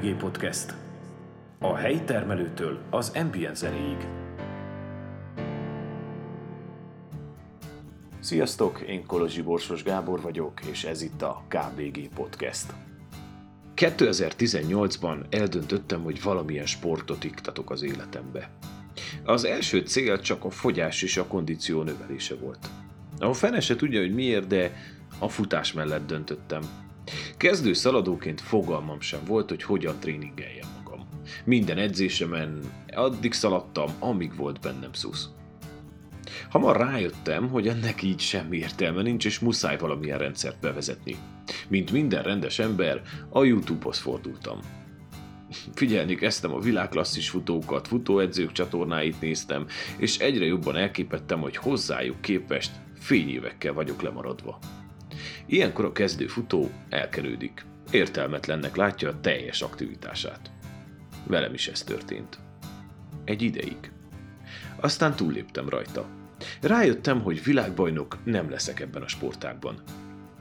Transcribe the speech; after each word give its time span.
KBG 0.00 0.16
Podcast. 0.16 0.74
A 1.58 1.74
helyi 1.74 2.00
termelőtől 2.02 2.78
az 2.90 3.12
ambient 3.14 3.56
zenéig. 3.56 4.06
Sziasztok, 8.20 8.80
én 8.80 9.06
Kolozsi 9.06 9.42
Borsos 9.42 9.82
Gábor 9.82 10.20
vagyok, 10.20 10.60
és 10.70 10.84
ez 10.84 11.02
itt 11.02 11.22
a 11.22 11.42
KBG 11.48 12.08
Podcast. 12.14 12.74
2018-ban 13.76 15.24
eldöntöttem, 15.30 16.02
hogy 16.02 16.22
valamilyen 16.22 16.66
sportot 16.66 17.24
iktatok 17.24 17.70
az 17.70 17.82
életembe. 17.82 18.50
Az 19.24 19.44
első 19.44 19.80
cél 19.80 20.20
csak 20.20 20.44
a 20.44 20.50
fogyás 20.50 21.02
és 21.02 21.16
a 21.16 21.26
kondíció 21.26 21.82
növelése 21.82 22.34
volt. 22.34 22.70
A 23.18 23.32
fene 23.32 23.60
se 23.60 23.76
tudja, 23.76 24.00
hogy 24.00 24.14
miért, 24.14 24.46
de 24.46 24.72
a 25.18 25.28
futás 25.28 25.72
mellett 25.72 26.06
döntöttem. 26.06 26.89
Kezdő 27.36 27.72
szaladóként 27.72 28.40
fogalmam 28.40 29.00
sem 29.00 29.20
volt, 29.26 29.48
hogy 29.48 29.62
hogyan 29.62 29.98
tréningeljem 30.00 30.68
magam. 30.76 31.06
Minden 31.44 31.78
edzésemen 31.78 32.60
addig 32.94 33.32
szaladtam, 33.32 33.90
amíg 33.98 34.36
volt 34.36 34.60
bennem 34.60 34.92
szusz. 34.92 35.28
Hamar 36.50 36.76
rájöttem, 36.76 37.48
hogy 37.48 37.68
ennek 37.68 38.02
így 38.02 38.20
semmi 38.20 38.56
értelme 38.56 39.02
nincs, 39.02 39.24
és 39.24 39.38
muszáj 39.38 39.78
valamilyen 39.78 40.18
rendszert 40.18 40.60
bevezetni. 40.60 41.16
Mint 41.68 41.92
minden 41.92 42.22
rendes 42.22 42.58
ember, 42.58 43.02
a 43.28 43.44
YouTube-hoz 43.44 43.98
fordultam. 43.98 44.58
Figyelni 45.74 46.14
kezdtem 46.14 46.52
a 46.52 46.60
világklasszis 46.60 47.28
futókat, 47.28 47.88
futóedzők 47.88 48.52
csatornáit 48.52 49.20
néztem, 49.20 49.66
és 49.96 50.18
egyre 50.18 50.44
jobban 50.44 50.76
elképettem, 50.76 51.40
hogy 51.40 51.56
hozzájuk 51.56 52.20
képest 52.20 52.70
fényévekkel 52.98 53.72
vagyok 53.72 54.02
lemaradva. 54.02 54.58
Ilyenkor 55.52 55.84
a 55.84 55.92
kezdő 55.92 56.26
futó 56.26 56.70
elkerődik. 56.88 57.64
Értelmetlennek 57.90 58.76
látja 58.76 59.08
a 59.08 59.20
teljes 59.20 59.62
aktivitását. 59.62 60.50
Velem 61.26 61.54
is 61.54 61.68
ez 61.68 61.82
történt. 61.82 62.38
Egy 63.24 63.42
ideig. 63.42 63.92
Aztán 64.76 65.16
túlléptem 65.16 65.68
rajta. 65.68 66.06
Rájöttem, 66.60 67.20
hogy 67.20 67.44
világbajnok 67.44 68.18
nem 68.24 68.50
leszek 68.50 68.80
ebben 68.80 69.02
a 69.02 69.08
sportágban. 69.08 69.82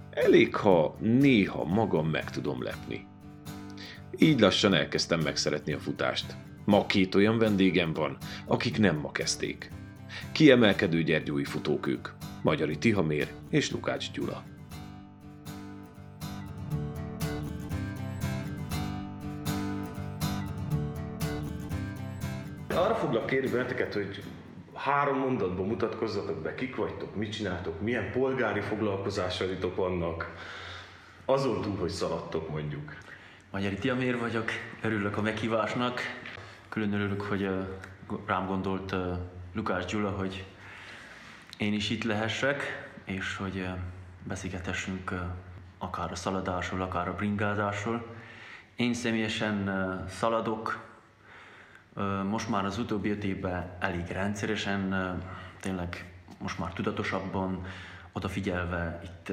Elég, 0.10 0.56
ha 0.56 0.98
néha 1.00 1.64
magam 1.64 2.10
meg 2.10 2.30
tudom 2.30 2.64
lepni. 2.64 3.06
Így 4.18 4.40
lassan 4.40 4.74
elkezdtem 4.74 5.20
megszeretni 5.20 5.74
a 5.74 5.80
futást. 5.80 6.36
Ma 6.66 6.86
két 6.86 7.16
olyan 7.16 7.38
vendégem 7.38 7.94
van, 7.94 8.18
akik 8.46 8.78
nem 8.78 8.98
ma 8.98 9.12
kezdték. 9.12 9.72
Kiemelkedő 10.32 11.04
gyergyói 11.04 11.44
futók 11.44 11.88
ők, 11.88 12.08
Magyari 12.42 12.78
Tihamér 12.78 13.28
és 13.50 13.72
Lukács 13.72 14.12
Gyula. 14.12 14.49
Arra 22.80 22.96
foglak 22.96 23.26
kérni 23.26 23.50
benneteket, 23.50 23.94
hogy 23.94 24.24
három 24.74 25.18
mondatban 25.18 25.68
mutatkozzatok 25.68 26.42
be, 26.42 26.56
kik 26.56 26.76
vagytok, 26.76 27.16
mit 27.16 27.32
csináltok, 27.32 27.82
milyen 27.82 28.12
polgári 28.12 28.62
foglalkozásaitok 28.62 29.76
vannak, 29.76 30.36
azon 31.26 31.62
túl, 31.62 31.78
hogy 31.78 31.90
szaladtok 31.90 32.50
mondjuk. 32.50 32.96
Magyari 33.52 33.76
Tiamér 33.76 34.18
vagyok, 34.18 34.50
örülök 34.82 35.18
a 35.18 35.22
meghívásnak. 35.22 36.02
Külön 36.70 36.94
örülök, 36.94 37.22
hogy 37.22 37.50
rám 38.26 38.48
gondolt 38.48 38.96
Lukács 39.54 39.86
Gyula, 39.86 40.10
hogy 40.10 40.46
én 41.58 41.74
is 41.74 41.90
itt 41.90 42.04
lehessek, 42.04 42.90
és 43.06 43.36
hogy 43.36 43.68
beszélgethessünk 44.24 45.12
uh, 45.12 45.20
akár 45.78 46.12
a 46.12 46.16
szaladásról, 46.16 46.82
akár 46.82 47.08
a 47.08 47.16
bringázásról. 47.16 48.06
Én 48.76 48.94
személyesen 48.94 49.70
szaladok, 50.10 50.89
most 52.30 52.50
már 52.50 52.66
az 52.66 52.78
utóbbi 52.78 53.10
öt 53.10 53.24
évben 53.24 53.72
elég 53.80 54.08
rendszeresen, 54.08 54.94
tényleg 55.60 56.14
most 56.38 56.60
már 56.60 56.74
tudatosabban, 56.74 57.66
odafigyelve 58.12 59.02
itt 59.04 59.32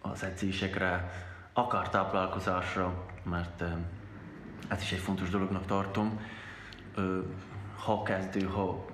az 0.00 0.22
edzésekre, 0.22 1.12
akár 1.52 1.88
táplálkozásra, 1.88 3.06
mert 3.22 3.64
ezt 4.68 4.82
is 4.82 4.92
egy 4.92 4.98
fontos 4.98 5.30
dolognak 5.30 5.66
tartom. 5.66 6.20
Ha 7.84 8.02
kezdő, 8.02 8.46
ha 8.46 8.84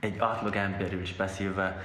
egy 0.00 0.18
átlag 0.18 0.56
emberről 0.56 1.00
is 1.00 1.16
beszélve, 1.16 1.80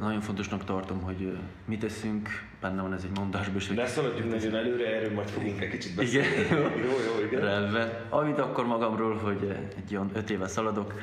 nagyon 0.00 0.20
fontosnak 0.20 0.64
tartom, 0.64 1.00
hogy 1.02 1.38
mit 1.64 1.80
teszünk, 1.80 2.28
benne 2.60 2.82
van 2.82 2.92
ez 2.92 3.02
egy 3.04 3.18
mondásban 3.18 3.56
is. 3.56 3.68
Ne 3.68 3.86
szaladjunk 3.86 4.30
nagyon 4.30 4.54
előre, 4.54 4.86
erről 4.96 5.12
majd 5.12 5.28
fogunk 5.28 5.60
egy 5.60 5.70
kicsit 5.70 5.94
beszélni. 5.94 6.28
Igen, 6.28 6.58
jó, 6.86 6.90
jó, 6.90 7.26
igen. 7.26 7.40
Rendben. 7.40 7.92
Amit 8.08 8.38
akkor 8.38 8.66
magamról, 8.66 9.16
hogy 9.16 9.56
egy 9.76 9.96
olyan 9.96 10.10
öt 10.14 10.30
éve 10.30 10.48
szaladok, 10.48 10.94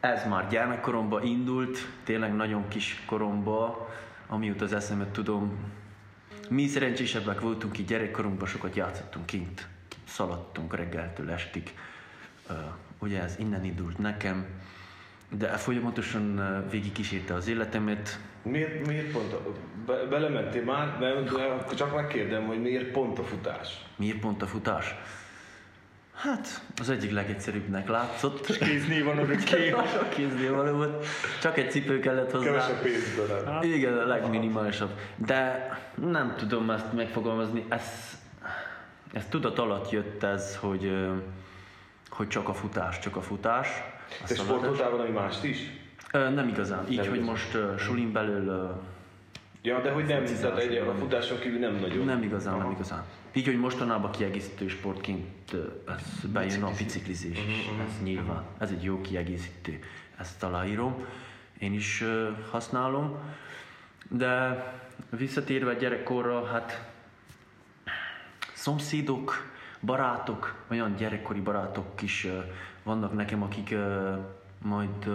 ez 0.00 0.26
már 0.28 0.48
gyermekkoromban 0.48 1.22
indult, 1.22 1.78
tényleg 2.04 2.34
nagyon 2.34 2.68
kis 2.68 3.02
koromban, 3.06 3.74
amióta 4.28 4.64
az 4.64 4.72
eszemet 4.72 5.08
tudom, 5.08 5.56
mi 6.48 6.66
szerencsésebbek 6.66 7.40
voltunk 7.40 7.72
ki 7.72 7.82
gyerekkorunkban, 7.84 8.48
sokat 8.48 8.76
játszottunk 8.76 9.26
kint, 9.26 9.68
szaladtunk 10.04 10.76
reggeltől 10.76 11.30
estig. 11.30 11.74
Uh, 12.50 12.56
ugye 12.98 13.22
ez 13.22 13.34
innen 13.38 13.64
indult 13.64 13.98
nekem, 13.98 14.46
de 15.38 15.48
folyamatosan 15.48 16.40
végig 16.70 16.92
kísérte 16.92 17.34
az 17.34 17.48
életemet. 17.48 18.18
Miért, 18.42 18.86
miért 18.86 19.10
pont 19.10 19.32
a, 19.32 19.42
be, 19.86 20.04
belementél 20.04 20.64
már, 20.64 20.98
de, 20.98 21.20
de 21.20 21.74
csak 21.74 21.94
megkérdem, 21.94 22.46
hogy 22.46 22.60
miért 22.60 22.90
pont 22.90 23.18
a 23.18 23.22
futás? 23.22 23.84
Miért 23.96 24.18
pont 24.18 24.42
a 24.42 24.46
futás? 24.46 24.94
Hát, 26.14 26.62
az 26.80 26.90
egyik 26.90 27.12
legegyszerűbbnek 27.12 27.88
látszott. 27.88 28.48
És 28.48 28.58
kéznél 28.58 29.04
van 29.04 29.18
a 29.18 29.24
Sok 29.94 30.10
kéznél 30.10 30.54
van 30.54 30.76
volt. 30.76 31.06
Csak 31.40 31.58
egy 31.58 31.70
cipő 31.70 31.98
kellett 31.98 32.30
hozzá. 32.30 32.44
Kevesebb 32.44 32.82
pénzből 32.82 33.42
nem. 33.44 33.62
Igen, 33.62 33.98
a 33.98 34.06
legminimálisabb. 34.06 34.90
De 35.16 35.68
nem 35.94 36.34
tudom 36.36 36.70
ezt 36.70 36.92
megfogalmazni. 36.92 37.64
Ez, 37.68 38.18
ez 39.12 39.26
tudat 39.28 39.58
alatt 39.58 39.90
jött 39.90 40.22
ez, 40.22 40.56
hogy, 40.56 40.96
hogy 42.08 42.28
csak 42.28 42.48
a 42.48 42.54
futás, 42.54 42.98
csak 42.98 43.16
a 43.16 43.20
futás. 43.20 43.68
Te 44.26 44.34
sportoltál 44.34 44.90
valami 44.90 45.10
mást 45.10 45.44
is? 45.44 45.58
Nem 46.12 46.48
igazán. 46.48 46.84
Így, 46.90 46.96
nem 46.96 47.08
hogy 47.08 47.16
igazán. 47.16 47.34
most 47.34 47.78
sulin 47.78 48.12
belül 48.12 48.74
Ja, 49.62 49.80
de 49.80 49.90
hogy 49.90 50.04
nem, 50.04 50.24
tehát 50.24 50.58
egy, 50.58 50.76
a 50.76 50.94
futáson 50.94 51.38
kívül 51.38 51.58
nem 51.58 51.74
nagyon. 51.74 52.04
Nem 52.04 52.22
igazán, 52.22 52.54
Aha. 52.54 52.62
nem 52.62 52.72
igazán. 52.72 53.04
Így, 53.32 53.46
hogy 53.46 53.58
mostanában 53.58 54.10
kiegészítő 54.10 54.68
sportként 54.68 55.56
ez 55.88 56.30
bejön 56.32 56.62
a 56.62 56.70
biciklizés 56.78 57.38
is, 57.38 57.66
uh-huh, 57.66 57.84
ez 57.86 58.02
nyilván. 58.02 58.44
Ez 58.58 58.70
egy 58.70 58.82
jó 58.82 59.00
kiegészítő, 59.00 59.78
ezt 60.18 60.42
aláírom. 60.42 61.06
Én 61.58 61.72
is 61.72 62.04
használom. 62.50 63.18
De 64.08 64.64
visszatérve 65.10 65.74
gyerekkorra, 65.74 66.44
hát 66.44 66.90
szomszédok, 68.54 69.50
barátok, 69.82 70.64
olyan 70.70 70.94
gyerekkori 70.96 71.40
barátok 71.40 72.02
is 72.02 72.26
vannak 72.82 73.12
nekem, 73.12 73.42
akik 73.42 73.74
majd 74.62 75.06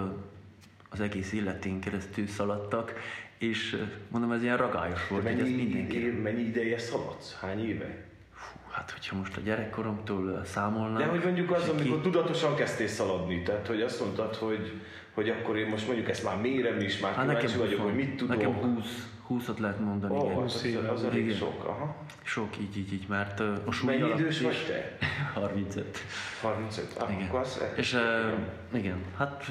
az 0.90 1.00
egész 1.00 1.32
életén 1.32 1.80
keresztül 1.80 2.28
szaladtak, 2.28 2.94
és 3.38 3.84
mondom, 4.08 4.32
ez 4.32 4.44
ilyen 4.44 4.58
ragályos 4.58 5.08
volt, 5.08 5.24
mennyi, 5.24 5.42
hogy 5.42 5.50
ez 5.50 5.56
mindenki. 5.56 6.04
Év, 6.04 6.22
mennyi 6.22 6.42
ideje 6.42 6.78
szaladsz? 6.78 7.38
Hány 7.42 7.68
éve? 7.68 8.06
Fú, 8.34 8.58
hát 8.72 8.92
hogyha 8.92 9.16
most 9.16 9.38
a 9.38 9.42
gyerekkoromtól 9.42 10.42
számolnám... 10.46 10.98
De 10.98 11.06
hogy 11.06 11.24
mondjuk 11.24 11.52
az, 11.52 11.70
amikor 11.70 12.02
ki... 12.02 12.02
tudatosan 12.02 12.56
kezdtél 12.56 12.88
szaladni, 12.88 13.44
tehát 13.44 13.68
hogy 13.68 13.82
azt 13.82 14.00
mondtad, 14.00 14.36
hogy, 14.36 14.82
hogy 15.14 15.30
akkor 15.30 15.58
én 15.58 15.68
most 15.68 15.86
mondjuk 15.86 16.10
ezt 16.10 16.24
már 16.24 16.42
mérem 16.42 16.80
is, 16.80 17.00
már 17.00 17.14
hát 17.14 17.26
kíváncsi 17.26 17.58
vagyok, 17.58 17.82
hogy 17.82 17.96
mit 17.96 18.16
tudom. 18.16 18.38
Nekem 18.38 18.54
20, 18.54 19.08
20-at 19.30 19.58
lehet 19.60 19.80
mondani. 19.80 20.16
Oh, 20.16 20.26
igen. 20.26 20.36
20 20.36 20.64
éve, 20.64 20.92
az, 20.92 21.04
elég 21.04 21.36
sok, 21.36 21.64
aha. 21.66 21.96
Sok, 22.24 22.58
így, 22.60 22.78
így, 22.78 22.94
így, 22.94 23.08
mert 23.08 23.40
a 23.40 23.72
súly 23.72 23.98
Mennyi 23.98 24.12
idős 24.14 24.42
vagy 24.42 24.66
te? 24.68 24.98
35. 25.34 25.98
35, 26.42 26.96
ah, 26.98 27.14
igen. 27.14 27.28
akkor 27.28 27.40
az 27.40 27.62
És 27.76 27.94
uh, 27.94 28.80
igen, 28.80 28.98
hát 29.18 29.46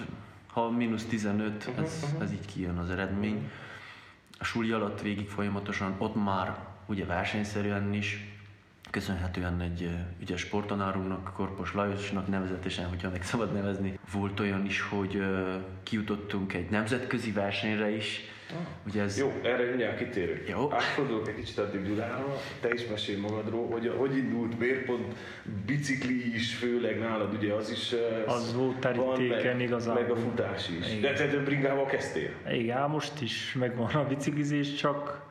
ha 0.47 0.71
mínusz 0.71 1.05
15, 1.05 1.67
uh-huh, 1.69 1.85
ez, 1.85 2.01
uh-huh. 2.05 2.23
ez 2.23 2.33
így 2.33 2.47
kijön 2.55 2.79
az 2.79 2.91
eredmény. 2.91 3.35
Uh-huh 3.35 3.51
a 4.39 4.45
suli 4.45 4.73
alatt 4.73 5.01
végig 5.01 5.29
folyamatosan, 5.29 5.95
ott 5.99 6.25
már 6.25 6.57
ugye 6.87 7.05
versenyszerűen 7.05 7.93
is, 7.93 8.35
köszönhetően 8.91 9.61
egy 9.61 9.91
ügyes 10.21 10.41
sportanárunknak, 10.41 11.33
Korpos 11.35 11.75
Lajosnak 11.75 12.29
nevezetesen, 12.29 12.89
hogyha 12.89 13.11
meg 13.11 13.23
szabad 13.23 13.53
nevezni. 13.53 13.99
Volt 14.13 14.41
olyan 14.41 14.65
is, 14.65 14.81
hogy 14.81 15.23
kijutottunk 15.83 16.53
egy 16.53 16.71
nemzetközi 16.71 17.33
versenyre 17.33 17.91
is, 17.91 18.21
Ugye 18.87 19.03
ez... 19.03 19.19
Jó, 19.19 19.33
erre 19.43 19.69
mindjárt 19.69 19.99
kitérünk. 19.99 20.49
Jó. 20.49 20.73
Átfordulok 20.73 21.29
egy 21.29 21.35
kicsit 21.35 21.59
addig 21.59 21.87
Gyulára, 21.87 22.37
te 22.61 22.73
is 22.73 22.87
mesélj 22.87 23.21
magadról, 23.21 23.67
hogy 23.71 23.95
hogy 23.97 24.17
indult, 24.17 24.59
miért 24.59 24.85
pont 24.85 25.15
bicikli 25.67 26.35
is, 26.35 26.55
főleg 26.55 26.99
nálad 26.99 27.35
ugye 27.35 27.53
az 27.53 27.71
is 27.71 27.95
az 28.27 28.55
volt 28.55 28.79
terítéken 28.79 29.61
igazán. 29.61 29.95
Meg 29.95 30.11
a 30.11 30.17
futás 30.17 30.69
is. 30.69 30.89
Igen. 30.89 31.01
De 31.01 31.13
te 31.13 31.29
több 31.29 31.45
bringával 31.45 31.87
kezdtél? 31.87 32.31
Igen, 32.53 32.91
most 32.91 33.21
is 33.21 33.55
megvan 33.59 33.91
a 33.91 34.07
biciklizés, 34.07 34.75
csak 34.75 35.25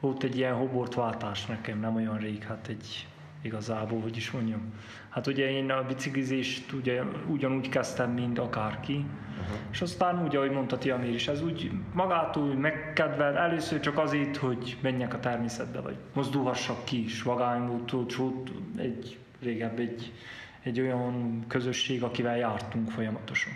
volt 0.00 0.22
egy 0.22 0.36
ilyen 0.36 0.54
hobortváltás 0.54 1.46
nekem, 1.46 1.80
nem 1.80 1.96
olyan 1.96 2.18
rég, 2.18 2.42
hát 2.42 2.66
egy 2.68 3.06
igazából, 3.42 4.00
hogy 4.00 4.16
is 4.16 4.30
mondjam. 4.30 4.72
Hát 5.08 5.26
ugye 5.26 5.50
én 5.50 5.70
a 5.70 5.82
biciklizést 5.82 6.72
ugye 6.72 7.02
ugyanúgy 7.28 7.68
kezdtem, 7.68 8.10
mint 8.10 8.38
akárki, 8.38 8.92
uh-huh. 8.94 9.56
és 9.70 9.80
aztán 9.80 10.24
úgy, 10.24 10.36
ahogy 10.36 10.50
mondta 10.50 10.78
Tiamir 10.78 11.14
is, 11.14 11.28
ez 11.28 11.42
úgy 11.42 11.70
magától 11.92 12.54
megkedvel, 12.54 13.36
először 13.36 13.80
csak 13.80 13.98
azért, 13.98 14.36
hogy 14.36 14.76
menjek 14.80 15.14
a 15.14 15.20
természetbe, 15.20 15.80
vagy 15.80 15.96
mozdulhassak 16.12 16.84
ki 16.84 17.04
is, 17.04 17.22
vagányútól, 17.22 18.06
volt 18.16 18.50
egy 18.76 19.18
régebb 19.42 19.78
egy, 19.78 20.12
egy 20.62 20.80
olyan 20.80 21.44
közösség, 21.48 22.02
akivel 22.02 22.36
jártunk 22.36 22.90
folyamatosan. 22.90 23.52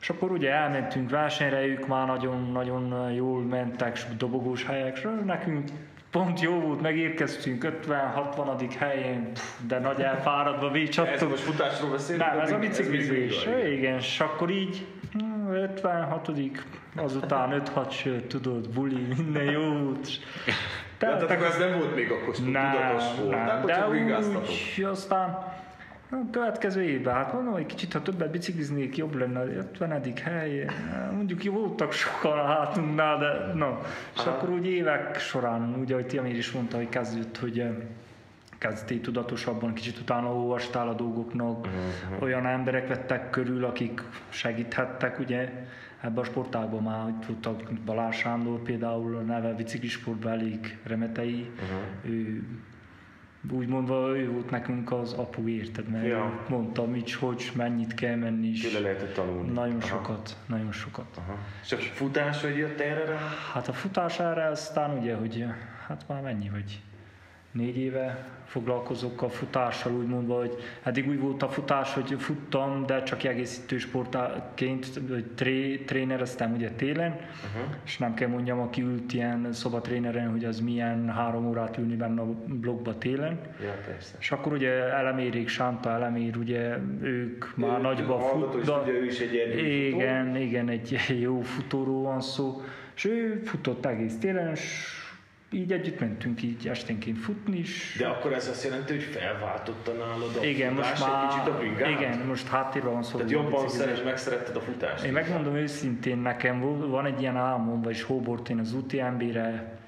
És 0.00 0.10
akkor 0.10 0.30
ugye 0.30 0.50
elmentünk 0.52 1.10
versenyre, 1.10 1.66
ők 1.66 1.86
már 1.86 2.06
nagyon-nagyon 2.06 3.12
jól 3.12 3.42
mentek, 3.42 3.98
dobogós 4.16 4.64
helyekről, 4.64 5.20
nekünk 5.24 5.68
pont 6.10 6.40
jó 6.40 6.60
volt, 6.60 6.80
megérkeztünk 6.80 7.66
50-60. 7.86 8.74
helyén, 8.78 9.32
de 9.66 9.78
nagy 9.78 10.00
elfáradva 10.00 10.70
vécsattunk. 10.70 11.16
Ez 11.16 11.28
most 11.28 11.42
futásról 11.42 11.90
beszélünk? 11.90 12.24
Nem, 12.30 12.40
ez 12.40 12.52
a 12.52 12.58
biciklizés. 12.58 13.46
Igen, 13.72 13.96
és 13.96 14.20
akkor 14.20 14.50
így 14.50 14.86
56 15.52 16.26
hm, 16.26 17.00
azután 17.00 17.62
5-6 17.74 17.90
sör, 17.90 18.22
tudod, 18.22 18.68
buli, 18.68 19.06
minden 19.16 19.44
jó 19.44 19.60
volt. 19.60 20.08
Tehát, 20.98 21.18
tehát 21.18 21.30
akkor 21.30 21.46
ez 21.46 21.58
nem 21.58 21.78
volt 21.78 21.94
még 21.94 22.10
akkor 22.10 22.34
tudatos 22.34 23.04
volt, 23.20 23.30
nem, 23.30 23.64
de 23.66 23.88
úgy, 23.88 24.84
aztán 24.84 25.56
a 26.10 26.30
következő 26.30 26.82
évben, 26.82 27.14
hát 27.14 27.32
mondom, 27.32 27.52
hogy 27.52 27.66
kicsit, 27.66 27.92
ha 27.92 28.02
többet 28.02 28.30
bicikliznék, 28.30 28.96
jobb 28.96 29.14
lenne, 29.14 29.44
50. 29.44 30.02
hely, 30.24 30.70
mondjuk 31.12 31.44
jó 31.44 31.52
voltak 31.52 31.92
sokan 31.92 32.38
a 32.38 32.44
hátunknál, 32.44 33.18
de 33.18 33.52
na. 33.54 33.80
És 34.14 34.20
Aha. 34.20 34.30
akkor 34.30 34.50
úgy 34.50 34.66
évek 34.66 35.18
során, 35.18 35.74
ugye, 35.74 35.94
ahogy 35.94 36.06
Tiamir 36.06 36.36
is 36.36 36.52
mondta, 36.52 36.76
hogy 36.76 36.88
kezdődött, 36.88 37.38
hogy 37.38 37.58
eh, 37.58 37.70
kezdtél 38.58 39.00
tudatosabban, 39.00 39.74
kicsit 39.74 39.98
utána 39.98 40.34
olvastál 40.34 40.88
a 40.88 40.94
dolgoknak, 40.94 41.66
uh-huh. 41.66 42.22
olyan 42.22 42.46
emberek 42.46 42.88
vettek 42.88 43.30
körül, 43.30 43.64
akik 43.64 44.02
segíthettek, 44.28 45.18
ugye, 45.18 45.66
ebben 46.00 46.18
a 46.18 46.24
sportágban 46.24 46.82
már, 46.82 47.02
hogy 47.02 47.14
tudtak, 47.14 47.72
Balázs 47.84 48.16
Sándor 48.16 48.62
például, 48.62 49.16
a 49.16 49.20
neve 49.20 49.52
biciklisportban 49.52 50.32
elég 50.32 50.78
remetei, 50.82 51.50
uh-huh. 51.54 52.12
ő 52.14 52.42
úgy 53.50 53.68
mondva 53.68 54.16
ő 54.16 54.30
volt 54.30 54.50
nekünk 54.50 54.92
az 54.92 55.12
apu, 55.12 55.48
érted? 55.48 55.88
Mert 55.88 56.06
ja. 56.06 56.44
mondta, 56.48 56.86
mit, 56.86 57.12
hogy, 57.12 57.50
mennyit 57.54 57.94
kell 57.94 58.16
menni 58.16 58.46
is. 58.46 58.60
Tőle 58.60 58.80
lehetett 58.80 59.14
tanulni. 59.14 59.52
Nagyon 59.52 59.76
Aha. 59.76 59.86
sokat, 59.86 60.36
nagyon 60.46 60.72
sokat. 60.72 61.16
Aha. 61.16 61.38
És 61.62 61.72
a 61.72 61.76
futás, 61.76 62.42
hogy 62.42 62.56
jött 62.56 62.80
erre 62.80 63.04
rá? 63.04 63.18
Hát 63.52 63.68
a 63.68 63.72
futás 63.72 64.18
erre 64.18 64.46
aztán 64.46 64.98
ugye, 64.98 65.14
hogy 65.14 65.44
hát 65.86 66.04
már 66.08 66.22
mennyi, 66.22 66.46
hogy 66.46 66.80
négy 67.58 67.76
éve 67.76 68.28
foglalkozok 68.48 69.22
a 69.22 69.28
futással, 69.28 69.92
úgy 69.92 70.06
mondva, 70.06 70.38
hogy 70.38 70.56
eddig 70.82 71.08
úgy 71.08 71.20
volt 71.20 71.42
a 71.42 71.48
futás, 71.48 71.94
hogy 71.94 72.14
futtam, 72.18 72.86
de 72.86 73.02
csak 73.02 73.18
kiegészítő 73.18 73.78
sportként, 73.78 75.00
tré, 75.34 75.76
trénereztem 75.76 76.52
ugye 76.52 76.70
télen, 76.70 77.10
uh-huh. 77.10 77.74
és 77.84 77.98
nem 77.98 78.14
kell 78.14 78.28
mondjam, 78.28 78.60
aki 78.60 78.82
ült 78.82 79.12
ilyen 79.12 79.52
szobatréneren, 79.52 80.30
hogy 80.30 80.44
az 80.44 80.60
milyen 80.60 81.10
három 81.10 81.46
órát 81.46 81.78
ülni 81.78 81.96
benne 81.96 82.20
a 82.20 82.26
blogba 82.46 82.98
télen. 82.98 83.40
Ja, 83.62 83.74
persze. 83.86 84.16
És 84.20 84.30
akkor 84.30 84.52
ugye 84.52 84.70
Elemérik, 84.70 85.48
Sánta 85.48 85.90
Elemér, 85.90 86.36
ugye 86.36 86.76
ők 87.02 87.56
már 87.56 87.78
ő, 87.78 87.82
nagyba 87.82 88.18
futnak. 88.18 88.88
Ő 88.88 89.04
is 89.04 89.20
egy 89.20 89.34
igen, 89.34 90.26
futó. 90.26 90.38
igen, 90.38 90.68
egy 90.68 90.98
jó 91.20 91.40
futóról 91.40 92.02
van 92.02 92.20
szó. 92.20 92.62
És 92.96 93.04
ő 93.04 93.40
futott 93.44 93.86
egész 93.86 94.18
télen, 94.18 94.50
és 94.50 94.96
így 95.50 95.72
együtt 95.72 96.00
mentünk 96.00 96.42
így 96.42 96.68
esténként 96.68 97.18
futni 97.18 97.58
is. 97.58 97.96
De 97.98 98.06
akkor 98.06 98.32
ez 98.32 98.48
azt 98.48 98.64
jelenti, 98.64 98.92
hogy 98.92 99.02
felváltotta 99.02 99.92
nálad 99.92 100.36
a 100.40 100.44
igen, 100.44 100.72
most 100.72 101.00
már, 101.00 101.24
egy 101.24 101.28
kicsit 101.28 101.48
a 101.48 101.56
bringát? 101.56 101.90
Igen, 101.90 102.18
most 102.18 102.48
háttérben 102.48 102.92
van 102.92 103.02
szó. 103.02 103.16
Tehát 103.16 103.30
jobban 103.30 103.68
szeres, 103.68 104.02
megszeretted 104.02 104.56
a 104.56 104.60
futást? 104.60 105.04
Én 105.04 105.12
megmondom 105.12 105.54
őszintén, 105.54 106.18
nekem 106.18 106.60
van 106.90 107.06
egy 107.06 107.20
ilyen 107.20 107.36
álmom, 107.36 107.82
vagyis 107.82 108.02
Hóbort, 108.02 108.48
én 108.48 108.58
az 108.58 108.72
UTMB-re 108.72 109.78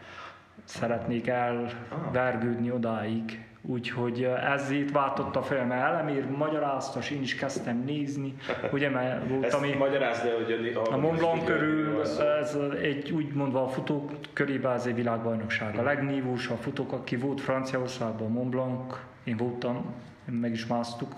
szeretnék 0.65 1.27
elvergődni 1.27 2.71
odáig, 2.71 3.45
Úgyhogy 3.63 4.23
ezért 4.55 4.91
váltotta 4.91 5.43
fel, 5.43 5.67
mert 5.67 5.83
elemér 5.83 6.27
magyarázta, 6.31 6.99
és 6.99 7.11
én 7.11 7.23
is 7.23 7.35
kezdtem 7.35 7.83
nézni, 7.85 8.35
ugye, 8.73 8.91
mert 8.91 9.29
volt, 9.29 9.53
ami... 9.53 9.73
Magyarázd 9.73 10.27
el, 10.27 10.35
hogy 10.35 10.73
a, 10.85 10.93
a 10.93 10.97
Mont 10.97 11.19
Blanc 11.19 11.45
körül, 11.45 12.01
ez 12.41 12.57
egy 12.83 13.11
úgymondva 13.11 13.63
a 13.63 13.69
futók 13.69 14.13
körében 14.33 14.73
ez 14.73 14.87
egy 14.87 14.95
világbajnokság. 14.95 15.79
A 15.79 15.83
legnívósabb 15.83 16.59
futók, 16.59 16.93
aki 16.93 17.17
volt 17.17 17.41
Franciaországban, 17.41 18.31
Mont 18.31 18.51
Blanc, 18.51 18.95
én 19.25 19.37
voltam, 19.37 19.95
meg 20.25 20.53
is 20.53 20.67
másztuk, 20.67 21.13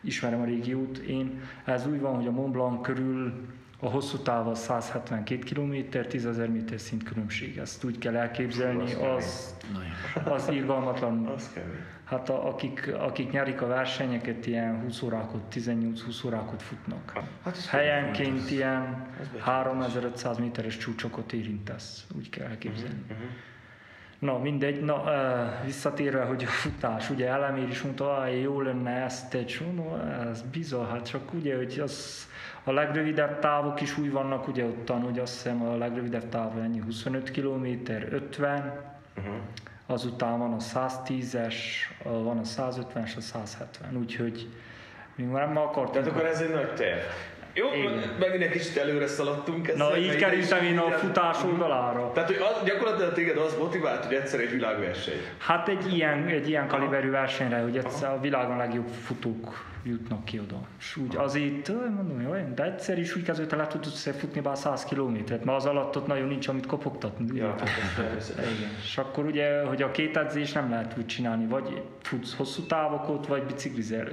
ismerem 0.00 0.40
a 0.40 0.44
régiót 0.44 0.98
én. 0.98 1.40
Ez 1.64 1.86
úgy 1.86 2.00
van, 2.00 2.14
hogy 2.14 2.26
a 2.26 2.30
Mont 2.30 2.52
Blanc 2.52 2.82
körül 2.82 3.32
a 3.84 3.88
hosszú 3.88 4.18
táv 4.18 4.48
az 4.48 4.58
172 4.58 5.54
km, 5.54 5.98
10 6.08 6.26
ezer 6.26 6.48
méter 6.48 6.80
szint 6.80 7.02
különbség. 7.02 7.56
Ezt 7.56 7.84
úgy 7.84 7.98
kell 7.98 8.16
elképzelni, 8.16 8.94
az, 8.94 9.56
az 10.24 10.48
irgalmatlan. 10.48 11.26
Az 11.26 11.58
hát 12.04 12.28
a, 12.28 12.48
akik, 12.48 12.94
akik 12.98 13.30
nyerik 13.30 13.62
a 13.62 13.66
versenyeket, 13.66 14.46
ilyen 14.46 14.80
20 14.80 15.02
órákot, 15.02 15.42
18-20 15.54 16.26
órákot 16.26 16.62
futnak. 16.62 17.12
Hát 17.44 17.66
Helyenként 17.66 18.50
ilyen 18.50 19.06
3500 19.38 20.38
méteres 20.38 20.76
csúcsokat 20.76 21.32
érintesz, 21.32 22.06
úgy 22.16 22.30
kell 22.30 22.46
elképzelni. 22.46 23.02
Uh-huh. 23.10 23.26
Na 24.18 24.38
mindegy, 24.38 24.80
na 24.80 25.04
visszatérve, 25.64 26.22
hogy 26.24 26.42
a 26.42 26.46
futás, 26.46 27.10
ugye 27.10 27.28
elemér 27.28 27.68
is 27.68 27.82
mondta, 27.82 28.04
hogy 28.04 28.42
jó 28.42 28.60
lenne 28.60 28.90
ezt 28.90 29.34
egy, 29.34 29.66
no, 29.74 29.96
ez 30.30 30.42
bizony, 30.42 30.86
hát 30.86 31.06
csak 31.06 31.32
ugye, 31.32 31.56
hogy 31.56 31.80
az 31.82 32.26
a 32.64 32.72
legrövidebb 32.72 33.38
távok 33.38 33.80
is 33.80 33.98
úgy 33.98 34.10
vannak, 34.10 34.48
ugye 34.48 34.64
ottan, 34.64 35.00
hogy 35.00 35.18
azt 35.18 35.32
hiszem 35.32 35.62
a 35.62 35.76
legrövidebb 35.76 36.28
táv 36.28 36.58
ennyi 36.58 36.78
25 36.78 37.30
km, 37.30 37.66
50, 38.10 38.80
uh-huh. 39.16 39.34
azután 39.86 40.38
van 40.38 40.52
a 40.52 40.56
110-es, 40.56 41.54
van 42.02 42.38
a 42.38 42.42
150-es, 42.42 43.16
a 43.16 43.20
170, 43.20 43.96
úgyhogy 43.96 44.48
mi 45.16 45.24
már 45.24 45.46
nem 45.46 45.56
akartunk. 45.56 45.92
Tehát 45.92 46.08
akkor 46.08 46.24
ez 46.24 46.40
egy 46.40 46.50
nagy 46.50 46.74
terv. 46.74 47.00
Jó, 47.54 47.66
Igen. 47.74 48.14
megint 48.18 48.42
egy 48.42 48.50
kicsit 48.50 48.76
előre 48.76 49.06
szaladtunk. 49.06 49.68
Ezzel, 49.68 49.88
Na, 49.88 49.96
így 49.96 50.16
kerültem 50.16 50.64
én 50.64 50.78
a 50.78 50.90
futás 50.90 51.44
oldalára. 51.44 52.10
Tehát, 52.12 52.28
hogy 52.28 52.38
az, 52.40 52.64
gyakorlatilag 52.64 53.12
téged 53.12 53.36
az 53.36 53.56
motivált, 53.58 54.04
hogy 54.04 54.14
egyszer 54.14 54.40
egy 54.40 54.50
világverseny. 54.50 55.20
Hát 55.38 55.68
egy 55.68 55.92
ilyen, 55.94 56.26
egy 56.26 56.48
ilyen 56.48 56.68
kaliberű 56.68 57.10
versenyre, 57.10 57.58
hogy 57.58 57.76
egyszer 57.76 58.10
a 58.10 58.20
világon 58.20 58.56
legjobb 58.56 58.88
futók 58.88 59.72
jutnak 59.84 60.24
ki 60.24 60.38
oda. 60.38 60.60
És 60.78 60.96
úgy 60.96 61.16
azért, 61.16 61.68
mondom, 61.68 62.20
jó, 62.20 62.54
de 62.54 62.64
egyszer 62.64 62.98
is 62.98 63.16
úgy 63.16 63.22
kezdődött, 63.22 63.58
le 63.58 63.66
tudsz 63.66 64.10
futni 64.18 64.40
bár 64.40 64.56
100 64.56 64.84
kilométert, 64.84 65.44
mert 65.44 65.58
az 65.58 65.64
alatt 65.66 65.96
ott 65.96 66.06
nagyon 66.06 66.28
nincs, 66.28 66.48
amit 66.48 66.66
kopogtatni. 66.66 67.36
Ja, 67.36 67.54
Igen. 68.38 68.70
És 68.82 68.98
akkor 68.98 69.24
ugye, 69.24 69.62
hogy 69.62 69.82
a 69.82 69.90
két 69.90 70.16
edzés 70.16 70.52
nem 70.52 70.70
lehet 70.70 70.94
úgy 70.98 71.06
csinálni, 71.06 71.46
vagy 71.46 71.82
futsz 72.02 72.36
hosszú 72.36 72.62
távokot, 72.62 73.26
vagy 73.26 73.42
biciklizel. 73.42 74.08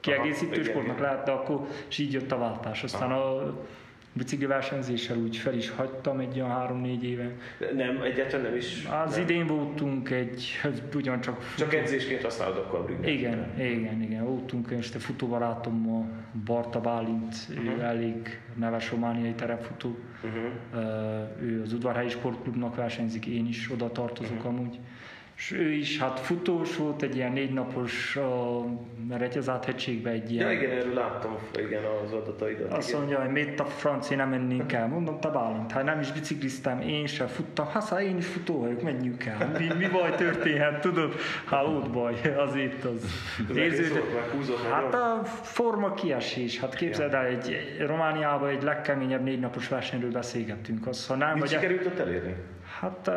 Kiegészítő 0.00 0.62
sportnak 0.62 0.98
lehet, 0.98 1.24
de 1.24 1.30
akkor 1.30 1.66
és 1.88 1.98
így 1.98 2.12
jött 2.12 2.32
a 2.32 2.38
váltás. 2.38 2.82
Aztán 2.82 3.10
Aha. 3.10 3.20
a 3.20 3.66
bicikli 4.12 4.46
versenyzéssel 4.46 5.16
úgy 5.16 5.36
fel 5.36 5.54
is 5.54 5.70
hagytam 5.70 6.18
egy 6.18 6.34
olyan 6.34 6.50
három-négy 6.50 7.04
éve. 7.04 7.30
Nem, 7.74 8.02
egyáltalán 8.02 8.44
nem 8.44 8.56
is. 8.56 8.84
Az 9.04 9.14
nem. 9.14 9.22
idén 9.22 9.46
voltunk 9.46 10.10
egy, 10.10 10.60
ugyancsak... 10.94 11.54
Csak 11.58 11.74
edzésként 11.74 12.22
használod 12.22 12.56
akkor 12.56 12.78
a. 12.78 13.06
Igen, 13.08 13.54
igen, 13.58 14.02
igen. 14.02 14.24
Voltunk, 14.24 14.70
és 14.70 14.88
te 14.90 14.98
futóbarátom, 14.98 15.94
a 15.94 16.06
Barta 16.44 16.80
Bálint, 16.80 17.34
uh-huh. 17.50 17.78
ő 17.78 17.80
elég 17.80 18.40
neves 18.54 18.90
romániai 18.90 19.32
terepfutó. 19.32 19.96
Uh-huh. 20.22 21.42
Ő 21.42 21.62
az 21.62 21.72
Udvarhelyi 21.72 22.08
Sportklubnak 22.08 22.76
versenyzik, 22.76 23.26
én 23.26 23.46
is 23.46 23.70
oda 23.72 23.92
tartozok 23.92 24.36
uh-huh. 24.36 24.52
amúgy 24.52 24.78
és 25.40 25.52
ő 25.52 25.70
is 25.70 25.98
hát 25.98 26.20
futós 26.20 26.76
volt, 26.76 27.02
egy 27.02 27.16
ilyen 27.16 27.32
négy 27.32 27.52
napos 27.52 28.16
uh, 28.16 29.16
Retyazát 29.18 29.64
hegységbe 29.64 30.10
egy 30.10 30.32
ilyen... 30.32 30.50
Ja 30.50 30.60
igen, 30.60 30.70
erről 30.70 30.94
láttam 30.94 31.38
igen, 31.58 31.82
az 32.04 32.12
adataidat. 32.12 32.72
Azt 32.72 32.88
igen. 32.88 33.00
mondja, 33.00 33.20
hogy 33.20 33.30
miért 33.30 33.60
a 33.60 33.64
francia 33.64 34.16
nem 34.16 34.28
mennénk 34.28 34.72
el. 34.72 34.86
Mondom, 34.86 35.20
te 35.20 35.28
Bálint, 35.28 35.72
hát 35.72 35.84
nem 35.84 36.00
is 36.00 36.12
bicikliztem, 36.12 36.80
én 36.80 37.06
sem 37.06 37.26
futtam. 37.26 37.66
Hát 37.66 37.82
szóval 37.82 38.04
én 38.04 38.16
is 38.16 38.26
futó 38.26 38.60
vagyok, 38.60 38.82
menjünk 38.82 39.24
el. 39.24 39.50
Mi, 39.58 39.66
mi 39.78 39.88
baj 39.88 40.14
történhet, 40.14 40.80
tudod? 40.80 41.14
Hát 41.44 41.66
ott 41.66 41.90
baj, 41.90 42.14
azért 42.36 42.84
az. 42.84 43.04
az 43.48 43.56
Érződ, 43.56 44.02
hát 44.70 44.94
a 44.94 45.24
forma 45.24 45.94
kiesés. 45.94 46.60
Hát 46.60 46.74
képzeld 46.74 47.14
el, 47.14 47.24
egy 47.24 47.76
Romániában 47.86 48.48
egy 48.48 48.62
legkeményebb 48.62 49.22
négy 49.22 49.40
napos 49.40 49.68
versenyről 49.68 50.10
beszélgettünk. 50.10 50.86
Azt, 50.86 51.08
ha 51.08 51.14
nem, 51.14 51.38
Mit 51.38 51.48
sikerült 51.48 51.86
ott 51.86 51.98
elérni? 51.98 52.34
Hát, 52.80 53.10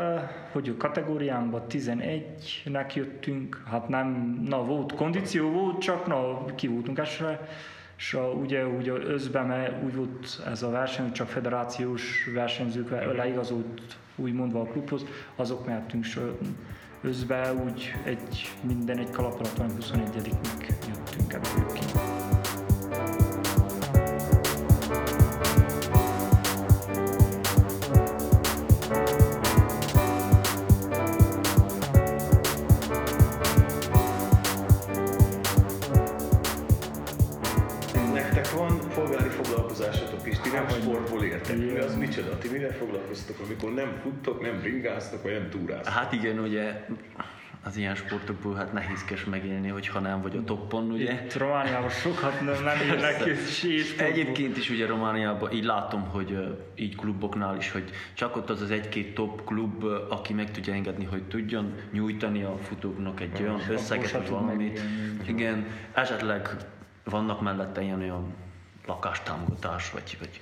hogy 0.51 0.69
a 0.69 0.77
kategóriánkban 0.77 1.63
11-nek 1.69 2.93
jöttünk, 2.93 3.63
hát 3.69 3.87
nem, 3.87 4.39
na 4.47 4.63
volt 4.63 4.93
kondíció 4.93 5.49
volt, 5.51 5.81
csak 5.81 6.07
na 6.07 6.45
ki 6.55 6.67
voltunk 6.67 6.97
esve, 6.97 7.47
és 7.97 8.13
a, 8.13 8.29
ugye, 8.31 8.65
ugye 8.65 8.91
özben 8.91 9.79
úgy 9.85 9.95
volt 9.95 10.41
ez 10.47 10.63
a 10.63 10.69
verseny, 10.69 11.03
hogy 11.03 11.13
csak 11.13 11.27
federációs 11.27 12.29
versenyzők 12.33 13.15
leigazolt 13.15 13.97
úgymondva 14.15 14.61
a 14.61 14.65
klubhoz, 14.65 15.05
azok 15.35 15.65
mehetünk, 15.65 16.05
Özbe 17.01 17.53
úgy 17.53 17.93
egy, 18.03 18.51
minden 18.61 18.97
egy 18.97 19.09
kalap 19.09 19.33
alatt 19.33 19.57
van 19.57 19.69
21-ig 19.79 20.35
jöttünk 20.87 21.33
ebből 21.33 21.73
ki. 21.73 22.12
Foglalkoztok, 42.73 43.39
amikor 43.45 43.73
nem 43.73 43.99
futtok, 44.01 44.41
nem 44.41 44.59
bringáztok, 44.59 45.23
vagy 45.23 45.31
nem 45.31 45.49
túráztok? 45.49 45.93
Hát 45.93 46.13
igen, 46.13 46.39
ugye 46.39 46.85
az 47.65 47.77
ilyen 47.77 47.95
sportokból 47.95 48.55
hát 48.55 48.73
nehézkes 48.73 49.23
megélni, 49.23 49.67
hogyha 49.67 49.99
nem 49.99 50.21
vagy 50.21 50.35
a 50.35 50.43
toppon, 50.43 50.91
ugye? 50.91 51.13
Itt 51.13 51.37
Romániában 51.37 51.89
sokat 51.89 52.41
nem, 52.41 52.63
nem 52.63 52.77
érnek 52.87 53.25
és 53.25 53.95
Egyébként 53.97 54.57
is 54.57 54.69
ugye 54.69 54.85
Romániában 54.85 55.51
így 55.51 55.63
látom, 55.63 56.01
hogy 56.01 56.57
így 56.75 56.95
kluboknál 56.95 57.57
is, 57.57 57.71
hogy 57.71 57.89
csak 58.13 58.35
ott 58.35 58.49
az 58.49 58.61
az 58.61 58.71
egy-két 58.71 59.13
top 59.13 59.43
klub, 59.45 59.83
aki 60.09 60.33
meg 60.33 60.51
tudja 60.51 60.73
engedni, 60.73 61.05
hogy 61.05 61.23
tudjon 61.23 61.73
nyújtani 61.91 62.43
a 62.43 62.57
futóknak 62.57 63.21
egy 63.21 63.41
olyan 63.41 63.61
összeget, 63.69 64.11
vagy 64.11 64.29
valamit. 64.29 64.81
Igen, 65.27 65.67
esetleg 65.93 66.49
vannak 67.03 67.41
mellette 67.41 67.81
ilyen 67.81 67.99
olyan 68.01 68.33
lakástámogatás, 68.87 69.91
vagy, 69.91 70.17
vagy 70.19 70.39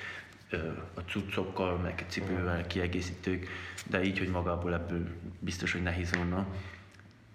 a 0.94 1.00
cuccokkal, 1.10 1.78
meg 1.78 2.06
cipővel 2.08 2.68
kiegészítők, 2.68 3.48
de 3.90 4.04
így, 4.04 4.18
hogy 4.20 4.30
magából 4.30 4.74
ebből 4.74 5.08
biztos, 5.40 5.72
hogy 5.72 5.84
nehéz 5.84 6.16
volna 6.16 6.46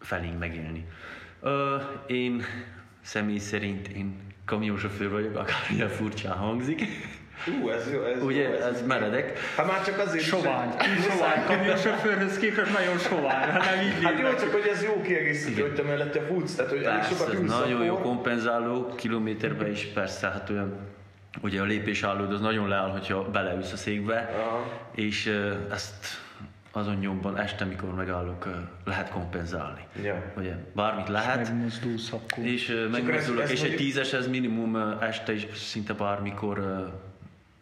felénk 0.00 0.38
megélni. 0.38 0.86
Ö, 1.40 1.76
én 2.06 2.42
személy 3.00 3.38
szerint 3.38 3.88
én 3.88 4.16
kamionsofőr 4.44 5.10
vagyok, 5.10 5.36
akármilyen 5.36 5.88
furcsán 5.88 6.36
hangzik. 6.36 6.82
Ú, 7.62 7.68
ez 7.68 7.92
jó, 7.92 8.02
ez 8.02 8.18
jó, 8.20 8.26
Ugye, 8.26 8.64
ez 8.64 8.86
meredek. 8.86 9.38
Hát 9.56 9.66
már 9.66 9.84
csak 9.84 9.98
azért 9.98 10.20
is, 10.22 10.26
Sovány, 10.26 10.68
hogy- 10.68 11.10
sovány, 11.10 11.44
kamionsofőrhöz 11.46 12.38
képest 12.38 12.72
nagyon 12.78 12.98
sovány, 12.98 13.50
ha 13.50 13.58
nem 13.58 13.80
így 13.86 14.04
Hát 14.04 14.18
jó, 14.18 14.28
csak 14.34 14.52
hogy 14.52 14.66
ez 14.66 14.82
jó 14.84 15.00
kiegészítő, 15.00 15.62
hogy 15.62 15.74
te 15.74 15.82
mellette 15.82 16.20
futsz, 16.20 16.54
tehát 16.54 16.70
hogy 16.70 16.82
elég 16.82 16.98
Persze, 16.98 17.14
sokat 17.14 17.34
ez 17.34 17.40
nagyon 17.40 17.84
jó 17.84 17.98
kompenzáló, 17.98 18.94
kilométerben 18.94 19.70
is 19.70 19.84
persze, 19.86 20.28
hát 20.28 20.50
olyan, 20.50 20.78
ugye 21.42 21.60
a 21.60 21.64
lépésállód 21.64 22.32
az 22.32 22.40
nagyon 22.40 22.68
leáll, 22.68 22.90
hogyha 22.90 23.30
beleülsz 23.30 23.72
a 23.72 23.76
székbe, 23.76 24.30
Aha. 24.38 24.66
és 24.94 25.32
ezt 25.70 26.06
azon 26.72 26.94
nyomban 26.94 27.38
este, 27.38 27.64
mikor 27.64 27.94
megállok, 27.94 28.48
lehet 28.84 29.10
kompenzálni. 29.10 29.80
Ja. 30.02 30.32
Ugye, 30.36 30.54
bármit 30.74 31.08
lehet, 31.08 31.36
Megmozdulsz 31.52 32.12
akkor. 32.12 32.44
és 32.44 32.68
ö, 32.70 32.84
ez- 32.84 32.90
megmozdulok, 32.90 33.42
ez 33.42 33.50
és 33.50 33.56
egy 33.56 33.68
mondjuk- 33.68 33.80
tízes 33.82 34.12
ez 34.12 34.28
minimum 34.28 34.76
este 35.00 35.32
is 35.32 35.46
szinte 35.54 35.92
bármikor 35.92 36.58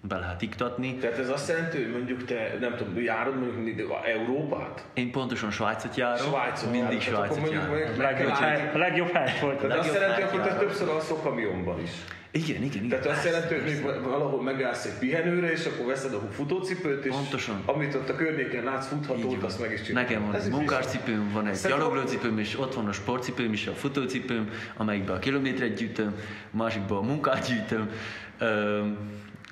be 0.08 0.18
lehet 0.18 0.42
iktatni. 0.42 0.94
Tehát 0.94 1.18
ez 1.18 1.28
azt 1.28 1.49
jelenti, 1.49 1.76
hogy 1.82 1.92
mondjuk 1.92 2.25
te, 2.25 2.56
nem 2.61 2.75
tudom, 2.76 3.02
járod 3.02 3.34
mondjuk 3.38 3.64
mindig 3.64 3.84
a 3.84 4.00
Európát? 4.06 4.84
Én 4.94 5.11
pontosan 5.11 5.50
Svájcot 5.50 5.96
járok, 5.96 6.18
Svájcot 6.18 6.70
mindig 6.70 7.02
járod, 7.02 7.02
Svájcot 7.02 7.40
mondjuk- 7.40 7.62
járok. 7.62 7.68
mondjuk 7.76 7.99
A 7.99 8.02
meg 8.02 8.12
legjobb, 8.12 8.34
hely, 8.34 8.70
a 8.75 8.78
legjobb 8.78 9.12
hely 9.12 9.38
volt. 9.40 9.58
Tehát 9.61 9.78
azt 9.78 9.94
jelenti, 9.94 10.23
hogy 10.23 10.42
te 10.42 10.54
többször 10.56 10.88
alszol 10.88 11.16
kamionban 11.18 11.80
is. 11.82 11.90
Igen, 12.30 12.62
igen, 12.62 12.84
igen. 12.84 12.88
Tehát 12.88 13.06
azt 13.16 13.25
jelenti, 13.25 13.54
hogy 13.54 13.62
még 13.64 13.82
valahol 14.02 14.42
megállsz 14.42 14.84
egy 14.84 14.99
pihenőre, 14.99 15.52
és 15.52 15.66
akkor 15.66 15.87
veszed 15.87 16.14
a 16.14 16.20
futócipőt, 16.30 17.04
és 17.04 17.11
Pontoson. 17.12 17.62
amit 17.66 17.94
ott 17.94 18.08
a 18.08 18.14
környéken 18.14 18.64
látsz 18.64 18.87
futhatót, 18.87 19.42
azt 19.42 19.61
meg 19.61 19.73
is 19.73 19.82
csinálod. 19.82 20.08
Nekem 20.08 20.26
van 20.26 20.34
Ez 20.34 20.44
egy 20.44 20.50
munkáscipőm, 20.50 21.30
van 21.32 21.46
egy 21.46 21.58
gyaloglócipőm, 21.68 22.38
és 22.38 22.58
ott 22.58 22.75
van 22.75 22.87
a 22.87 22.92
sportcipőm 22.92 23.52
is, 23.52 23.66
a 23.66 23.73
futócipőm, 23.73 24.50
amelyikbe 24.76 25.12
a 25.12 25.18
kilométeret 25.18 25.75
gyűjtöm, 25.75 26.14
a 26.52 26.56
másikba 26.56 26.99
a 26.99 27.02
munkát 27.02 27.46
gyűjtöm. 27.49 27.90
Öm, 28.38 28.99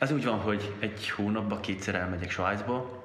Ez 0.02 0.10
úgy 0.10 0.24
van, 0.24 0.38
hogy 0.38 0.74
egy 0.78 1.10
hónapban 1.10 1.60
kétszer 1.60 1.94
elmegyek 1.94 2.30
Svájcba, 2.30 3.04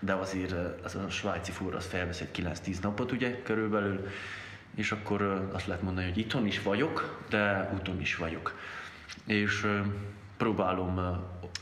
de 0.00 0.12
azért 0.12 0.52
ö, 0.52 0.68
az 0.84 0.94
a 0.94 1.10
svájci 1.10 1.52
fúr 1.52 1.74
az 1.74 1.86
felvesz 1.86 2.20
egy 2.20 2.28
9-10 2.64 2.82
napot 2.82 3.12
ugye 3.12 3.42
körülbelül, 3.42 4.08
és 4.74 4.92
akkor 4.92 5.20
ö, 5.20 5.52
azt 5.52 5.66
lehet 5.66 5.82
mondani, 5.82 6.06
hogy 6.06 6.18
itthon 6.18 6.46
is 6.46 6.62
vagyok, 6.62 7.24
de 7.28 7.70
úton 7.74 8.00
is 8.00 8.16
vagyok. 8.16 8.58
És 9.26 9.64
ö, 9.64 9.80
próbálom, 10.36 11.20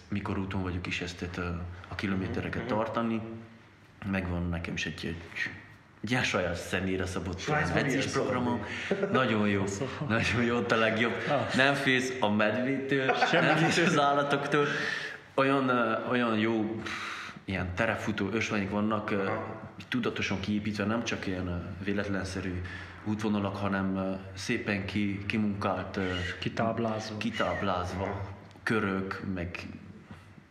mikor 0.09 0.39
úton 0.39 0.63
vagyok 0.63 0.87
is 0.87 1.01
ezt 1.01 1.41
a 1.89 1.95
kilométereket 1.95 2.67
tartani, 2.67 3.21
megvan 4.11 4.49
nekem 4.49 4.75
is 4.75 4.87
egy, 4.87 5.07
egy, 5.07 5.51
ilyen 6.07 6.23
saját 6.23 6.55
személyre 6.57 7.07
szabott 7.07 7.43
edzés 7.75 8.07
programom. 8.07 8.65
Nagyon 9.13 9.49
jó, 9.49 9.65
nagyon 10.09 10.43
jó, 10.45 10.57
ott 10.57 10.73
a 10.73 10.77
legjobb. 10.77 11.13
Nem 11.57 11.75
félsz 11.75 12.13
a 12.21 12.31
medvétől, 12.31 13.15
nem 13.33 13.57
félsz 13.57 13.79
az 13.79 13.99
állatoktól. 13.99 14.67
Olyan, 15.35 15.71
olyan 16.11 16.39
jó 16.39 16.81
ilyen 17.45 17.75
terefutó 17.75 18.29
ösvények 18.33 18.71
vannak, 18.71 19.15
tudatosan 19.89 20.41
kiépítve, 20.41 20.85
nem 20.85 21.05
csak 21.05 21.27
ilyen 21.27 21.77
véletlenszerű 21.85 22.61
útvonalak, 23.05 23.57
hanem 23.57 24.19
szépen 24.35 24.85
ki, 24.87 25.25
kimunkált, 25.27 25.99
Kitáblázva. 26.41 27.17
kitáblázva, 27.17 28.21
körök, 28.63 29.23
meg 29.35 29.51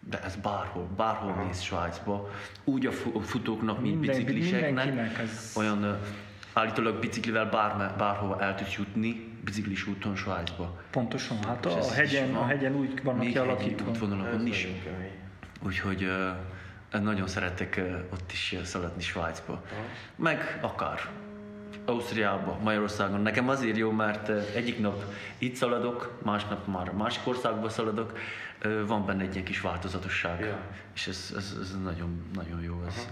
de 0.10 0.22
ez 0.24 0.36
bárhol, 0.36 0.88
bárhol 0.98 1.34
mész 1.46 1.62
Svájcba, 1.62 2.30
úgy 2.64 2.86
a 2.86 2.92
fu- 2.92 3.16
a 3.16 3.20
futóknak, 3.20 3.82
mint 3.82 4.00
Minden- 4.00 4.24
bicikliseknek, 4.26 5.18
ez- 5.20 5.54
olyan 5.58 6.00
állítólag 6.54 7.00
biciklivel 7.00 7.46
bárme, 7.50 7.94
bárhova 7.98 8.42
el 8.42 8.56
tudsz 8.56 8.76
jutni, 8.76 9.32
biciklis 9.44 9.88
úton 9.88 10.16
Svájcba. 10.16 10.82
Pontosan, 10.92 11.38
hát 11.44 11.66
a 11.66 11.78
is 11.80 11.94
hegyen, 11.94 12.36
a 12.36 12.40
van. 12.40 12.48
hegyen 12.48 12.76
úgy 12.76 13.04
vannak 13.04 13.20
Még 13.20 13.32
kialakítva. 13.32 13.90
útvonalakon 13.90 14.48
is. 14.48 14.68
Úgyhogy 15.66 16.04
ö, 16.04 16.30
nagyon 17.00 17.28
szeretek 17.28 17.76
ö, 17.78 17.96
ott 18.14 18.32
is 18.32 18.54
ö, 18.60 18.64
szaladni 18.64 19.02
Svájcba. 19.02 19.64
Meg 20.16 20.60
akár 20.62 21.00
Ausztriába, 21.86 22.58
Magyarországon. 22.64 23.22
Nekem 23.22 23.50
azért 23.50 23.78
jó, 23.78 23.92
mert 23.92 24.30
egyik 24.56 24.80
nap 24.80 25.04
itt 25.38 25.56
szaladok, 25.56 26.20
másnap 26.24 26.68
már 26.68 26.90
a 26.90 26.94
másik 26.98 27.28
országba 27.28 27.70
szaladok. 27.70 28.18
Van 28.88 29.06
benne 29.06 29.22
egy 29.24 29.34
ilyen 29.34 29.46
kis 29.46 29.62
változatosság. 29.62 30.40
Ja. 30.40 30.58
És 30.96 31.08
ez, 31.08 31.34
ez, 31.38 31.58
ez 31.62 31.78
nagyon, 31.84 32.22
nagyon 32.34 32.62
jó. 32.62 32.82
Ez. 32.88 33.08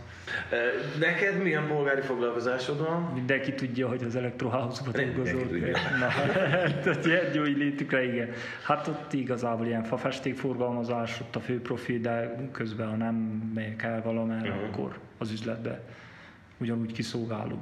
Ö, 0.51 0.56
Neked 1.00 1.42
milyen 1.42 1.68
polgári 1.68 2.01
foglalkozásod 2.01 2.80
van? 2.80 3.01
Mindenki 3.13 3.54
tudja, 3.54 3.88
hogy 3.88 4.04
az 4.04 4.16
elektroházban 4.16 4.94
Mindenki 4.96 5.32
dolgozol. 5.32 5.48
tudja. 5.48 5.78
Na, 6.00 6.08
tehát 6.84 7.06
gyergyói 7.06 7.54
létükre, 7.54 8.04
igen. 8.04 8.30
Hát 8.66 8.88
ott 8.88 9.13
igazából 9.13 9.66
ilyen 9.66 9.84
fafestékforgalmazás, 9.84 11.20
ott 11.22 11.36
a 11.36 11.40
fő 11.40 11.62
profi, 11.62 12.00
de 12.00 12.36
közben 12.51 12.90
ha 12.90 12.96
nem 12.96 13.16
megyek 13.56 13.84
el 13.84 14.01
valamerre, 14.01 14.50
Mhm. 14.54 14.63
akkor 14.72 14.98
az 15.18 15.32
üzletbe 15.32 15.82
ugyanúgy 16.58 16.92
kiszolgáló. 16.92 17.62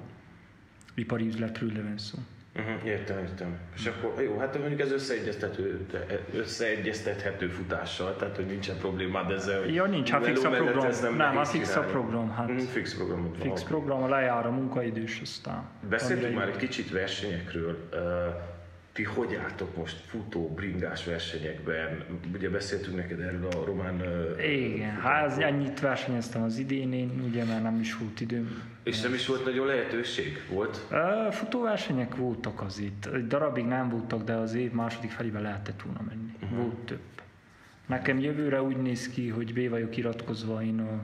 Ipari 0.96 1.26
üzletről 1.28 1.72
van 1.74 1.98
szó. 1.98 2.18
Uh-huh, 2.56 2.86
értem, 2.86 3.18
értem. 3.18 3.58
És 3.76 3.86
akkor 3.86 4.22
jó, 4.24 4.38
hát 4.38 4.58
mondjuk 4.60 4.80
ez 4.80 4.92
összeegyeztethető, 4.92 5.86
összeegyeztethető 6.34 7.48
futással, 7.48 8.16
tehát 8.16 8.36
hogy 8.36 8.46
nincsen 8.46 8.78
problémád 8.78 9.32
ezzel, 9.32 9.60
hogy 9.60 9.74
Ja, 9.74 9.86
nincs, 9.86 10.10
hát 10.10 10.26
fix 10.26 10.44
a 10.44 10.50
program. 10.50 10.86
ez 10.86 11.00
Nem, 11.02 11.16
nehéz 11.16 11.36
hát 11.38 11.48
fix 11.48 11.76
a 11.76 11.82
program, 11.82 12.30
hát. 12.32 12.48
Mhm, 12.48 12.58
fix 12.58 12.96
programod 12.96 13.30
van. 13.32 13.40
Fix 13.48 13.62
oké. 13.62 13.70
program, 13.70 14.10
lejár 14.10 14.46
a 14.46 14.52
munkaidős, 14.52 15.20
aztán... 15.22 15.64
Beszéltünk 15.90 16.36
már 16.36 16.48
egy 16.48 16.56
kicsit 16.58 16.92
versenyekről. 16.92 17.88
Ö, 17.92 18.26
Ti 19.00 19.06
hogy 19.06 19.36
álltok 19.36 19.78
most 19.78 19.98
futó, 20.06 20.48
bringás 20.48 21.06
versenyekben? 21.06 22.06
Ugye 22.34 22.50
beszéltünk 22.50 22.96
neked 22.96 23.20
erről 23.20 23.48
a 23.48 23.66
román... 23.66 24.02
Igen, 24.40 24.90
hát 24.90 25.32
ez 25.32 25.38
ennyit 25.38 25.80
versenyeztem 25.80 26.44
az 26.44 26.58
idén, 26.58 26.94
én 26.94 27.24
ugye 27.28 27.44
már 27.44 27.62
nem 27.62 27.80
is 27.80 27.98
volt 27.98 28.22
időm. 28.22 28.62
És 28.84 29.02
nem 29.02 29.14
is 29.14 29.28
volt 29.28 29.46
nagyon 29.46 29.68
lehetőség? 29.68 30.42
Volt? 30.50 30.86
Ö, 30.90 31.28
Futóversenyek 31.32 32.16
voltak 32.16 32.62
az 32.62 32.80
itt. 32.80 33.06
Egy 33.06 33.28
darabig 33.28 33.66
nem 33.66 33.90
voltak, 33.90 34.24
de 34.24 34.34
az 34.34 34.54
év 34.54 34.72
második 34.72 35.12
felébe 35.12 35.40
lehetett 35.40 35.82
volna 35.82 36.02
menni. 36.10 36.34
Uh-huh. 36.42 36.60
Volt 36.60 36.76
több. 36.86 37.22
Nekem 37.86 38.20
jövőre 38.20 38.62
úgy 38.62 38.78
néz 38.78 39.10
ki, 39.10 39.30
hogy 39.30 39.54
B 39.54 39.70
vagyok 39.70 39.98
iratkozva 39.98 40.64
én 40.64 40.80
a 40.80 41.04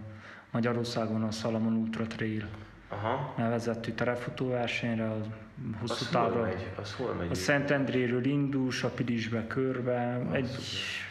Magyarországon 0.51 1.23
a 1.23 1.31
Salamon 1.31 1.73
Ultra 1.73 2.07
Trail 2.07 2.47
Aha. 2.89 3.33
nevezetű 3.37 3.91
terefutóversenyre, 3.91 5.11
a 5.11 5.21
hosszú 5.79 6.05
távra. 6.11 6.49
Az 6.75 6.93
hol 6.93 7.13
megy? 7.13 7.31
A 7.31 7.35
Szentendréről 7.35 8.25
indul, 8.25 8.71
Sapilisbe 8.71 9.47
körbe, 9.47 10.27
egy 10.31 10.49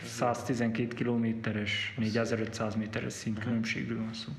112 0.05 0.95
kilométeres, 0.95 1.95
4500 1.99 2.75
méteres 2.75 3.13
szintkülönbségről 3.13 3.99
van 3.99 4.13
szó. 4.15 4.33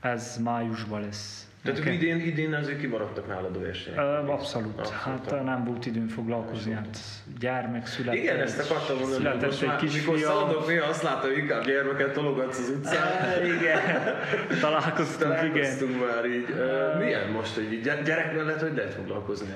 Ez 0.00 0.38
májusban 0.42 1.00
lesz. 1.00 1.49
Tehát 1.62 1.78
Nekem- 1.78 1.92
idén, 1.94 2.20
idén 2.20 2.54
azért 2.54 2.80
kimaradtak 2.80 3.26
nálad 3.28 3.56
a 3.56 3.60
versenyek. 3.60 3.98
Abszolút. 3.98 4.78
Abszolút. 4.78 5.00
Hát 5.00 5.32
ö, 5.32 5.40
nem 5.42 5.64
volt 5.64 5.86
időm 5.86 6.08
foglalkozni, 6.08 6.72
hát 6.72 6.98
gyermek 7.38 7.86
született. 7.86 8.20
Igen, 8.22 8.40
ezt 8.40 8.70
akartam 8.70 8.98
mondani, 8.98 9.24
hogy 9.24 9.40
most 9.44 9.62
egy 9.62 9.68
már, 9.68 9.82
mikor 9.82 9.94
kisfiam. 10.14 10.18
szaladok 10.20 10.66
néha 10.66 10.88
azt 10.88 11.02
látom, 11.02 11.30
hogy 11.30 11.38
inkább 11.38 11.64
gyermeket 11.64 12.12
tologatsz 12.12 12.58
az 12.58 12.68
utcán. 12.68 13.44
Igen, 13.44 13.80
találkoztunk, 14.60 15.32
igen. 15.32 15.52
Találkoztunk 15.52 16.00
már 16.06 16.24
így. 16.26 16.54
Milyen 16.98 17.30
most, 17.30 17.54
hogy 17.54 17.80
gyerek 18.04 18.34
mellett, 18.36 18.60
hogy 18.60 18.74
lehet 18.76 18.94
foglalkozni? 18.94 19.48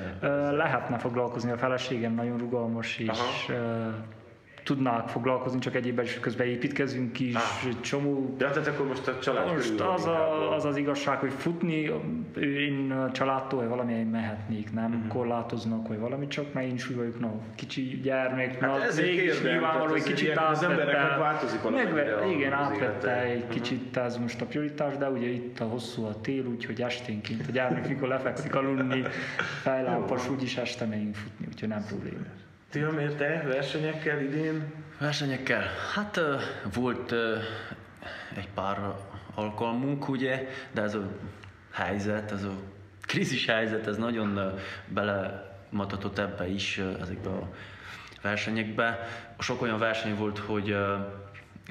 Lehetne 0.51 0.99
foglalkozni, 0.99 1.51
a 1.51 1.57
feleségem 1.57 2.15
nagyon 2.15 2.39
rugalmas, 2.39 2.99
és 2.99 3.09
Aha. 3.09 3.93
Tudnák 4.65 5.09
foglalkozni, 5.09 5.59
csak 5.59 5.75
egyébben 5.75 6.05
is 6.05 6.21
közben 6.21 6.47
építkezünk 6.47 7.21
is, 7.21 7.35
Ah. 7.35 7.67
egy 7.69 7.81
csomó 7.81 8.35
De 8.39 8.51
tehát 8.51 8.67
akkor 8.69 8.87
most 8.87 9.09
a 9.09 9.19
család 9.19 9.53
Most 9.53 9.81
az, 9.81 10.07
a, 10.07 10.55
az 10.55 10.65
az 10.65 10.77
igazság, 10.77 11.19
hogy 11.19 11.33
futni, 11.33 11.91
én 12.41 12.95
családtól 13.13 13.59
vagy 13.61 13.69
valamilyen 13.69 14.07
mehetnék, 14.07 14.73
nem 14.73 14.93
uh-huh. 14.93 15.09
korlátoznak, 15.09 15.89
vagy 15.89 15.99
valami, 15.99 16.27
csak 16.29 16.53
mert 16.53 16.67
én 16.67 16.75
is 16.75 16.91
úgy 16.91 16.97
vagyok, 16.97 17.21
no, 17.21 17.29
kicsi 17.55 18.01
gyermek, 18.03 18.61
Hát 18.61 18.71
na, 18.97 19.03
mégis 19.03 19.43
nyilvánvaló, 19.43 19.91
hogy 19.91 20.03
kicsit 20.03 20.39
átvette, 20.39 21.17
változik 21.19 21.63
megve- 21.71 22.31
igen, 22.31 22.53
átvette 22.53 23.23
egy 23.23 23.39
Mhm. 23.43 23.51
kicsit 23.51 23.97
ez 23.97 24.17
most 24.17 24.41
a 24.41 24.47
prioritás, 24.47 24.97
de 24.97 25.09
ugye 25.09 25.29
itt 25.29 25.61
a 25.61 25.65
hosszú 25.65 26.05
a 26.05 26.21
tél, 26.21 26.45
úgyhogy 26.47 26.83
esténként 26.83 27.45
a 27.49 27.53
gyermek, 27.53 27.89
mikor 27.89 28.09
lefekszik 28.09 28.55
aludni, 28.55 29.03
fejlámpas, 29.63 30.29
úgyis 30.31 30.57
este 30.57 30.85
megyünk 30.85 31.15
futni, 31.15 31.47
úgyhogy 31.53 31.69
nem 31.69 31.85
probléma. 31.89 32.17
Ti 32.75 32.81
miért 32.81 33.17
te 33.17 33.43
versenyekkel 33.47 34.21
idén? 34.21 34.75
Versenyekkel? 34.99 35.63
Hát 35.95 36.21
volt 36.73 37.13
egy 38.37 38.49
pár 38.55 38.79
alkalmunk, 39.35 40.09
ugye, 40.09 40.49
de 40.73 40.83
ez 40.83 40.95
a 40.95 41.09
helyzet, 41.73 42.33
ez 42.33 42.43
a 42.43 42.53
krízis 43.01 43.47
helyzet, 43.47 43.87
ez 43.87 43.97
nagyon 43.97 44.55
belematatott 44.87 46.19
ebbe 46.19 46.49
is, 46.49 46.79
ezekbe 47.01 47.31
a 47.31 47.49
versenyekbe. 48.23 49.09
Sok 49.39 49.63
olyan 49.63 49.79
verseny 49.79 50.17
volt, 50.17 50.39
hogy 50.39 50.77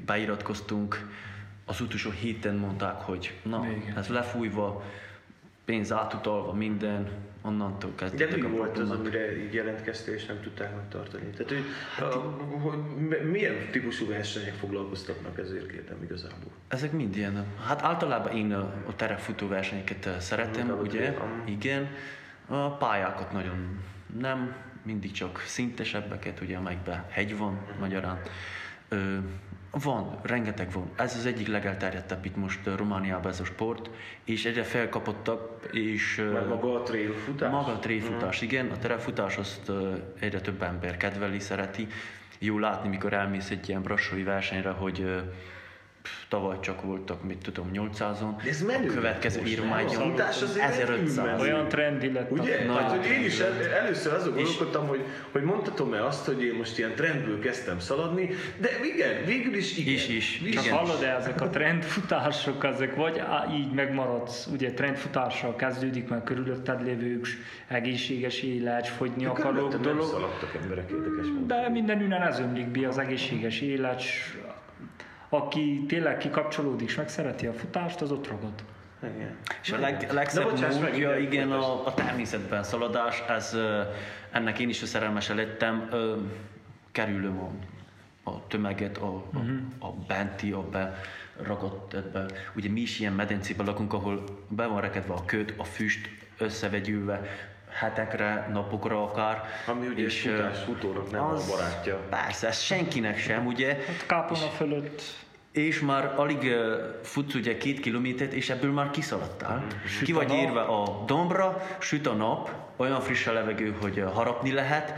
beiratkoztunk, 0.06 1.08
az 1.66 1.82
utolsó 1.82 2.10
héten 2.10 2.56
mondták, 2.56 3.02
hogy 3.02 3.40
na, 3.42 3.66
Igen. 3.66 3.98
ez 3.98 4.08
lefújva, 4.08 4.84
pénz 5.66 5.92
átutalva, 5.92 6.54
minden, 6.54 7.10
onnantól 7.42 7.90
De 7.90 7.96
kezdődtek 7.96 8.38
mi 8.38 8.46
a 8.46 8.50
volt 8.50 8.78
az, 8.78 8.92
amire 8.92 9.44
így 9.44 9.54
jelentkeztél 9.54 10.14
és 10.14 10.26
nem 10.26 10.42
tudták 10.42 10.76
megtartani? 10.76 11.24
Tehát, 11.24 11.52
hogy, 11.52 11.64
Hát 11.96 12.14
a, 12.14 12.20
hogy 12.62 12.78
milyen 13.32 13.56
típusú 13.72 14.08
versenyek 14.08 14.54
foglalkoztatnak 14.54 15.40
ezért 15.40 15.72
kérdem 15.72 16.04
igazából? 16.04 16.52
Ezek 16.68 16.92
mind 16.92 17.16
ilyen, 17.16 17.46
hát 17.68 17.82
általában 17.82 18.32
én 18.32 18.54
a, 18.54 18.74
a 18.88 18.96
terepfutó 18.96 19.48
versenyeket 19.48 20.06
eh, 20.06 20.20
szeretem, 20.20 20.62
Inkább 20.62 20.80
a 20.80 20.82
ugye? 20.82 21.14
aha. 21.18 21.28
Igen. 21.46 21.88
A 22.48 22.70
pályákat 22.70 23.32
nagyon 23.32 23.80
nem, 24.20 24.56
mindig 24.84 25.12
csak 25.12 25.44
szintesebbeket, 25.46 26.42
ugye, 26.42 26.58
amelyekben 26.58 27.06
hegy 27.10 27.38
van 27.38 27.60
magyarán. 27.80 28.22
Van, 29.72 30.20
rengeteg 30.22 30.72
van. 30.72 30.90
Ez 30.96 31.16
az 31.16 31.26
egyik 31.26 31.48
legelterjedtebb 31.48 32.26
itt 32.26 32.36
most 32.36 32.60
Romániában 32.76 33.32
ez 33.32 33.40
a 33.40 33.46
sport, 33.46 33.90
és 34.24 34.46
egyre 34.46 34.64
felkapottabb, 34.64 35.68
és 35.72 36.24
Meg 36.34 36.48
maga 36.48 36.76
a 36.76 36.84
trail 36.84 37.14
futás? 37.14 37.52
maga 37.52 37.72
a 37.72 37.80
tréfutás, 37.80 38.42
igen, 38.42 38.70
a 38.70 38.78
terepfutás 38.78 39.38
azt 39.38 39.72
egyre 40.20 40.42
több 40.42 40.62
ember 40.62 40.98
kedveli, 40.98 41.40
szereti. 41.40 41.88
Jó 42.40 42.60
látni, 42.60 42.90
mikor 42.90 43.14
elmész 43.14 43.50
egy 43.50 43.70
ilyen 43.70 43.82
brassói 43.82 44.24
versenyre, 44.24 44.70
hogy 44.70 45.24
tavaly 46.30 46.60
csak 46.60 46.82
voltak, 46.82 47.24
mit 47.24 47.38
tudom, 47.38 47.70
800-on. 47.74 48.42
De 48.44 48.50
ez 48.50 48.62
menő 48.62 48.90
a 48.90 48.94
következő 48.94 49.42
már 49.70 49.78
A 49.80 49.82
egy 49.82 49.94
futás 49.94 50.42
azért 50.42 50.70
1500. 50.70 51.26
menő. 51.26 51.40
Olyan 51.42 51.68
trendi 51.68 52.12
lett. 52.12 52.32
Ugye? 52.32 52.66
Nagy- 52.66 52.76
Tehát, 52.76 52.92
hogy 52.92 53.06
én 53.06 53.24
is 53.26 53.40
el, 53.40 53.52
először 53.84 54.14
azon 54.14 54.34
gondolkodtam, 54.34 54.88
hogy, 54.88 55.02
hogy 55.32 55.42
mondhatom-e 55.44 56.06
azt, 56.06 56.26
hogy 56.26 56.44
én 56.44 56.54
most 56.54 56.78
ilyen 56.78 56.96
trendből 56.96 57.40
kezdtem 57.40 57.80
szaladni, 57.80 58.30
de 58.58 58.70
igen, 58.96 59.26
végül 59.26 59.56
is 59.56 59.78
igen. 59.78 59.94
Is, 59.94 60.08
is. 60.08 60.42
Csak 60.54 60.64
Igen. 60.66 60.78
hallod 60.78 61.04
-e, 61.04 61.16
ezek 61.20 61.42
a 61.42 61.50
trendfutások, 61.50 62.64
ezek 62.64 62.96
vagy 62.96 63.20
á, 63.20 63.46
így 63.54 63.72
megmaradsz, 63.72 64.48
ugye 64.52 64.72
trendfutással 64.72 65.56
kezdődik, 65.56 66.08
mert 66.10 66.24
körülötted 66.24 66.84
lévők 66.86 67.26
egészséges 67.68 68.42
élet, 68.42 68.88
fogyni 68.88 69.26
akarok 69.26 69.52
Körülöttem 69.54 69.82
nem 69.82 69.92
dolog. 69.96 70.10
szaladtak 70.12 70.56
emberek 70.62 70.90
érdekes. 70.92 71.26
De 71.48 71.70
minden 71.70 72.02
ünnen 72.02 72.22
ez 72.22 72.40
ömlik 72.40 72.68
be 72.68 72.88
az 72.88 72.98
egészséges 72.98 73.62
élet, 73.62 74.02
aki 75.34 75.86
tényleg 75.88 76.18
kikapcsolódik, 76.18 76.88
és 76.88 76.96
megszereti 76.96 77.48
a 77.48 77.54
futást, 77.54 78.02
az 78.02 78.12
ott 78.12 78.28
ragad. 78.28 78.64
Igen. 79.04 79.38
És 79.62 79.72
a 79.72 79.80
leg, 79.80 80.12
legszebb 80.12 80.44
bocsáss 80.44 80.74
meg, 80.74 80.92
módja, 80.92 81.18
igen, 81.18 81.32
igen, 81.32 81.52
a, 81.52 81.86
a 81.86 81.94
természetben 81.94 82.64
szaladás, 82.64 83.24
ez, 83.28 83.58
ennek 84.32 84.60
én 84.60 84.70
is 84.70 84.82
a 84.82 84.86
szerelmese 84.86 85.34
lettem, 85.34 85.90
kerülöm 86.92 87.40
a, 87.40 87.52
a 88.30 88.48
tömeget, 88.48 88.98
a, 88.98 89.16
a, 89.16 89.40
a 89.80 89.92
benti, 90.08 90.52
a 90.52 90.70
beragadt 90.70 91.94
ebbe. 91.94 92.26
Ugye 92.56 92.70
mi 92.70 92.82
is 92.82 93.00
ilyen 93.00 93.14
medencében 93.14 93.66
lakunk, 93.66 93.94
ahol 93.94 94.24
be 94.48 94.66
van 94.66 94.82
rekedve 94.82 95.14
a 95.14 95.26
köd, 95.26 95.54
a 95.58 95.64
füst 95.64 96.10
összevegyülve, 96.38 97.22
hetekre, 97.74 98.50
napokra 98.54 99.04
akár. 99.04 99.44
Ami 99.68 99.88
ugye 99.88 100.04
És, 100.04 100.22
futás 100.22 100.60
futónak 100.64 101.12
nem 101.12 101.24
a 101.24 101.38
barátja. 101.50 101.96
Persze, 102.10 102.48
ez 102.48 102.60
senkinek 102.60 103.18
sem, 103.18 103.46
ugye? 103.46 103.68
Hát 103.68 104.06
kápolna 104.06 104.46
fölött 104.48 105.02
És 105.52 105.80
már 105.80 106.14
alig 106.16 106.54
futsz 107.04 107.34
ugye 107.34 107.58
két 107.58 107.80
kilométert, 107.80 108.34
és 108.34 108.50
ebből 108.50 108.72
már 108.72 108.90
kiszaladtál. 108.90 109.64
Ki 110.04 110.12
a 110.12 110.16
vagy 110.16 110.28
nap. 110.28 110.38
érve 110.38 110.62
a 110.62 111.04
dombra, 111.06 111.62
süt 111.80 112.08
a 112.08 112.14
nap, 112.14 112.52
olyan 112.76 113.02
friss 113.02 113.28
a 113.28 113.34
levegő, 113.34 113.76
hogy 113.82 114.04
harapni 114.14 114.52
lehet, 114.52 114.94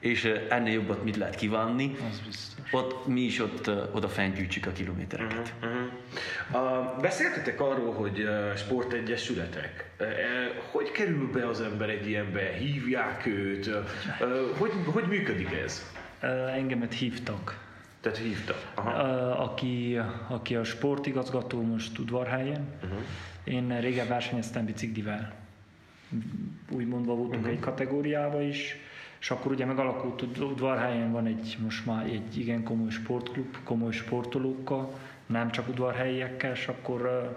és 0.00 0.32
ennél 0.48 0.72
jobbat 0.72 1.04
mit 1.04 1.16
lehet 1.16 1.34
kívánni. 1.34 1.96
az 2.10 2.20
biztos. 2.20 2.55
Ott 2.72 3.06
mi 3.06 3.20
is 3.20 3.40
ott 3.40 3.66
uh, 3.66 3.94
oda 3.94 4.08
fent 4.08 4.36
gyűjtsük 4.36 4.66
a 4.66 4.72
kilométereket. 4.72 5.54
Uh-huh. 5.62 6.72
Uh, 6.94 7.00
beszéltetek 7.00 7.60
arról, 7.60 7.92
hogy 7.92 8.20
uh, 8.20 8.54
sportegyesületek. 8.56 9.90
Uh, 10.00 10.06
uh, 10.06 10.14
hogy 10.70 10.90
kerül 10.90 11.30
be 11.32 11.48
az 11.48 11.60
ember 11.60 11.88
egy 11.88 12.08
ilyenbe? 12.08 12.52
Hívják 12.52 13.26
őt? 13.26 13.66
Uh, 13.66 13.74
uh, 14.20 14.56
hogy, 14.58 14.70
hogy 14.84 15.04
működik 15.08 15.52
ez? 15.64 15.94
Ö, 16.20 16.46
Engemet 16.46 16.94
hívtak. 16.94 17.58
Tehát 18.00 18.18
hívtak. 18.18 18.72
Aha. 18.74 19.08
Ö, 19.08 19.30
Aki, 19.42 19.98
aki 20.28 20.54
a 20.56 20.64
sportigazgató 20.64 21.62
most 21.62 21.98
udvarhelyen. 21.98 22.68
Uh-huh. 22.82 22.98
Én 23.44 23.80
régen 23.80 24.08
versenyeztem 24.08 24.64
biciklivel. 24.64 25.32
Úgymondva 26.70 27.14
voltunk 27.14 27.34
uh-huh. 27.40 27.50
egy 27.52 27.60
kategóriába 27.60 28.42
is, 28.42 28.76
és 29.26 29.32
akkor 29.32 29.52
ugye 29.52 29.64
megalakult 29.64 30.22
ud- 30.22 30.38
udvarhelyen 30.38 31.12
van 31.12 31.26
egy, 31.26 31.56
most 31.62 31.86
már 31.86 32.06
egy 32.06 32.38
igen 32.38 32.62
komoly 32.62 32.90
sportklub, 32.90 33.56
komoly 33.64 33.92
sportolókkal, 33.92 34.92
nem 35.26 35.50
csak 35.50 35.68
udvarhelyiekkel, 35.68 36.52
és 36.52 36.68
akkor 36.68 37.30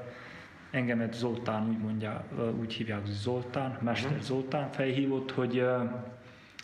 engemet 0.71 1.13
Zoltán 1.13 1.67
úgy 1.69 1.77
mondja, 1.77 2.25
úgy 2.59 2.73
hívják, 2.73 3.01
hogy 3.01 3.11
Zoltán, 3.11 3.77
Mester 3.81 4.11
uh-huh. 4.11 4.25
Zoltán 4.25 4.71
felhívott, 4.71 5.31
hogy 5.31 5.65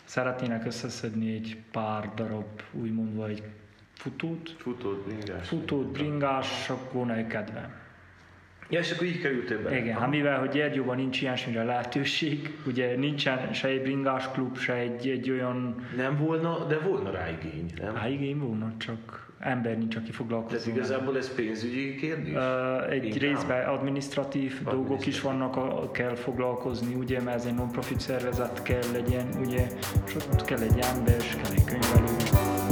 szeretnének 0.04 0.66
összeszedni 0.66 1.34
egy 1.34 1.56
pár 1.72 2.10
darab, 2.14 2.62
úgymondva 2.72 3.28
egy 3.28 3.42
futót, 3.92 4.54
Futód, 4.58 4.98
bringás. 4.98 5.48
futót, 5.48 5.86
bringás, 5.86 6.70
akkor 6.70 7.10
egy 7.10 7.26
kedvem. 7.26 7.84
Ja, 8.68 8.78
és 8.78 8.90
akkor 8.90 9.06
így 9.06 9.20
kerültél 9.20 9.62
be. 9.62 9.78
Igen, 9.78 9.98
hát 9.98 10.10
mivel, 10.10 10.38
hogy 10.38 10.48
Gyergyóban 10.48 10.96
nincs 10.96 11.22
ilyesmire 11.22 11.64
lehetőség, 11.64 12.50
ugye 12.70 12.96
nincsen 12.96 13.52
se 13.52 13.68
egy 13.68 13.82
bringás 13.82 14.30
klub, 14.30 14.58
se 14.58 14.74
egy, 14.74 15.08
egy 15.08 15.30
olyan, 15.30 15.86
Nem 15.96 16.16
volna, 16.16 16.64
de 16.68 16.78
volna 16.78 17.10
rá 17.10 17.28
igény, 17.28 17.70
nem? 17.80 17.94
hát 17.94 18.08
igény 18.10 18.38
volna, 18.38 18.72
csak 18.78 19.24
ember 19.38 19.78
nincs, 19.78 19.94
aki 19.96 20.04
Tehát 20.04 20.16
foglalkozik. 20.16 20.74
igazából 20.74 21.16
ez 21.16 21.34
pénzügyi 21.34 21.94
kérdés? 21.94 22.34
Uh, 22.34 22.90
egy 22.90 23.04
Inkább. 23.04 23.20
részben 23.20 23.66
administratív 23.68 24.62
dolgok 24.62 25.06
is 25.06 25.20
vannak, 25.20 25.56
a, 25.56 25.90
kell 25.90 26.14
foglalkozni, 26.14 26.94
ugye, 26.94 27.20
mert 27.20 27.36
ez 27.36 27.44
egy 27.44 27.54
non-profit 27.54 28.00
szervezet 28.00 28.62
kell 28.62 28.82
legyen, 28.92 29.26
ugye, 29.46 29.66
és 30.06 30.14
ott 30.14 30.44
kell 30.44 30.60
egy 30.60 30.78
ember, 30.94 31.16
és 31.18 31.36
kell 31.42 31.52
egy 31.52 31.64
könyvelő. 31.64 32.65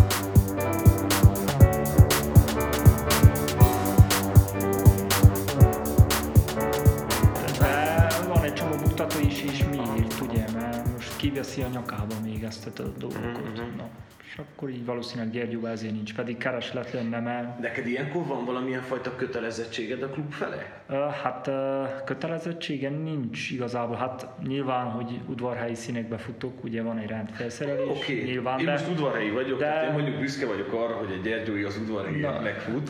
Kiveszi 11.25 11.63
a 11.63 11.69
nyakába 11.73 12.15
még 12.25 12.43
ezt 12.43 12.79
a 12.79 12.83
dolgokat. 12.99 13.55
Na, 13.77 13.89
és 14.27 14.41
akkor 14.41 14.69
így 14.71 14.85
valószínűleg 14.85 15.33
Gyergyóban 15.33 15.71
ezért 15.71 15.93
nincs, 15.93 16.15
pedig 16.15 16.37
kereslet 16.37 16.93
lenne, 16.93 17.21
mert 17.21 17.59
Neked 17.59 17.87
ilyenkor 17.87 18.27
van 18.27 18.45
valamilyen 18.45 18.81
fajta 18.83 19.17
kötelezettséged 19.17 20.03
a 20.03 20.09
klub 20.09 20.33
fele? 20.33 20.83
Ö, 20.89 20.95
Hát 21.23 21.51
kötelezettsége 22.05 22.91
nincs 22.91 23.51
igazából. 23.51 23.97
Hát 23.97 24.27
nyilván, 24.47 24.87
hogy 24.87 25.21
udvarhelyi 25.29 25.75
színekbe 25.75 26.17
futok, 26.17 26.65
ugye 26.65 26.83
van 26.83 26.99
egy 26.99 27.09
rendfelszerelés, 27.09 27.89
Oké, 27.89 28.13
okay. 28.13 28.25
nyilván, 28.25 28.59
én 28.59 28.65
de 28.65 28.71
most 28.73 28.89
udvarhelyi 28.89 29.31
vagyok, 29.31 29.59
de- 29.59 29.65
de... 29.65 29.71
tehát 29.73 29.87
én 29.89 29.93
mondjuk 29.93 30.19
büszke 30.19 30.47
vagyok 30.47 30.73
arra, 30.73 30.95
hogy 30.95 31.11
egy 31.11 31.21
Gyergyói 31.23 31.63
az 31.63 31.77
udvarhelyi 31.77 32.21
megfut. 32.43 32.89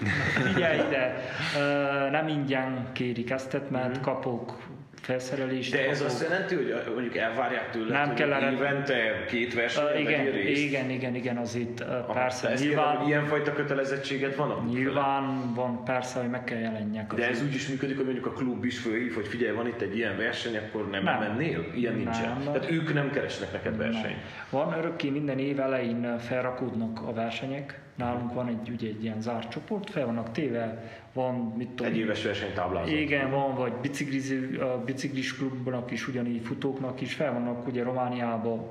figyelj 0.53 0.79
ide, 0.79 1.15
ö, 1.59 2.11
nem 2.11 2.29
ingyen 2.29 2.87
kérik 2.93 3.31
ezt, 3.31 3.61
mert 3.71 3.95
Mhm. 3.95 4.03
kapok 4.03 4.59
felszerelést. 5.05 5.73
De 5.73 5.89
ez 5.89 6.01
azt 6.03 6.23
jelenti, 6.23 6.55
hogy 6.55 6.75
mondjuk 6.93 7.17
elvárják 7.17 7.71
tőle, 7.71 7.99
Nem 7.99 8.07
hogy 8.07 8.17
kell 8.17 8.33
erre- 8.33 8.53
évente 8.53 8.95
két 9.29 9.55
versenyen 9.55 9.97
Ö, 9.97 9.99
igen, 9.99 10.25
részt? 10.25 10.63
igen, 10.63 10.91
igen, 10.91 11.15
igen, 11.15 11.37
az 11.37 11.55
itt 11.55 11.81
ö, 11.81 11.85
Aha, 11.85 12.13
persze, 12.13 12.49
ezt 12.49 12.63
nyilván, 12.63 12.85
kérdem, 12.85 13.01
hogy 13.01 13.09
ilyenfajta 13.09 13.53
kötelezettséget 13.53 14.35
van? 14.35 14.69
nyilván 14.73 15.55
van 15.55 15.85
persze, 15.85 16.21
hogy 16.21 16.31
meg 16.31 16.45
kell 16.45 16.59
jelenjek. 16.59 17.15
De 17.15 17.29
ez 17.29 17.43
úgy 17.43 17.55
is 17.55 17.69
működik, 17.69 17.97
hogy 17.97 18.05
mondjuk 18.05 18.27
a 18.27 18.33
klub 18.33 18.65
is 18.65 18.79
fölhív, 18.79 19.15
hogy 19.15 19.27
figyelj, 19.27 19.55
van 19.57 19.67
itt 19.67 19.81
egy 19.81 19.97
ilyen 19.97 20.17
verseny, 20.17 20.57
akkor 20.57 20.91
nem, 20.91 21.03
nem. 21.05 21.19
Nem. 21.19 21.29
mennél? 21.29 21.65
Ilyen 21.75 21.95
nincsen. 21.95 22.33
Nem. 22.45 22.53
Tehát 22.53 22.71
ők 22.71 22.95
nem 22.95 23.11
keresnek 23.11 23.53
neked 23.53 23.77
versenyt. 23.77 24.19
Van 24.51 24.79
örökké 24.79 25.09
minden 25.09 25.39
év 25.39 25.61
elején 25.61 26.19
felrakódnak 26.19 27.01
a 27.09 27.13
versenyek. 27.13 27.79
Nálunk 27.95 28.33
van 28.33 28.49
egy, 28.49 28.71
ugye, 28.71 28.89
egy 28.89 29.03
ilyen 29.03 29.21
zárt 29.21 29.51
csoport, 29.51 29.91
fel 29.91 30.07
vannak 30.07 30.33
téve, 30.33 30.83
van, 31.15 31.35
mit 31.57 31.69
tudom, 31.69 31.93
Egy 31.93 31.99
éves 31.99 32.25
versenytáblázat. 32.25 32.91
Igen, 32.91 33.31
van, 33.31 33.55
vagy 33.55 33.73
bicikliző, 33.73 34.59
a 34.59 34.85
biciklis 34.85 35.37
klubnak 35.37 35.91
is, 35.91 36.09
ugyanígy 36.09 36.45
futóknak 36.47 37.01
is 37.01 37.15
fel 37.15 37.33
vannak, 37.33 37.67
ugye 37.67 37.83
Romániában 37.83 38.67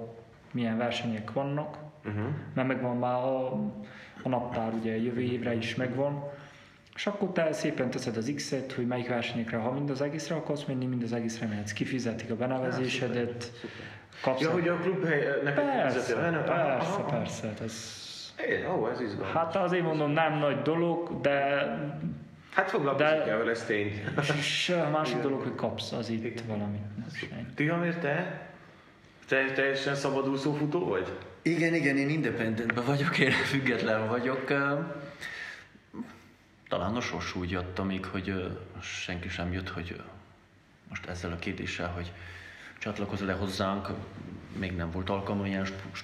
milyen 0.52 0.78
versenyek 0.78 1.32
vannak, 1.32 1.82
Uh-huh. 2.06 2.24
mert 2.54 2.68
megvan 2.68 2.98
már 2.98 3.14
a, 3.14 3.52
a 4.24 4.30
naptár, 4.30 4.74
ugye 4.74 4.98
jövő 4.98 5.22
évre 5.22 5.54
is 5.56 5.76
megvan, 5.76 6.24
és 6.96 7.08
akkor 7.08 7.32
te 7.32 7.52
szépen 7.54 7.90
teszed 7.90 8.18
az 8.18 8.32
X-et, 8.36 8.72
hogy 8.72 8.88
melyik 8.88 9.08
versenyekre, 9.08 9.58
ha 9.58 9.72
mind 9.72 9.90
az 9.90 10.02
egészre 10.02 10.36
akarsz 10.36 10.64
menni, 10.64 10.86
mind 10.86 11.04
az 11.04 11.14
egészre 11.14 11.48
mehetsz, 11.48 11.72
kifizetik 11.72 12.32
a 12.32 12.36
benevezésedet, 12.36 13.52
kapsz 14.22 14.42
Ja, 14.42 14.52
hogy 14.52 14.68
a 14.68 14.76
klub 14.76 15.06
hely, 15.06 15.24
neked 15.44 15.66
Persze, 15.66 16.16
persze, 16.16 16.38
aha. 16.40 17.04
persze, 17.04 17.48
hát 17.48 17.60
ez... 17.60 18.02
É, 18.48 18.66
ó, 18.66 18.90
ez 18.90 19.02
izgalmas. 19.02 19.32
Hát 19.32 19.56
azért 19.56 19.84
mondom, 19.84 20.12
nem 20.12 20.38
nagy 20.38 20.62
dolog, 20.62 21.22
de 21.22 21.66
Hát 22.54 22.70
foglalkozik 22.70 23.28
el 23.28 23.38
vele, 23.38 23.52
ez 23.52 23.66
tény. 23.66 24.04
és 24.38 24.70
a 24.70 24.90
másik 24.90 25.18
dolog, 25.18 25.42
hogy 25.42 25.56
kapsz 25.56 25.92
az 25.92 26.10
itt 26.10 26.42
valamit. 26.42 26.82
Ez 27.08 27.14
ennyi. 27.32 27.46
Tihamir, 27.56 27.96
te? 27.96 28.48
Te 29.28 29.52
teljesen 29.52 29.96
szabadúszó 29.96 30.54
futó 30.54 30.86
vagy? 30.86 31.12
Igen, 31.42 31.74
igen, 31.74 31.98
én 31.98 32.10
independentben 32.10 32.86
vagyok, 32.86 33.18
én 33.18 33.32
független 33.32 34.08
vagyok. 34.08 34.46
Talán 36.70 36.96
a 36.96 37.02
sors 37.02 37.36
úgy 37.36 37.56
adta 37.56 37.84
még, 37.84 38.06
hogy 38.06 38.58
senki 38.82 39.30
sem 39.30 39.54
jött, 39.54 39.70
hogy 39.70 40.02
most 40.90 41.06
ezzel 41.06 41.32
a 41.32 41.36
kérdéssel, 41.36 41.88
hogy 41.88 42.12
csatlakozol-e 42.80 43.34
hozzánk, 43.34 43.88
még 44.58 44.76
nem 44.76 44.92
volt 44.92 45.10
alkalom 45.10 45.46
ilyen 45.46 45.66
sp- 45.66 45.96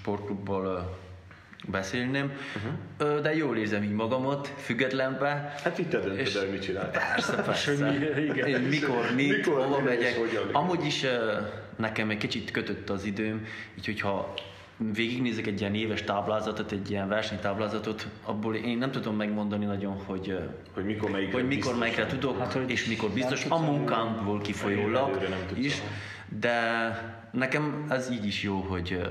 beszélnem, 1.68 2.32
uh-huh. 2.98 3.20
de 3.22 3.36
jól 3.36 3.58
érzem 3.58 3.84
így 3.84 3.92
magamat, 3.94 4.48
függetlenbe. 4.58 5.54
Hát 5.64 5.78
itt 5.78 5.90
te 5.90 6.00
döntöd 6.00 6.20
És- 6.20 6.36
el, 6.36 6.46
mit 6.50 6.62
csinál. 6.62 6.90
Persze, 7.14 7.36
persze. 7.36 7.72
mi- 7.90 8.22
igen. 8.24 8.48
Én 8.48 8.60
mikor, 8.62 9.06
mit, 9.16 9.38
Mikor, 9.38 9.64
hova 9.66 9.80
megyek. 9.80 10.18
hogyan. 10.18 10.50
Amúgy 10.52 10.86
is 10.86 11.06
nekem 11.76 12.10
egy 12.10 12.18
kicsit 12.18 12.52
kötött 12.52 12.90
az 12.90 13.04
időm, 13.06 13.46
így 13.78 13.86
hogyha 13.86 14.34
végignézek 14.94 15.48
egy 15.48 15.62
ilyen 15.62 15.76
éves 15.76 16.04
táblázatot, 16.04 16.72
egy 16.72 16.90
ilyen 16.90 17.08
versenytáblázatot, 17.08 18.08
abból 18.24 18.56
én 18.56 18.78
nem 18.78 18.92
tudom 18.92 19.16
megmondani 19.16 19.66
nagyon, 19.66 19.94
hogy, 20.06 20.38
Hogy 20.74 20.86
mikor 20.86 21.10
melyikre 21.10 21.34
hogy 21.40 21.48
mikor 21.48 21.76
melyikre 21.78 22.06
tudok, 22.06 22.40
Hát, 22.40 22.54
hogy 22.54 22.70
és 22.70 22.86
mikor 22.86 23.10
biztos, 23.10 23.46
a 23.50 23.58
munkámból 23.58 24.42
kifolyólag 24.42 25.18
is, 25.58 25.82
de 26.40 26.62
nekem 27.32 27.86
ez 27.90 28.12
így 28.12 28.26
is 28.26 28.44
jó, 28.44 28.60
hogy 28.60 29.02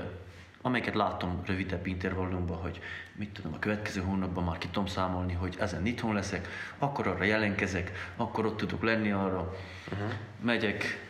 amelyeket 0.61 0.95
látom 0.95 1.41
rövidebb 1.45 1.87
intervallumban, 1.87 2.57
hogy 2.57 2.79
mit 3.15 3.29
tudom, 3.29 3.53
a 3.53 3.59
következő 3.59 4.01
hónapban 4.01 4.43
már 4.43 4.57
ki 4.57 4.67
tudom 4.67 4.87
számolni, 4.87 5.33
hogy 5.33 5.55
ezen 5.59 5.85
itthon 5.85 6.13
leszek, 6.13 6.47
akkor 6.77 7.07
arra 7.07 7.23
jelentkezek, 7.23 8.11
akkor 8.15 8.45
ott 8.45 8.57
tudok 8.57 8.83
lenni 8.83 9.11
arra. 9.11 9.55
Uh-huh. 9.91 10.11
Megyek, 10.41 11.07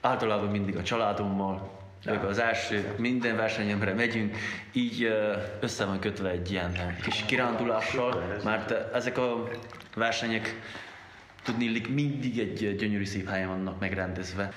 általában 0.00 0.48
mindig 0.48 0.76
a 0.76 0.82
családommal, 0.82 1.78
ők 2.06 2.22
az 2.22 2.38
első, 2.38 2.94
minden 2.98 3.36
versenyemre 3.36 3.94
megyünk, 3.94 4.36
így 4.72 5.12
össze 5.60 5.84
van 5.84 5.98
kötve 5.98 6.30
egy 6.30 6.50
ilyen 6.50 6.96
kis 7.02 7.24
kirándulással, 7.26 8.38
mert 8.44 8.94
ezek 8.94 9.18
a 9.18 9.48
versenyek 9.94 10.60
tudni 11.42 11.80
mindig 11.88 12.38
egy 12.38 12.76
gyönyörű 12.76 13.04
szép 13.04 13.28
helyen 13.28 13.48
vannak 13.48 13.80
megrendezve. 13.80 14.52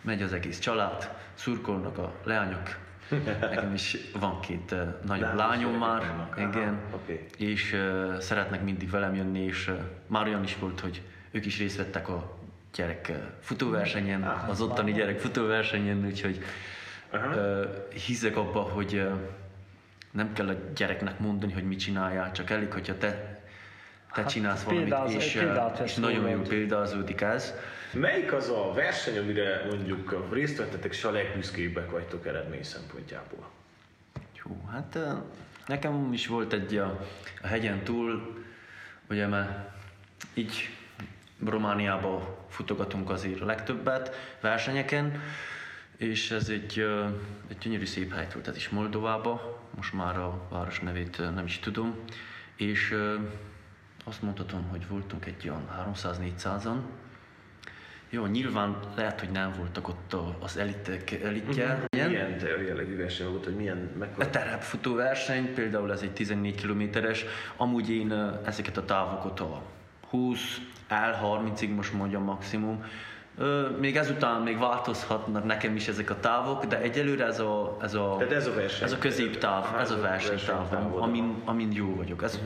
Megy 0.00 0.22
az 0.22 0.32
egész 0.32 0.58
család, 0.58 1.14
szurkolnak 1.34 1.98
a 1.98 2.14
leányok. 2.24 2.76
Nekem 3.40 3.72
is 3.74 3.96
van 4.20 4.40
két 4.40 4.74
nagyobb 5.06 5.34
lányom 5.34 5.72
már, 5.78 5.98
vannak. 6.06 6.36
Aha, 6.36 6.48
igen, 6.48 6.80
oké. 6.94 7.26
és 7.38 7.72
uh, 7.72 8.18
szeretnek 8.18 8.62
mindig 8.62 8.90
velem 8.90 9.14
jönni, 9.14 9.40
és 9.40 9.68
uh, 9.68 9.78
már 10.06 10.26
olyan 10.26 10.42
is 10.42 10.56
volt, 10.58 10.80
hogy 10.80 11.02
ők 11.30 11.46
is 11.46 11.58
részt 11.58 11.76
vettek 11.76 12.08
a 12.08 12.38
gyerek 12.74 13.12
futóversenyen, 13.40 14.22
az 14.22 14.60
ottani 14.60 14.92
gyerek 14.92 15.18
futóversenyen, 15.18 16.04
úgyhogy 16.06 16.44
Aha. 17.10 17.26
uh, 17.26 17.92
hiszek 18.06 18.36
abba, 18.36 18.60
hogy 18.60 18.94
uh, 18.94 19.12
nem 20.10 20.32
kell 20.32 20.48
a 20.48 20.54
gyereknek 20.74 21.18
mondani, 21.18 21.52
hogy 21.52 21.64
mit 21.64 21.78
csináljál, 21.78 22.32
csak 22.32 22.50
elég, 22.50 22.72
hogyha 22.72 22.98
te, 22.98 23.08
te 24.12 24.20
Hát 24.20 24.30
csinálsz 24.30 24.62
valamit, 24.62 24.94
és, 25.16 25.34
és 25.82 25.94
nagyon 25.94 26.28
jó 26.28 26.34
rólad. 26.34 26.48
példázódik 26.48 27.20
ez. 27.20 27.54
Melyik 27.94 28.32
az 28.32 28.48
a 28.48 28.72
verseny, 28.74 29.18
amire 29.18 29.64
mondjuk 29.70 30.28
részt 30.32 30.56
vettetek, 30.56 30.92
és 30.92 31.04
a 31.04 31.10
legbüszkébbek 31.10 31.90
vagytok 31.90 32.26
eredmény 32.26 32.62
szempontjából? 32.62 33.50
Hú, 34.42 34.64
hát 34.70 34.98
nekem 35.66 36.12
is 36.12 36.26
volt 36.26 36.52
egy 36.52 36.76
a, 36.76 37.06
a 37.42 37.46
hegyen 37.46 37.84
túl, 37.84 38.42
ugye 39.08 39.26
mert 39.26 39.70
így 40.34 40.70
Romániába 41.44 42.46
futogatunk 42.48 43.10
azért 43.10 43.40
a 43.40 43.44
legtöbbet 43.44 44.14
versenyeken, 44.40 45.20
és 45.96 46.30
ez 46.30 46.48
egy, 46.48 46.86
egy 47.48 47.58
gyönyörű 47.58 47.84
szép 47.84 48.14
hely 48.14 48.28
volt, 48.32 48.48
ez 48.48 48.56
is 48.56 48.68
Moldovába, 48.68 49.62
most 49.76 49.92
már 49.92 50.18
a 50.18 50.46
város 50.50 50.80
nevét 50.80 51.18
nem 51.18 51.44
is 51.44 51.58
tudom, 51.58 51.96
és 52.56 52.96
azt 54.04 54.22
mondhatom, 54.22 54.68
hogy 54.68 54.88
voltunk 54.88 55.26
egy 55.26 55.48
olyan 55.48 55.94
300-400-an, 55.94 56.76
jó, 58.14 58.26
nyilván 58.26 58.76
lehet, 58.96 59.20
hogy 59.20 59.28
nem 59.30 59.52
voltak 59.58 59.88
ott 59.88 60.12
a- 60.12 60.36
az 60.40 60.56
elitek, 60.56 61.10
elitje. 61.22 61.84
Milyen? 61.90 62.08
Milyen 62.08 62.38
te- 62.38 62.62
jellegű 62.66 62.96
verseny 62.96 63.28
volt, 63.28 63.44
hogy 63.44 63.54
milyen, 63.54 63.90
A 63.94 63.98
mekkora? 63.98 64.30
terepfutó 64.30 64.94
verseny, 64.94 65.54
például 65.54 65.92
ez 65.92 66.02
egy 66.02 66.12
14 66.12 66.54
kilométeres, 66.54 67.24
amúgy 67.56 67.90
én 67.90 68.12
ezeket 68.44 68.76
a 68.76 68.84
távokat 68.84 69.40
a 69.40 69.62
20, 70.10 70.60
L30-ig 70.90 71.74
most 71.74 71.92
mondjam 71.92 72.22
maximum, 72.22 72.84
még 73.80 73.96
ezután 73.96 74.40
még 74.42 74.58
változhatnak 74.58 75.44
nekem 75.44 75.76
is 75.76 75.88
ezek 75.88 76.10
a 76.10 76.20
távok, 76.20 76.64
de 76.64 76.80
egyelőre 76.80 77.24
ez 77.26 77.40
a, 77.40 77.76
ez 77.82 77.94
a, 77.94 78.14
Tehát 78.18 78.32
ez 78.32 78.46
a 78.46 78.54
verseny. 78.54 78.84
ez 78.84 78.92
a 78.92 78.98
középtáv, 78.98 79.78
ez 79.80 79.90
a 79.90 80.00
versenytáv, 80.00 80.94
amin, 80.96 81.42
amin 81.44 81.72
jó 81.72 81.94
vagyok. 81.96 82.22
Ez, 82.22 82.40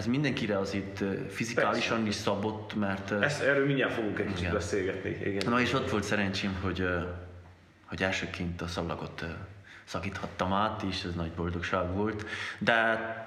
ez 0.00 0.06
mindenkire 0.06 0.58
azért 0.58 1.00
ö, 1.00 1.12
fizikálisan 1.28 1.96
Persze. 1.96 2.08
is 2.08 2.14
szabott, 2.14 2.74
mert 2.74 3.10
Ezt, 3.10 3.42
erről 3.42 3.66
mindjárt 3.66 3.92
fogunk 3.92 4.18
egy 4.18 4.26
kicsit 4.26 4.40
Igen. 4.40 4.52
beszélgetni. 4.52 5.10
Igen. 5.10 5.50
Na 5.50 5.60
és 5.60 5.72
ott 5.72 5.90
volt 5.90 6.04
szerencsém, 6.04 6.56
hogy, 6.62 6.86
hogy 7.86 8.02
elsőként 8.02 8.60
a 8.60 8.66
szalagot 8.66 9.22
ö, 9.22 9.26
szakíthattam 9.84 10.52
át, 10.52 10.82
és 10.82 11.04
ez 11.04 11.14
nagy 11.14 11.30
boldogság 11.30 11.92
volt. 11.94 12.26
De 12.58 12.74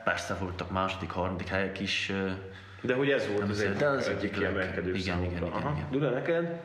persze 0.04 0.34
voltak 0.34 0.72
második, 0.72 1.10
harmadik 1.10 1.48
helyek 1.48 1.80
is. 1.80 2.12
De 2.82 2.94
hogy 2.94 3.10
ez 3.10 3.28
volt 3.28 3.40
Nem 3.40 3.50
az 3.50 3.58
szép, 3.58 3.68
egyik, 3.68 3.80
de 3.80 3.88
az 3.88 4.08
egyik 4.08 4.32
kiemelkedő 4.32 4.90
igen, 4.90 5.02
számodra. 5.02 5.30
igen, 5.36 5.48
igen, 5.48 5.62
Aha. 5.62 5.72
igen. 5.76 5.88
Dula, 5.92 6.10
neked? 6.10 6.62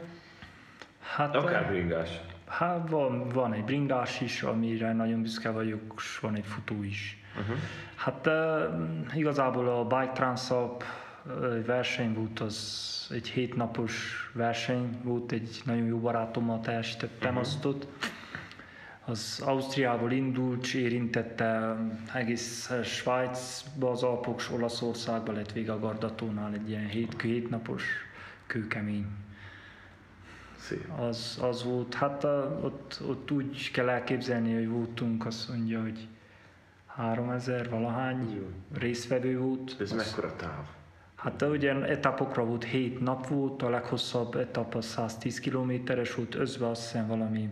Hát, 1.00 1.34
Akár 1.36 1.66
bringás. 1.68 2.08
Hát 2.46 2.88
van, 2.88 3.28
van 3.28 3.52
egy 3.52 3.64
bringás 3.64 4.20
is, 4.20 4.42
amire 4.42 4.92
nagyon 4.92 5.22
büszke 5.22 5.50
vagyok, 5.50 5.80
és 5.96 6.18
van 6.18 6.34
egy 6.36 6.44
futó 6.46 6.82
is. 6.82 7.17
Uh-huh. 7.38 7.56
Hát 7.94 8.28
igazából 9.14 9.68
a 9.68 9.84
Bike 9.84 10.12
Transalp 10.12 10.84
verseny 11.66 12.14
volt, 12.14 12.40
az 12.40 12.86
egy 13.10 13.28
hétnapos 13.28 14.30
verseny 14.34 15.00
volt, 15.02 15.32
egy 15.32 15.60
nagyon 15.64 15.86
jó 15.86 15.98
barátommal 15.98 16.60
teljesítettem 16.60 17.28
uh-huh. 17.28 17.40
azt 17.40 17.64
ott. 17.64 17.86
Az 19.04 19.42
Ausztriából 19.44 20.12
indult, 20.12 20.64
és 20.64 20.74
érintette 20.74 21.76
egész 22.14 22.72
Svájcba, 22.82 23.90
az 23.90 24.02
Alpok, 24.02 24.42
Olaszországba 24.52 25.32
lett 25.32 25.52
vége 25.52 25.72
a 25.72 25.78
Gardatónál 25.78 26.52
egy 26.52 26.68
ilyen 26.68 26.86
hét, 26.86 27.20
hétnapos 27.22 27.84
kőkemény 28.46 29.06
Szép. 30.56 30.90
az, 30.98 31.38
az 31.42 31.64
volt, 31.64 31.94
hát 31.94 32.24
a, 32.24 32.60
ott, 32.62 33.00
ott 33.08 33.30
úgy 33.30 33.70
kell 33.70 33.88
elképzelni, 33.88 34.54
hogy 34.54 34.68
voltunk, 34.68 35.26
azt 35.26 35.48
mondja, 35.48 35.80
hogy 35.80 36.08
3000 36.98 37.68
valahány 37.70 38.42
résztvevő 38.78 39.38
volt. 39.38 39.76
Ez 39.80 39.92
Az- 39.92 39.96
mekkora 39.96 40.36
táv? 40.36 40.66
Hát 41.14 41.42
ugye 41.42 41.74
etapokra 41.74 42.44
volt 42.44 42.64
7 42.64 43.00
nap 43.00 43.26
volt, 43.26 43.62
a 43.62 43.70
leghosszabb 43.70 44.34
etap 44.34 44.74
az 44.74 44.84
110 44.84 45.40
kilométeres 45.40 46.14
volt, 46.14 46.34
özve 46.34 46.68
azt 46.68 46.82
hiszem 46.82 47.06
valami 47.06 47.48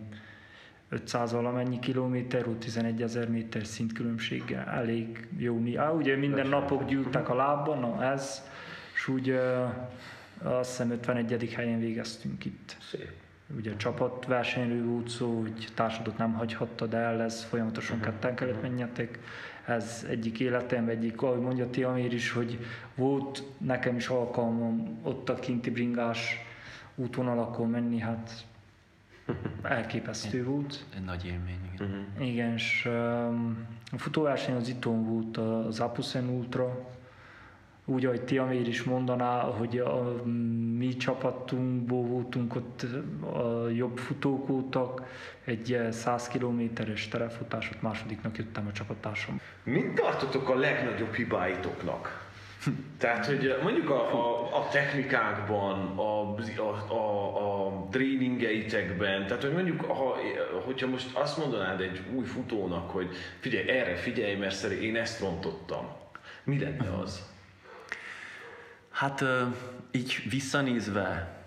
500 0.89 1.31
valamennyi 1.31 1.79
kilométer 1.79 2.45
volt, 2.45 2.57
11 2.57 3.01
ezer 3.01 3.29
méter 3.29 3.65
szintkülönbséggel, 3.65 4.65
elég 4.67 5.27
jó. 5.37 5.61
Á, 5.75 5.91
ugye 5.91 6.15
minden 6.15 6.47
napok 6.47 6.85
gyűltek 6.85 7.29
a 7.29 7.35
lábban, 7.35 7.79
na 7.79 8.03
ez, 8.03 8.41
és 8.93 9.07
úgy 9.07 9.29
azt 10.43 10.69
hiszem 10.69 10.91
51. 10.91 11.53
helyen 11.53 11.79
végeztünk 11.79 12.45
itt. 12.45 12.77
Szép. 12.89 13.11
Ugye 13.55 13.75
csapatversenyről 13.75 14.85
volt 14.85 15.09
szó, 15.09 15.39
hogy 15.39 15.67
társadot 15.73 16.17
nem 16.17 16.33
hagyhatta, 16.33 16.85
de 16.85 16.97
el 16.97 17.17
lesz, 17.17 17.43
folyamatosan 17.43 17.99
ketten 17.99 18.35
kellett 18.35 18.61
menjetek. 18.61 19.19
Ez 19.65 20.05
egyik 20.09 20.39
életem, 20.39 20.87
egyik, 20.87 21.21
ahogy 21.21 21.39
mondja 21.39 21.69
Tiamér 21.69 22.13
is, 22.13 22.31
hogy 22.31 22.59
volt 22.95 23.43
nekem 23.57 23.95
is 23.95 24.07
alkalmam 24.07 24.99
ott 25.03 25.29
a 25.29 25.35
kinti 25.35 25.69
bringás 25.69 26.35
útvonalakon 26.95 27.69
menni, 27.69 27.99
hát 27.99 28.45
elképesztő 29.61 30.45
volt. 30.45 30.85
Egy 30.95 31.03
nagy 31.03 31.25
élmény, 31.25 31.69
igen. 31.73 32.05
Igen, 32.19 32.53
és 32.53 32.85
um, 32.89 33.67
a 33.91 33.97
futóverseny 33.97 34.55
az 34.55 34.67
itthon 34.67 35.05
volt 35.05 35.37
az 35.37 35.79
Apusen 35.79 36.27
Ultra, 36.27 36.89
úgy, 37.89 38.05
ahogy 38.05 38.21
Tiamér 38.21 38.67
is 38.67 38.83
mondaná, 38.83 39.39
hogy 39.39 39.77
a 39.77 40.23
mi 40.77 40.95
csapatunkból 40.95 42.03
voltunk 42.03 42.55
ott 42.55 42.85
a 43.33 43.69
jobb 43.69 43.97
futók 43.97 44.47
voltak, 44.47 45.03
egy 45.45 45.87
100 45.91 46.27
kilométeres 46.27 47.07
terefutásot 47.07 47.81
másodiknak 47.81 48.37
jöttem 48.37 48.67
a 48.67 48.71
csapattársam. 48.71 49.41
Mit 49.63 49.93
tartotok 49.93 50.49
a 50.49 50.55
legnagyobb 50.55 51.13
hibáitoknak? 51.13 52.25
Tehát, 52.97 53.25
hogy 53.25 53.55
mondjuk 53.63 53.89
a, 53.89 54.13
a, 54.13 54.55
a 54.57 54.67
technikákban, 54.71 55.97
a, 55.97 56.35
a, 56.57 56.93
a, 56.93 57.67
a 57.67 57.87
tréningeitekben, 57.91 59.27
tehát, 59.27 59.43
hogy 59.43 59.53
mondjuk, 59.53 59.81
ha, 59.81 60.17
hogyha 60.65 60.87
most 60.87 61.15
azt 61.15 61.37
mondanád 61.37 61.81
egy 61.81 62.01
új 62.15 62.25
futónak, 62.25 62.89
hogy 62.89 63.09
figyelj, 63.39 63.69
erre 63.69 63.95
figyelj, 63.95 64.35
mert 64.35 64.55
szerint 64.55 64.81
én 64.81 64.95
ezt 64.95 65.19
rontottam, 65.19 65.87
mi 66.43 66.59
lenne 66.59 66.97
az? 67.01 67.35
Hát 68.97 69.23
így 69.91 70.23
visszanézve 70.29 71.37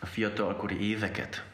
a 0.00 0.06
fiatalkori 0.06 0.88
éveket, 0.88 1.44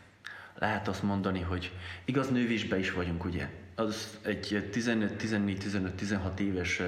lehet 0.58 0.88
azt 0.88 1.02
mondani, 1.02 1.40
hogy 1.40 1.72
igaz 2.04 2.30
nővésbe 2.30 2.78
is 2.78 2.92
vagyunk, 2.92 3.24
ugye? 3.24 3.48
Az 3.74 4.18
egy 4.22 4.68
15, 4.70 5.12
14, 5.16 5.58
15, 5.58 5.94
16 5.94 6.40
éves 6.40 6.82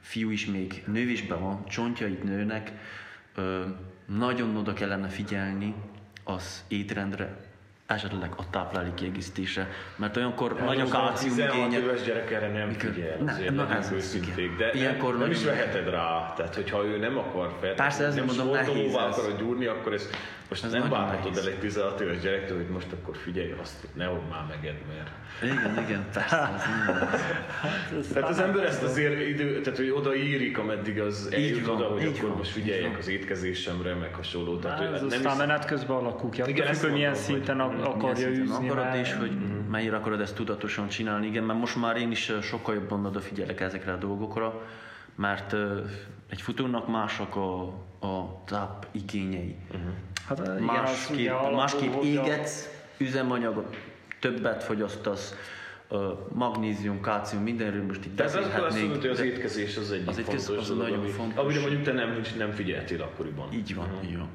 fiú 0.00 0.30
is 0.30 0.46
még 0.46 0.82
nővésben 0.86 1.40
van, 1.40 1.66
csontjait 1.66 2.22
nőnek, 2.22 2.72
nagyon 4.06 4.56
oda 4.56 4.72
kellene 4.72 5.08
figyelni 5.08 5.74
az 6.24 6.64
étrendre, 6.68 7.47
esetleg 7.88 8.32
a 8.36 8.50
táplálék 8.50 8.94
kiegészítése, 8.94 9.68
mert 9.96 10.16
olyankor 10.16 10.56
Hát 10.56 10.66
nagy 10.66 10.80
a 10.80 11.12
16 11.12 11.54
igénye. 11.54 11.78
éves 11.78 12.02
gyerek 12.02 12.30
erre 12.30 12.48
nem 12.52 12.68
Mikor- 12.68 12.92
figyel, 12.94 13.16
Ne, 13.18 13.32
azért 13.32 13.54
na, 13.54 13.70
ez 13.74 13.86
az, 13.86 13.92
őszinték, 13.92 14.56
de 14.56 14.70
Ilyenkor 14.72 15.10
nem, 15.10 15.20
nem 15.20 15.30
is 15.30 15.44
veheted 15.44 15.88
rá, 15.90 16.32
tehát 16.36 16.54
hogyha 16.54 16.84
ő 16.84 16.98
nem 16.98 17.18
akar 17.18 17.56
fel, 17.60 17.74
Persze, 17.74 18.04
ezért 18.04 18.26
nem 18.26 18.36
mondom, 18.36 18.54
nehéz 18.54 18.94
ez. 18.94 19.18
akarod 19.18 19.38
gyúrni, 19.38 19.66
akkor 19.66 19.92
ez 19.92 20.10
most 20.48 20.64
Ez 20.64 20.72
nem 20.72 20.88
nehéz. 20.88 21.38
el 21.38 21.52
egy 21.52 21.58
16 21.58 22.00
éves 22.00 22.20
gyerektől, 22.20 22.56
hogy 22.56 22.68
most 22.68 22.86
akkor 22.92 23.16
figyelj 23.16 23.54
azt, 23.62 23.80
hogy 23.80 23.90
nehogy 23.94 24.20
már 24.30 24.44
meged, 24.48 24.76
mert... 24.88 25.10
Igen, 25.42 25.84
igen, 25.84 26.04
persze. 26.12 26.36
Ez 27.98 28.04
nem 28.06 28.12
Tehát 28.12 28.28
az 28.28 28.38
ember 28.38 28.64
ezt 28.64 28.82
azért 28.82 29.20
idő, 29.28 29.60
tehát 29.60 29.78
hogy 29.78 29.90
odaírik, 29.90 30.58
ameddig 30.58 31.00
az 31.00 31.28
eljut 31.32 31.66
van, 31.66 31.76
oda, 31.76 31.86
hogy 31.88 32.02
így 32.02 32.16
akkor 32.16 32.28
van, 32.28 32.36
most 32.38 32.50
figyeljek 32.50 32.90
van. 32.90 32.98
az 32.98 33.08
étkezésemre, 33.08 33.94
meg 33.94 34.14
hasonló. 34.14 34.58
Tehát, 34.58 34.78
Hát, 34.78 34.86
hogy 34.86 34.94
ez 34.96 35.00
nem 35.02 35.10
aztán 35.18 35.32
is, 35.32 35.38
menet 35.38 35.64
közben 35.64 35.96
alakul 35.96 36.30
ki. 36.30 36.42
Igen, 36.46 36.66
függ, 36.74 36.82
hogy 36.82 36.92
milyen 36.92 37.10
hogy 37.12 37.20
szinten 37.20 37.56
milyen 37.56 37.80
akarja 37.80 38.14
szinten 38.16 38.40
űzni. 38.42 38.68
akarod, 38.68 38.94
és 38.94 39.14
hogy 39.14 39.30
Mhm. 39.30 39.70
mennyire 39.70 39.96
akarod 39.96 40.20
ezt 40.20 40.34
tudatosan 40.34 40.88
csinálni. 40.88 41.26
Igen, 41.26 41.44
mert 41.44 41.58
most 41.58 41.76
már 41.76 41.96
én 41.96 42.10
is 42.10 42.32
sokkal 42.42 42.74
jobban 42.74 43.06
odafigyelek 43.06 43.60
ezekre 43.60 43.92
a 43.92 43.96
dolgokra, 43.96 44.62
mert 45.14 45.54
egy 46.28 46.40
futónak 46.40 46.88
másak 46.88 47.36
a, 47.36 47.62
a 48.00 48.42
táp 48.44 48.86
igényei. 48.90 49.56
Hát, 50.26 50.38
igen, 50.38 50.50
az 50.50 50.58
ugye 50.60 50.64
Másképp, 50.64 51.30
alapul, 51.30 51.56
másképp 51.56 52.02
égetsz, 52.02 52.68
üzemanyagot, 52.98 53.76
többet 54.20 54.64
fogyasztasz, 54.64 55.34
magnézium, 56.32 57.00
kálcium, 57.00 57.42
mindenről 57.42 57.84
most 57.84 58.04
itt 58.04 58.20
akkor 58.20 58.64
azt 58.64 58.80
mondod, 58.80 59.00
hogy 59.00 59.10
az 59.10 59.20
étkezés 59.20 59.76
az 59.76 59.92
egyik 59.92 60.08
az 60.08 60.18
étkezés 60.18 60.44
fontos 60.46 60.62
az 60.62 60.68
dolog, 60.68 60.82
nagyon 60.82 60.98
ami, 60.98 61.10
fontos. 61.10 61.44
amire 61.44 61.60
mondjuk 61.60 61.82
te 61.82 61.92
nem, 61.92 62.20
nem 62.38 62.50
figyeltél 62.50 63.02
akkoriban. 63.02 63.52
Így 63.52 63.74
van, 63.74 63.88
így 64.04 64.16
van. 64.16 64.28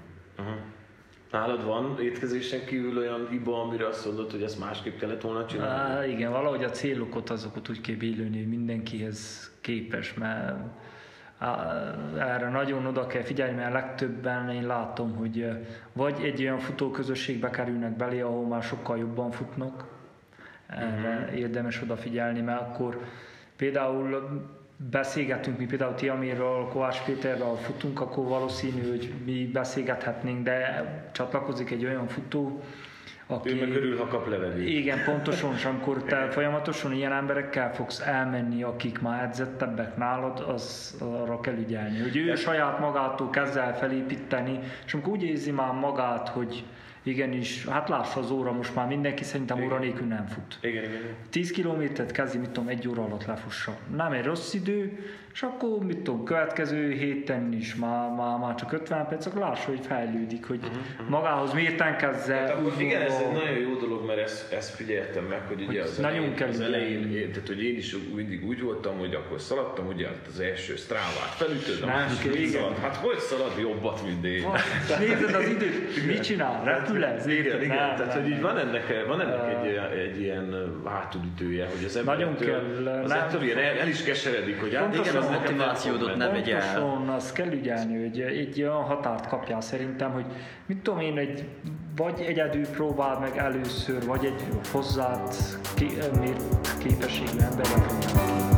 Nálad 1.31 1.65
van 1.65 1.97
étkezésen 2.01 2.65
kívül 2.65 2.97
olyan 2.97 3.27
hiba, 3.29 3.61
amire 3.61 3.87
azt 3.87 4.05
mondod, 4.05 4.31
hogy 4.31 4.43
ezt 4.43 4.59
másképp 4.59 4.99
kellett 4.99 5.21
volna 5.21 5.45
csinálni? 5.45 5.93
Á, 5.93 6.05
igen, 6.05 6.31
valahogy 6.31 6.63
a 6.63 6.69
célokat 6.69 7.29
azokat 7.29 7.69
úgy 7.69 7.81
kell 7.81 7.95
hogy 7.95 8.47
mindenkihez 8.47 9.51
képes, 9.61 10.13
mert 10.13 10.55
erre 12.19 12.49
nagyon 12.49 12.85
oda 12.85 13.07
kell 13.07 13.21
figyelni, 13.21 13.55
mert 13.55 13.73
legtöbben 13.73 14.49
én 14.49 14.67
látom, 14.67 15.15
hogy 15.15 15.49
vagy 15.93 16.23
egy 16.23 16.41
olyan 16.41 16.59
futóközösségbe 16.59 17.49
kerülnek 17.49 17.95
belé, 17.95 18.21
ahol 18.21 18.47
már 18.47 18.63
sokkal 18.63 18.97
jobban 18.97 19.31
futnak, 19.31 19.85
erre 20.67 21.31
érdemes 21.35 21.81
odafigyelni, 21.81 22.41
mert 22.41 22.61
akkor 22.61 22.99
például 23.55 24.41
beszélgetünk, 24.89 25.57
mi 25.57 25.65
például 25.65 25.95
Tiamirral, 25.95 26.67
Kovács 26.67 27.01
Péterrel 27.03 27.55
futunk, 27.55 28.01
akkor 28.01 28.27
valószínű, 28.27 28.89
hogy 28.89 29.13
mi 29.25 29.49
beszélgethetnénk, 29.53 30.43
de 30.43 30.83
csatlakozik 31.11 31.71
egy 31.71 31.85
olyan 31.85 32.07
futó, 32.07 32.61
aki... 33.27 33.49
Ő 33.49 33.59
meg 33.59 33.75
örül, 33.75 33.97
ha 33.97 34.07
kap 34.07 34.29
levegőt. 34.29 34.67
Igen, 34.67 35.03
pontosan, 35.05 35.53
és 35.53 35.65
amikor 35.65 36.03
te 36.03 36.29
folyamatosan 36.29 36.93
ilyen 36.93 37.11
emberekkel 37.11 37.73
fogsz 37.73 37.99
elmenni, 37.99 38.63
akik 38.63 39.01
már 39.01 39.23
edzettebbek 39.23 39.97
nálad, 39.97 40.39
az 40.39 40.95
arra 40.99 41.39
kell 41.39 41.57
ügyelni, 41.57 41.99
hogy 41.99 42.17
ő 42.17 42.35
saját 42.35 42.79
magától 42.79 43.29
kezd 43.29 43.57
el 43.57 43.77
felépíteni, 43.77 44.59
és 44.85 44.93
amikor 44.93 45.11
úgy 45.11 45.23
érzi 45.23 45.51
már 45.51 45.73
magát, 45.73 46.29
hogy 46.29 46.63
igenis, 47.03 47.65
hát 47.65 47.89
lássa 47.89 48.19
az 48.19 48.31
óra, 48.31 48.51
most 48.51 48.75
már 48.75 48.87
mindenki 48.87 49.23
szerintem 49.23 49.63
óra 49.63 49.79
nélkül 49.79 50.07
nem 50.07 50.25
fut. 50.25 50.57
Igen, 50.61 50.83
igen. 50.83 51.01
10 51.29 51.51
kilométert 51.51 52.11
kezdi, 52.11 52.37
mit 52.37 52.49
tudom, 52.49 52.69
egy 52.69 52.87
óra 52.87 53.03
alatt 53.03 53.25
lefussa. 53.25 53.77
Nem 53.95 54.11
egy 54.11 54.25
rossz 54.25 54.53
idő, 54.53 54.99
és 55.33 55.41
akkor, 55.41 55.69
mit 55.85 55.97
tudom, 55.97 56.23
következő 56.23 56.91
héten 56.91 57.53
is 57.53 57.75
már, 57.75 58.09
már, 58.09 58.37
már 58.39 58.55
csak 58.55 58.71
50 58.71 59.07
perc, 59.07 59.25
akkor 59.25 59.41
lássa, 59.41 59.65
hogy 59.69 59.79
fejlődik, 59.87 60.45
hogy 60.45 60.59
magához 61.09 61.53
mérten 61.53 61.97
kezdze. 61.97 62.33
Hát 62.35 62.49
akkor 62.49 62.73
igen, 62.77 63.01
ez 63.01 63.13
egy 63.27 63.33
nagyon 63.33 63.57
jó 63.57 63.75
dolog, 63.75 64.05
mert 64.05 64.19
ezt, 64.19 64.53
ezt 64.53 64.75
figyeltem 64.75 65.23
meg, 65.23 65.41
hogy 65.47 65.55
ugye 65.61 65.65
Hogy 65.65 65.77
az 65.77 65.97
nagyon 65.97 66.23
elején, 66.23 66.47
az 66.49 66.59
elején, 66.59 67.11
én- 67.17 67.31
tehát 67.31 67.47
hogy 67.47 67.63
én 67.63 67.77
is 67.77 67.95
mindig 68.15 68.45
úgy 68.47 68.61
voltam, 68.61 68.97
hogy 68.97 69.13
akkor 69.13 69.41
szaladtam, 69.41 69.87
ugye 69.87 70.07
hát 70.07 70.27
az 70.27 70.39
első 70.39 70.75
sztrávát 70.75 71.33
felütöd, 71.35 71.81
a 71.83 71.87
igen. 72.35 72.49
szalad. 72.49 72.77
Hát 72.77 72.95
hogy 72.95 73.17
szalad 73.19 73.51
jobbat, 73.59 74.01
mint 74.05 74.25
én? 74.25 74.45
Nézed 74.99 75.35
az 75.35 75.47
időt, 75.47 75.95
mit 76.07 76.23
csinál? 76.23 76.63
Repül 76.63 77.03
ez? 77.05 77.27
Igen, 77.27 77.61
igen. 77.61 77.75
Nem, 77.77 77.95
Tehát, 77.95 78.13
nem, 78.13 78.21
hogy 78.23 78.31
így 78.31 78.41
van 78.41 78.57
ennek, 78.57 79.05
van 79.07 79.21
ennek 79.21 79.57
egy, 79.57 79.71
ilyen- 79.71 79.91
egy 79.91 80.21
ilyen 80.21 80.73
hátulütője, 80.85 81.65
hogy 81.75 81.85
az 81.85 81.95
ember 81.97 82.15
Nagyon 82.17 82.35
kell, 82.37 82.87
az 83.03 83.09
nem- 83.09 83.19
ettől 83.19 83.41
ilyen 83.43 83.57
el, 83.57 83.77
el, 83.77 83.87
is 83.87 84.03
keseredik, 84.03 84.59
hogy 84.59 84.75
hát 84.75 84.95
Igen, 84.97 85.15
nem 85.29 85.41
motivációdot 85.41 86.15
ne 86.15 86.27
vegye 86.29 86.61
el. 86.61 86.81
Pontosan, 86.81 87.09
azt 87.09 87.33
kell 87.33 87.51
ügyelni, 87.51 88.01
hogy 88.01 88.19
egy 88.19 88.61
olyan 88.61 88.83
határt 88.83 89.27
kapjál 89.27 89.61
szerintem, 89.61 90.11
hogy 90.11 90.25
mit 90.65 90.77
tudom 90.77 90.99
én, 90.99 91.17
egy, 91.17 91.47
vagy 91.95 92.21
egyedül 92.27 92.67
próbáld 92.67 93.19
meg 93.19 93.37
először, 93.37 94.05
vagy 94.05 94.25
egy 94.25 94.43
hozzád 94.71 95.35
képességű 96.77 97.39
emberrel 97.39 97.85
próbáld 97.99 98.52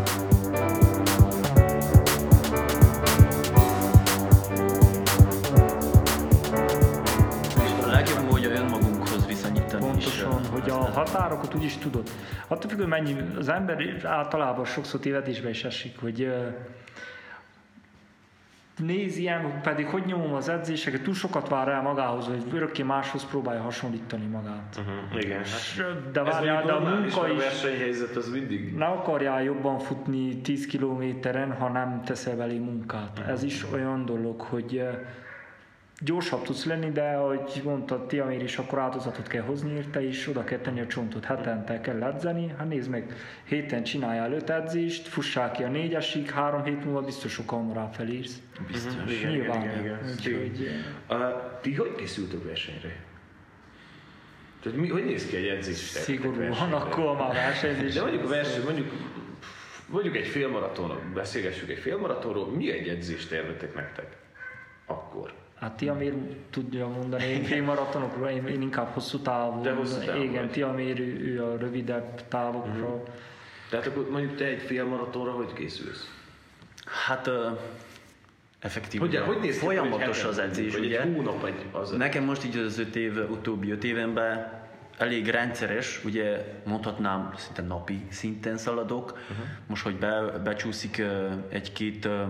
határokat 11.06 11.54
úgy 11.56 11.64
is 11.64 11.78
tudod. 11.78 12.10
Attól 12.48 12.70
függ, 12.70 12.80
hogy 12.80 12.88
mennyi, 12.88 13.16
az 13.38 13.50
ember 13.50 14.02
általában 14.04 14.66
sokszor 14.66 15.00
tévedésbe 15.00 15.50
is 15.50 15.64
esik, 15.64 16.00
hogy 16.00 16.22
ö, 16.22 16.48
néz 18.78 19.18
ilyen, 19.18 19.62
pedig 19.62 19.86
hogy 19.86 20.06
nyomom 20.06 20.34
az 20.34 20.50
edzéseket, 20.50 21.02
túl 21.02 21.14
sokat 21.14 21.50
vár 21.50 21.68
el 21.68 21.82
magához, 21.82 22.26
hogy 22.26 22.44
örökké 22.54 22.84
máshoz 22.84 23.26
próbálja 23.26 23.62
hasonlítani 23.62 24.26
magát. 24.26 24.80
Mhm, 24.86 25.18
Igen, 25.20 25.42
ö, 25.80 26.12
De 26.12 26.22
várjál, 26.24 26.66
de 26.66 26.72
a 26.72 26.80
munka 26.80 27.22
mert 27.22 27.32
a 27.32 27.34
is, 27.34 27.42
versenyhelyzet 27.44 28.16
az 28.16 28.30
mindig 28.30 28.76
ne 28.76 28.86
akarjál 28.86 29.44
jobban 29.44 29.80
futni 29.80 30.38
10 30.42 30.66
kilométeren, 30.66 31.52
ha 31.54 31.70
nem 31.70 32.02
teszel 32.04 32.36
belé 32.36 32.58
munkát. 32.58 33.20
Ez 33.28 33.44
is 33.44 33.66
olyan 33.74 34.06
dolog, 34.06 34.42
hogy 34.42 34.84
gyorsabb 36.06 36.44
tudsz 36.44 36.66
lenni, 36.66 36.92
de 36.92 37.02
ahogy 37.02 37.62
mondtad, 37.64 38.08
Tiamér 38.08 38.42
is, 38.44 38.58
akkor 38.58 38.80
áldozatot 38.80 39.28
kell 39.28 39.42
hozni 39.42 39.72
érte, 39.72 40.08
és 40.08 40.28
oda 40.28 40.44
kell 40.44 40.60
tenni 40.60 40.80
a 40.80 40.88
csontot. 40.88 41.26
Hetente 41.26 41.82
kell 41.82 42.04
edzeni, 42.04 42.54
hát 42.58 42.68
nézd 42.68 42.90
meg, 42.90 43.14
héten 43.44 43.84
csináljál 43.84 44.32
öt 44.32 44.50
edzést, 44.50 45.08
fussál 45.08 45.52
ki 45.52 45.64
a 45.64 45.68
négyesig, 45.68 46.30
három 46.30 46.64
hét 46.64 46.84
múlva 46.86 47.02
biztos 47.02 47.32
sokkal 47.32 47.60
hamarabb 47.60 47.94
felírsz. 47.94 48.42
Biztos. 48.68 48.94
Igen, 49.08 49.32
Nyilván. 49.32 49.62
igen, 49.62 49.80
igen, 49.80 49.84
igen. 49.84 50.00
Úgyhogy, 50.12 50.70
Uh, 51.10 51.18
ti 51.62 51.74
hogy 51.74 51.96
készültök 51.96 52.44
versenyre? 52.44 52.96
Tehát 54.64 54.78
mi, 54.80 54.88
hogy 54.90 55.06
néz 55.06 55.26
ki 55.28 55.36
egy 55.36 55.48
edzés? 55.48 55.76
Szigorúan, 55.78 56.74
akkor 56.74 57.18
már 57.18 57.34
versenyzés. 57.34 57.94
De 57.94 58.02
mondjuk 58.02 58.24
a 58.24 58.28
verseny, 58.28 58.64
mondjuk, 58.64 58.92
mondjuk 59.88 60.16
egy 60.16 60.28
félmaraton, 60.28 61.12
beszélgessük 61.14 61.70
egy 61.70 61.80
félmaratonról, 61.80 62.52
mi 62.52 62.72
egy 62.72 62.88
edzés 62.88 63.26
tervetek 63.26 63.76
nektek? 63.76 64.18
Akkor. 64.86 65.34
Hát 65.60 65.78
Tiamér 65.78 66.14
tudja 66.50 66.88
mondani, 66.88 67.24
én 67.24 67.44
félmaratonokról, 67.44 68.28
én, 68.28 68.48
én 68.48 68.62
inkább 68.62 68.94
hosszú 68.94 69.20
távon. 69.20 69.62
De 69.62 69.72
hosszú 69.72 70.06
távon 70.06 70.22
Igen, 70.22 70.42
vagy. 70.42 70.52
Tiamér 70.52 71.00
ő, 71.00 71.34
ő 71.34 71.44
a 71.44 71.58
rövidebb 71.58 72.28
távokra. 72.28 73.04
Tehát 73.70 73.86
akkor 73.86 74.10
mondjuk 74.10 74.36
te 74.36 74.46
egy 74.46 74.62
fél 74.62 74.86
maratonra 74.86 75.32
hogy 75.32 75.54
készülsz? 75.54 76.14
Hát 77.08 77.28
uh, 77.28 77.60
effektív. 78.60 79.00
Hogy, 79.00 79.16
hogy 79.16 79.40
néz 79.40 79.60
Folyamatos 79.60 80.22
hogy 80.22 80.30
az 80.30 80.38
edzés, 80.38 80.76
hogy 80.76 80.86
ugye? 80.86 81.02
Egy 81.02 81.14
hónap 81.16 81.46
egy 81.46 81.66
az. 81.72 81.92
Nekem 81.92 82.24
most 82.24 82.46
így 82.46 82.58
az 82.58 82.80
öt 82.80 82.96
év, 82.96 83.18
utóbbi 83.32 83.72
öt 83.72 83.84
évenben 83.84 84.64
elég 84.98 85.28
rendszeres, 85.28 86.04
ugye 86.04 86.46
mondhatnám 86.66 87.34
szinte 87.38 87.62
napi 87.62 88.06
szinten 88.10 88.58
szaladok. 88.58 89.12
Uh-huh. 89.12 89.46
Most, 89.68 89.84
hogy 89.84 89.96
be, 89.96 90.22
becsúszik 90.44 90.98
ö, 90.98 91.28
egy-két 91.50 92.06
ö, 92.06 92.24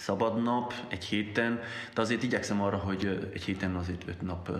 szabad 0.00 0.42
nap 0.42 0.74
egy 0.88 1.04
héten, 1.04 1.60
de 1.94 2.00
azért 2.00 2.22
igyekszem 2.22 2.62
arra, 2.62 2.76
hogy 2.76 3.30
egy 3.32 3.42
héten 3.42 3.74
azért 3.74 4.08
öt 4.08 4.22
nap 4.22 4.50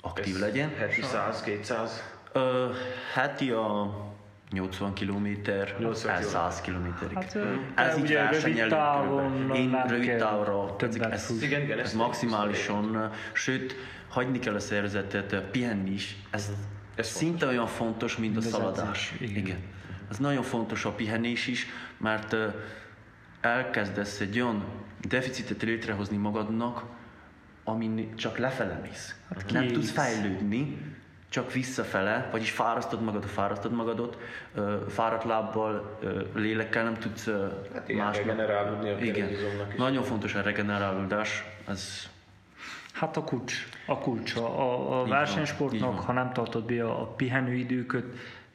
aktív 0.00 0.38
legyen. 0.38 0.74
Heti 0.76 1.02
100-200. 1.02 1.90
Ö, 2.32 2.70
heti 3.12 3.50
a 3.50 3.94
80 4.50 4.94
km, 4.94 5.28
80 5.78 6.16
ez 6.16 6.26
100 6.26 6.60
km. 6.60 7.14
Hát, 7.14 7.34
ö, 7.34 7.54
ez 7.74 7.94
te 7.94 8.00
így 8.00 8.18
rövid 8.30 8.68
távon. 8.68 9.54
Én 9.54 9.82
rövid 9.86 10.16
távra, 10.16 10.76
ez. 11.10 11.30
Igen, 11.40 11.62
igen, 11.62 11.78
ez 11.78 11.94
maximálisan, 11.94 13.10
sőt, 13.32 13.76
hagyni 14.08 14.38
kell 14.38 14.54
a 14.54 14.60
szervezetet 14.60 15.40
pihenni 15.50 15.90
is. 15.90 16.16
Ez, 16.30 16.50
Ez 16.94 17.06
szinte 17.06 17.46
olyan 17.46 17.66
fontos, 17.66 18.16
mint 18.16 18.36
a 18.36 18.40
szaladás. 18.40 19.12
edzés, 19.12 19.28
igen. 19.30 19.44
igen. 19.44 19.58
Ez 20.10 20.18
nagyon 20.18 20.42
fontos 20.42 20.84
a 20.84 20.90
pihenés 20.90 21.46
is, 21.46 21.66
mert 21.98 22.36
elkezdesz 23.46 24.20
egy 24.20 24.40
olyan 24.40 24.64
deficitet 25.08 25.62
létrehozni 25.62 26.16
magadnak, 26.16 26.82
amin 27.64 28.16
csak 28.16 28.38
lefele 28.38 28.80
mész. 28.82 29.14
Hát 29.34 29.52
nem 29.52 29.66
tudsz 29.66 29.90
fejlődni, 29.90 30.78
csak 31.28 31.52
visszafele, 31.52 32.28
vagyis 32.32 32.50
fárasztod 32.50 33.02
magad, 33.02 33.24
fárasztod 33.24 33.72
magadot, 33.72 34.18
fáradt 34.88 35.24
lábbal, 35.24 35.98
lélekkel 36.34 36.84
nem 36.84 36.94
tudsz 36.94 37.28
Hát 37.74 37.88
igen, 37.88 38.12
regenerálódni 38.12 38.90
a 38.90 38.98
Igen. 38.98 39.28
is. 39.28 39.38
Nagyon 39.76 40.02
fontos 40.02 40.34
a 40.34 40.42
regenerálódás, 40.42 41.44
ez 41.68 42.08
Hát 42.92 43.16
a 43.16 43.24
kulcs, 43.24 43.66
a 43.86 43.98
kulcs. 43.98 44.36
A, 44.36 45.00
a 45.00 45.06
versenysportnak, 45.06 46.00
ha 46.00 46.12
nem 46.12 46.32
tartod 46.32 46.64
be 46.64 46.84
a, 46.84 47.00
a 47.00 47.06
pihenőidőköt, 47.06 48.04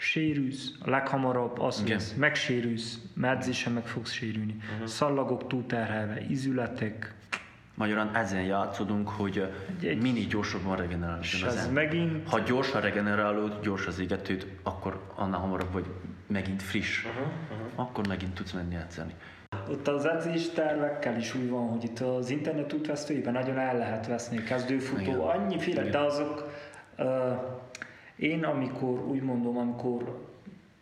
sérülsz, 0.02 0.72
a 0.80 0.90
leghamarabb 0.90 1.60
az 1.60 1.84
lesz, 1.88 2.14
megsérülsz, 2.14 3.00
medzésen 3.14 3.74
meg 3.74 3.86
fogsz 3.88 4.12
sérülni. 4.12 4.56
Uh-huh. 4.74 4.88
Szallagok 4.88 5.48
túlterhelve, 5.48 6.22
izületek, 6.30 7.14
magyarán 7.76 8.16
ezen 8.16 8.42
játszodunk, 8.42 9.10
hogy 9.10 9.50
Egy- 9.82 10.02
minél 10.02 10.28
gyorsabban 10.28 10.76
és 10.76 10.80
regenerálódjon 10.80 11.50
ez 11.50 11.56
ezen. 11.56 11.74
megint 11.74 12.30
Ha 12.30 12.40
gyorsan 12.40 12.82
regenerálód, 12.82 13.60
gyors 13.62 13.88
az 13.88 14.00
égetőd, 14.00 14.48
akkor 14.64 15.02
annál 15.16 15.40
hamarabb 15.40 15.72
vagy 15.72 15.86
megint 16.28 16.62
friss. 16.62 17.04
Uh-huh, 17.06 17.28
Akkor 17.76 18.08
megint 18.08 18.34
tudsz 18.34 18.52
menni 18.52 18.76
edzeni. 18.76 19.14
Ott 19.70 19.88
az 19.88 20.06
edzés 20.06 20.50
tervekkel 20.50 21.18
is 21.18 21.36
úgy 21.36 21.50
van, 21.50 21.70
hogy 21.70 21.84
itt 21.84 22.00
az 22.00 22.30
internet 22.30 22.74
útvesztőiben 22.74 23.34
nagyon 23.34 23.58
el 23.58 23.78
lehet 23.78 24.08
veszni 24.08 24.44
kezdőfutó, 24.44 25.28
annyiféle, 25.28 25.84
de 25.84 25.98
azok 25.98 26.50
uh, 26.98 27.06
én 28.22 28.44
amikor 28.44 29.00
úgy 29.00 29.22
mondom, 29.22 29.58
amikor 29.58 30.20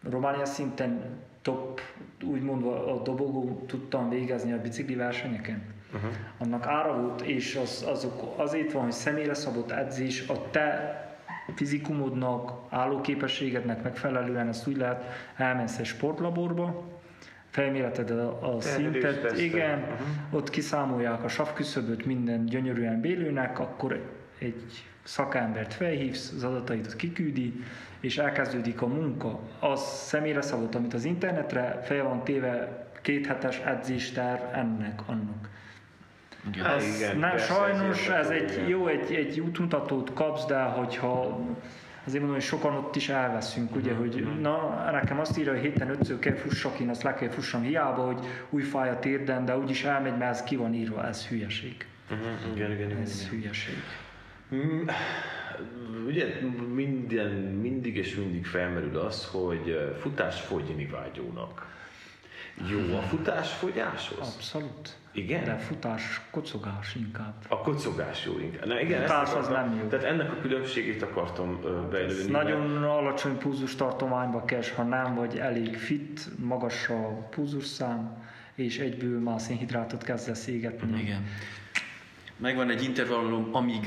Románia 0.09 0.45
szinten 0.45 1.17
top, 1.41 1.81
úgy 2.23 2.41
mondva 2.41 2.93
a 2.93 3.01
dobogó 3.01 3.63
tudtam 3.67 4.09
végezni 4.09 4.51
a 4.51 4.61
bicikli 4.61 4.95
versenyeken, 4.95 5.63
uh-huh. 5.93 6.11
annak 6.37 6.65
ára 6.65 7.01
volt, 7.01 7.21
és 7.21 7.55
az, 7.55 7.85
azok 7.87 8.39
azért 8.39 8.71
van, 8.71 8.83
hogy 8.83 8.91
személyre 8.91 9.33
szabott 9.33 9.71
edzés 9.71 10.27
a 10.27 10.49
te 10.49 10.97
fizikumodnak, 11.55 12.51
állóképességednek 12.69 13.83
megfelelően 13.83 14.47
ezt 14.47 14.67
úgy 14.67 14.77
lehet, 14.77 15.03
elmensz 15.35 15.77
egy 15.77 15.85
sportlaborba, 15.85 16.83
felméreted 17.49 18.09
a, 18.09 18.55
a 18.55 18.61
szintet, 18.61 19.37
igen, 19.37 19.79
uh-huh. 19.79 20.07
ott 20.31 20.49
kiszámolják 20.49 21.23
a 21.23 21.27
savküszöböt 21.27 22.05
minden 22.05 22.45
gyönyörűen 22.45 23.01
bélőnek, 23.01 23.59
akkor 23.59 24.13
egy 24.39 24.85
szakembert 25.09 25.73
felhívsz, 25.73 26.31
az 26.35 26.43
adataidat 26.43 26.95
kiküldi, 26.95 27.63
és 27.99 28.17
elkezdődik 28.17 28.81
a 28.81 28.87
munka. 28.87 29.39
Az 29.59 29.81
személyre 29.81 30.41
szabott, 30.41 30.75
amit 30.75 30.93
az 30.93 31.03
internetre 31.05 31.79
fel 31.83 32.03
van 32.03 32.23
téve 32.23 32.85
kéthetes 33.01 33.57
edzésterv 33.57 34.41
ennek, 34.53 35.01
annak. 35.05 35.49
Igen. 36.53 36.65
Ez, 36.65 36.95
igen, 36.95 37.17
nem, 37.17 37.37
sajnos 37.37 38.07
ez 38.07 38.25
ez 38.25 38.29
egy 38.29 38.51
igen. 38.51 38.67
jó, 38.67 38.87
egy, 38.87 39.13
egy 39.13 39.39
útmutatót 39.39 40.13
kapsz, 40.13 40.45
de 40.45 40.61
hogyha 40.61 41.39
azért 42.05 42.19
mondom, 42.23 42.39
hogy 42.39 42.47
sokan 42.47 42.73
ott 42.73 42.95
is 42.95 43.09
elveszünk, 43.09 43.75
ugye, 43.75 43.91
Mhm, 43.91 43.99
hogy 43.99 44.27
na, 44.41 44.89
nekem 44.91 45.19
azt 45.19 45.37
írja, 45.37 45.51
hogy 45.51 45.61
héten 45.61 45.89
ötször 45.89 46.19
kell 46.19 46.35
fussak, 46.35 46.79
én 46.79 46.89
azt 46.89 47.03
le 47.03 47.13
kell 47.13 47.29
fussam 47.29 47.61
hiába, 47.61 48.01
hogy 48.01 48.25
új 48.49 48.61
fáj 48.61 48.89
a 48.89 48.99
térden, 48.99 49.45
de 49.45 49.57
úgyis 49.57 49.83
elmegy, 49.83 50.17
mert 50.17 50.31
ez 50.31 50.43
ki 50.43 50.55
van 50.55 50.73
írva, 50.73 51.07
ez 51.07 51.27
hülyeség. 51.27 51.85
Uh-huh. 52.11 52.55
Igen, 52.55 52.71
igen, 52.71 52.89
igen. 52.89 53.01
Ez 53.01 53.27
hülyeség. 53.27 53.75
Mm, 54.55 54.87
Ugye 56.07 56.25
minden, 56.73 57.31
mindig 57.61 57.95
és 57.97 58.15
mindig 58.15 58.45
felmerül 58.45 58.97
az, 58.97 59.25
hogy 59.31 59.93
futás 60.01 60.41
fogyni 60.41 60.85
vágyónak. 60.85 61.67
Jó 62.69 62.97
a 62.97 63.01
futás 63.01 63.51
fogyáshoz? 63.53 64.33
Abszolút. 64.35 64.97
Igen? 65.11 65.43
De 65.43 65.55
futás, 65.57 66.21
kocogás 66.31 66.95
inkább. 66.95 67.33
A 67.47 67.57
kocogás 67.61 68.25
jó 68.25 68.39
inkább. 68.39 68.65
Na 68.65 68.79
igen, 68.81 69.01
Futás 69.01 69.33
az 69.33 69.47
nem 69.47 69.77
jó. 69.81 69.87
Tehát 69.87 70.05
ennek 70.05 70.31
a 70.31 70.35
különbségét 70.41 71.01
akartam 71.01 71.59
belőni. 71.91 72.11
Ez 72.19 72.27
mert- 72.27 72.47
nagyon 72.47 72.83
alacsony 72.83 73.37
pulzus 73.37 73.75
tartományba 73.75 74.45
kell, 74.45 74.61
ha 74.75 74.83
nem 74.83 75.15
vagy 75.15 75.37
elég 75.37 75.77
fit, 75.77 76.27
magas 76.37 76.89
a 76.89 77.27
pulzusszám, 77.29 78.23
és 78.55 78.79
egyből 78.79 79.19
már 79.19 79.39
szénhidrátot 79.41 80.03
kezdesz 80.03 80.47
égetni. 80.47 81.01
Igen. 81.01 81.25
Megvan 82.41 82.69
egy 82.69 82.83
intervallum, 82.83 83.49
amíg 83.51 83.83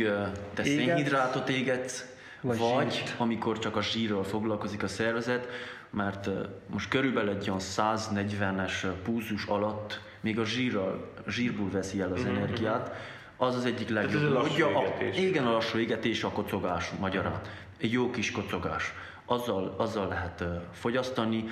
te 0.54 0.62
Égetsz. 0.62 0.84
szénhidrátot 0.84 1.48
égetsz, 1.48 2.04
Vagy 2.40 2.58
vagy, 2.58 2.92
zsírt. 2.92 3.14
amikor 3.18 3.58
csak 3.58 3.76
a 3.76 3.82
zsírral 3.82 4.24
foglalkozik 4.24 4.82
a 4.82 4.88
szervezet, 4.88 5.46
mert 5.90 6.28
most 6.66 6.88
körülbelül 6.88 7.30
egy 7.30 7.48
olyan 7.48 7.60
140-es 7.60 8.86
púzus 9.02 9.44
alatt 9.44 10.00
még 10.20 10.38
a 10.38 10.44
zsírral, 10.44 11.12
zsírból 11.28 11.70
veszi 11.70 12.00
el 12.00 12.12
az 12.12 12.24
energiát, 12.24 12.94
az 13.36 13.54
az 13.54 13.64
egyik 13.64 13.88
Mhm, 13.88 13.96
ez 13.96 14.04
legjobb 14.12 14.72
módja. 14.72 14.82
Igen, 15.16 15.46
a 15.46 15.52
lassú 15.52 15.78
égetés 15.78 16.24
a 16.24 16.28
kocogás 16.28 16.90
magyarán. 17.00 17.40
Egy 17.78 17.92
jó 17.92 18.10
kis 18.10 18.30
kocogás. 18.30 18.92
Azzal, 19.24 19.74
azzal 19.78 20.08
lehet 20.08 20.44
fogyasztani. 20.72 21.44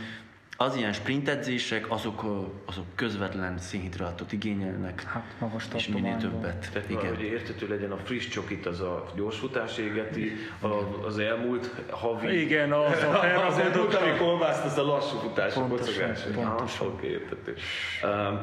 Az 0.62 0.77
ilyen 0.77 0.92
sprintedzések, 0.92 1.90
azok, 1.90 2.25
azok 2.64 2.85
közvetlen 2.94 3.59
szénhidrátot 3.59 4.33
igényelnek, 4.33 5.03
Hát 5.03 5.35
magas 5.38 5.64
és 5.75 5.88
minél 5.88 6.16
többet. 6.16 6.68
Tehát 6.73 6.90
Igen. 6.90 7.14
hogy 7.14 7.23
értető 7.23 7.68
legyen, 7.68 7.92
a 7.92 7.96
friss 7.96 8.29
csokit 8.29 8.66
az 8.66 8.81
a 8.81 9.07
gyorsfutás 9.14 9.79
égeti, 9.79 10.33
a, 10.61 10.66
az 11.07 11.18
elmúlt 11.18 11.75
havi... 11.90 12.40
Igen, 12.40 12.73
az 12.73 13.03
a 13.03 13.20
az 13.49 13.59
elmúlt 13.59 13.94
havi 13.94 14.18
kolbászt, 14.18 14.64
az 14.64 14.79
a 14.79 14.83
lassú 14.83 15.16
futás, 15.16 15.57
a 15.57 15.61
Pontosan, 15.61 16.09
kocogás. 16.09 16.23
pontosan. 16.35 16.87
Oké, 16.87 17.09
értető. 17.09 17.55
Um, 18.03 18.40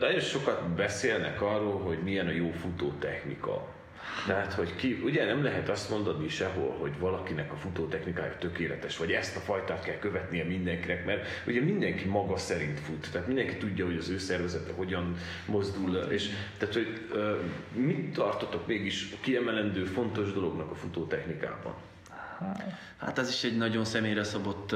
nagyon 0.00 0.20
sokat 0.20 0.68
beszélnek 0.68 1.42
arról, 1.42 1.78
hogy 1.80 1.98
milyen 2.02 2.26
a 2.26 2.30
jó 2.32 2.50
futótechnika. 2.50 3.66
Tehát, 4.26 4.52
hogy 4.52 4.76
ki, 4.76 5.00
ugye 5.04 5.24
nem 5.24 5.42
lehet 5.42 5.68
azt 5.68 5.90
mondani 5.90 6.28
sehol, 6.28 6.76
hogy 6.78 6.98
valakinek 6.98 7.52
a 7.52 7.56
futótechnikája 7.56 8.36
tökéletes, 8.38 8.96
vagy 8.96 9.12
ezt 9.12 9.36
a 9.36 9.40
fajtát 9.40 9.84
kell 9.84 9.98
követnie 9.98 10.44
mindenkinek, 10.44 11.04
mert 11.04 11.26
ugye 11.46 11.60
mindenki 11.60 12.04
maga 12.04 12.36
szerint 12.36 12.80
fut, 12.80 13.08
tehát 13.12 13.26
mindenki 13.26 13.56
tudja, 13.56 13.84
hogy 13.86 13.96
az 13.96 14.08
ő 14.08 14.18
szervezete 14.18 14.72
hogyan 14.72 15.16
mozdul, 15.46 15.96
és 15.96 16.28
tehát, 16.58 16.74
hogy 16.74 17.08
mit 17.72 18.12
tartotok 18.12 18.66
mégis 18.66 19.14
kiemelendő 19.20 19.84
fontos 19.84 20.32
dolognak 20.32 20.70
a 20.70 20.74
futótechnikában? 20.74 21.74
Hát 22.96 23.18
ez 23.18 23.28
is 23.28 23.44
egy 23.44 23.56
nagyon 23.56 23.84
személyre 23.84 24.24
szabott 24.24 24.74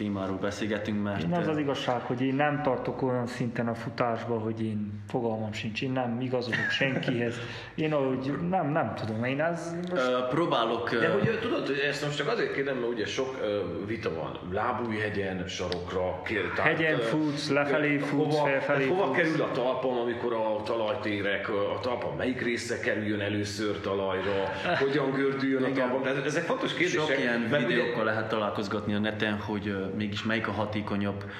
témáról 0.00 0.36
beszélgetünk, 0.36 1.02
mert 1.02 1.22
Én 1.22 1.32
az 1.32 1.46
az 1.46 1.54
uh, 1.54 1.60
igazság, 1.60 2.00
hogy 2.00 2.20
én 2.20 2.34
nem 2.34 2.62
tartok 2.62 3.02
olyan 3.02 3.26
szinten 3.26 3.68
a 3.68 3.74
futásba, 3.74 4.38
hogy 4.38 4.62
én 4.64 5.02
fogalmam 5.08 5.52
sincs, 5.52 5.82
én 5.82 5.90
nem 5.90 6.20
igazolok 6.20 6.70
senkihez. 6.70 7.34
Én 7.74 7.92
ahogy, 7.92 8.34
nem, 8.50 8.72
nem 8.72 8.92
tudom, 8.94 9.24
én 9.24 9.40
ez 9.40 9.76
most... 9.90 10.08
uh, 10.08 10.28
próbálok... 10.28 10.90
De 10.90 11.08
Uh, 11.10 11.18
hogy 11.18 11.38
tudod, 11.38 11.70
ezt 11.88 12.04
most 12.04 12.16
csak 12.16 12.28
azért 12.28 12.52
kérdem, 12.52 12.76
mert 12.76 12.92
ugye 12.92 13.06
sok 13.06 13.38
ö, 13.42 13.60
vita 13.86 14.14
van. 14.14 14.38
Lábújhegyen, 14.52 15.46
sarokra, 15.46 16.22
kér, 16.24 16.52
tehát, 16.54 16.70
Hegyen 16.70 16.98
futsz, 16.98 17.48
lefelé 17.50 17.98
futsz, 17.98 18.34
hova, 18.36 18.48
felfelé 18.48 18.86
hova 18.86 19.04
futsz. 19.04 19.16
kerül 19.16 19.42
a 19.42 19.50
talpam, 19.52 19.98
amikor 19.98 20.32
a 20.32 20.62
talajtérek, 20.62 21.48
a 21.48 21.78
talpam 21.80 22.16
melyik 22.16 22.42
része 22.42 22.78
kerüljön 22.78 23.20
először 23.20 23.80
talajra, 23.80 24.50
hogyan 24.78 25.10
gördüljön 25.10 25.62
a 25.62 25.72
talpam. 25.72 26.02
Ezek 26.24 26.42
fontos 26.42 26.74
kérdések. 26.74 27.00
sok 27.00 27.18
ilyen 27.18 27.66
videókkal 27.66 28.04
lehet 28.04 28.28
találkozgatni 28.28 28.94
a 28.94 28.98
neten, 28.98 29.38
hogy 29.38 29.68
uh, 29.68 29.89
mégis 29.96 30.22
melyik 30.22 30.48
a 30.48 30.52
hatékonyabb. 30.52 31.30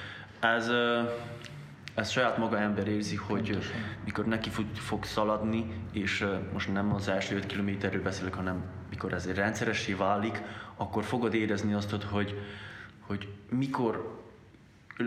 Ez, 0.40 0.70
ezt 1.94 2.10
saját 2.10 2.38
maga 2.38 2.58
ember 2.58 2.88
érzi, 2.88 3.16
hogy 3.16 3.58
mikor 4.04 4.26
neki 4.26 4.50
fog, 4.74 5.04
szaladni, 5.04 5.66
és 5.92 6.26
most 6.52 6.72
nem 6.72 6.94
az 6.94 7.08
első 7.08 7.36
5 7.36 7.46
kilométerről 7.46 8.02
beszélek, 8.02 8.34
hanem 8.34 8.62
mikor 8.90 9.12
ez 9.12 9.32
rendszeressé 9.32 9.92
válik, 9.92 10.42
akkor 10.76 11.04
fogod 11.04 11.34
érezni 11.34 11.72
azt, 11.72 11.90
hogy, 11.90 12.38
hogy 13.00 13.28
mikor 13.50 14.19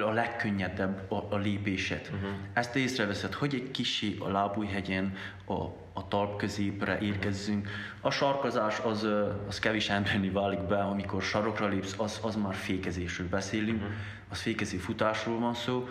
a 0.01 0.11
legkönnyedebb 0.11 1.11
a, 1.11 1.27
a 1.29 1.37
lépésed. 1.37 2.09
Uh-huh. 2.13 2.29
Ezt 2.53 2.75
észreveszed, 2.75 3.33
hogy 3.33 3.53
egy 3.53 3.71
kicsi 3.71 4.17
a 4.19 4.29
lábújhegyen, 4.29 5.13
a, 5.45 5.53
a 5.93 6.07
talp 6.07 6.37
középre 6.37 6.99
érkezzünk. 6.99 7.69
A 8.01 8.09
sarkazás 8.11 8.79
az, 8.79 9.07
az 9.47 9.59
kevés 9.59 9.89
emberni 9.89 10.29
válik 10.29 10.61
be, 10.61 10.79
amikor 10.79 11.21
sarokra 11.21 11.67
lépsz, 11.67 11.95
az, 11.97 12.19
az 12.23 12.35
már 12.35 12.53
fékezésről 12.53 13.27
beszélünk, 13.27 13.81
uh-huh. 13.81 13.95
az 14.29 14.39
fékező 14.39 14.77
futásról 14.77 15.39
van 15.39 15.53
szó, 15.53 15.87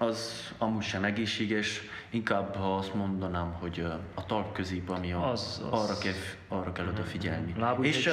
az 0.00 0.52
amúgy 0.58 0.82
sem 0.82 1.04
egészséges, 1.04 1.82
inkább 2.10 2.56
ha 2.56 2.76
azt 2.76 2.94
mondanám, 2.94 3.52
hogy 3.52 3.84
a 4.14 4.26
talp 4.26 4.52
közép, 4.52 4.90
ami 4.90 5.12
a, 5.12 5.30
az, 5.30 5.62
az. 5.70 5.90
arra 5.90 5.98
kell, 5.98 6.12
arra 6.48 6.72
kell 6.72 6.86
odafigyelni. 6.86 7.54
Lábúj 7.58 7.86
és 7.86 8.10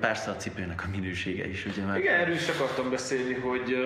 persze 0.00 0.30
a 0.30 0.36
cipőnek 0.36 0.84
a 0.86 0.88
minősége 0.90 1.48
is, 1.48 1.66
ugye? 1.66 1.84
Mert... 1.84 1.98
Igen, 1.98 2.20
erről 2.20 2.34
is 2.34 2.48
akartam 2.48 2.90
beszélni, 2.90 3.34
hogy, 3.34 3.76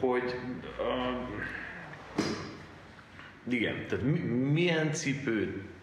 hogy 0.00 0.34
uh, 0.78 1.54
igen, 3.48 3.86
tehát 3.88 4.04
mi, 4.04 4.18
milyen 4.52 4.92
cipőt 4.92 5.74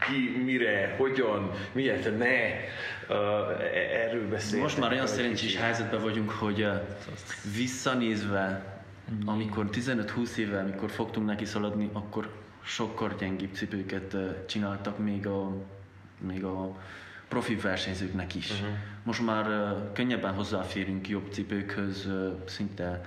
ki, 0.00 0.42
mire, 0.44 0.94
hogyan, 0.96 1.50
miért 1.72 2.18
ne, 2.18 2.36
uh, 3.08 3.16
erről 3.92 4.28
beszélni. 4.28 4.62
Most 4.62 4.78
már 4.78 4.92
olyan 4.92 5.06
szerencsés 5.06 5.56
helyzetben 5.56 6.00
vagyunk, 6.00 6.30
hogy 6.30 6.62
uh, 6.62 6.80
visszanézve 7.56 8.76
amikor 9.24 9.68
15-20 9.72 10.36
évvel, 10.36 10.64
amikor 10.64 10.90
fogtunk 10.90 11.26
neki 11.26 11.44
szaladni, 11.44 11.90
akkor 11.92 12.30
sokkal 12.62 13.14
gyengébb 13.18 13.54
cipőket 13.54 14.16
csináltak 14.46 14.98
még 14.98 15.26
a, 15.26 15.52
még 16.18 16.44
a 16.44 16.76
profi 17.28 17.54
versenyzőknek 17.54 18.34
is. 18.34 18.50
Uh-huh. 18.50 18.68
Most 19.02 19.24
már 19.24 19.46
uh, 19.46 19.92
könnyebben 19.92 20.34
hozzáférünk 20.34 21.08
jobb 21.08 21.32
cipőkhöz, 21.32 22.06
uh, 22.06 22.42
szinte 22.46 23.04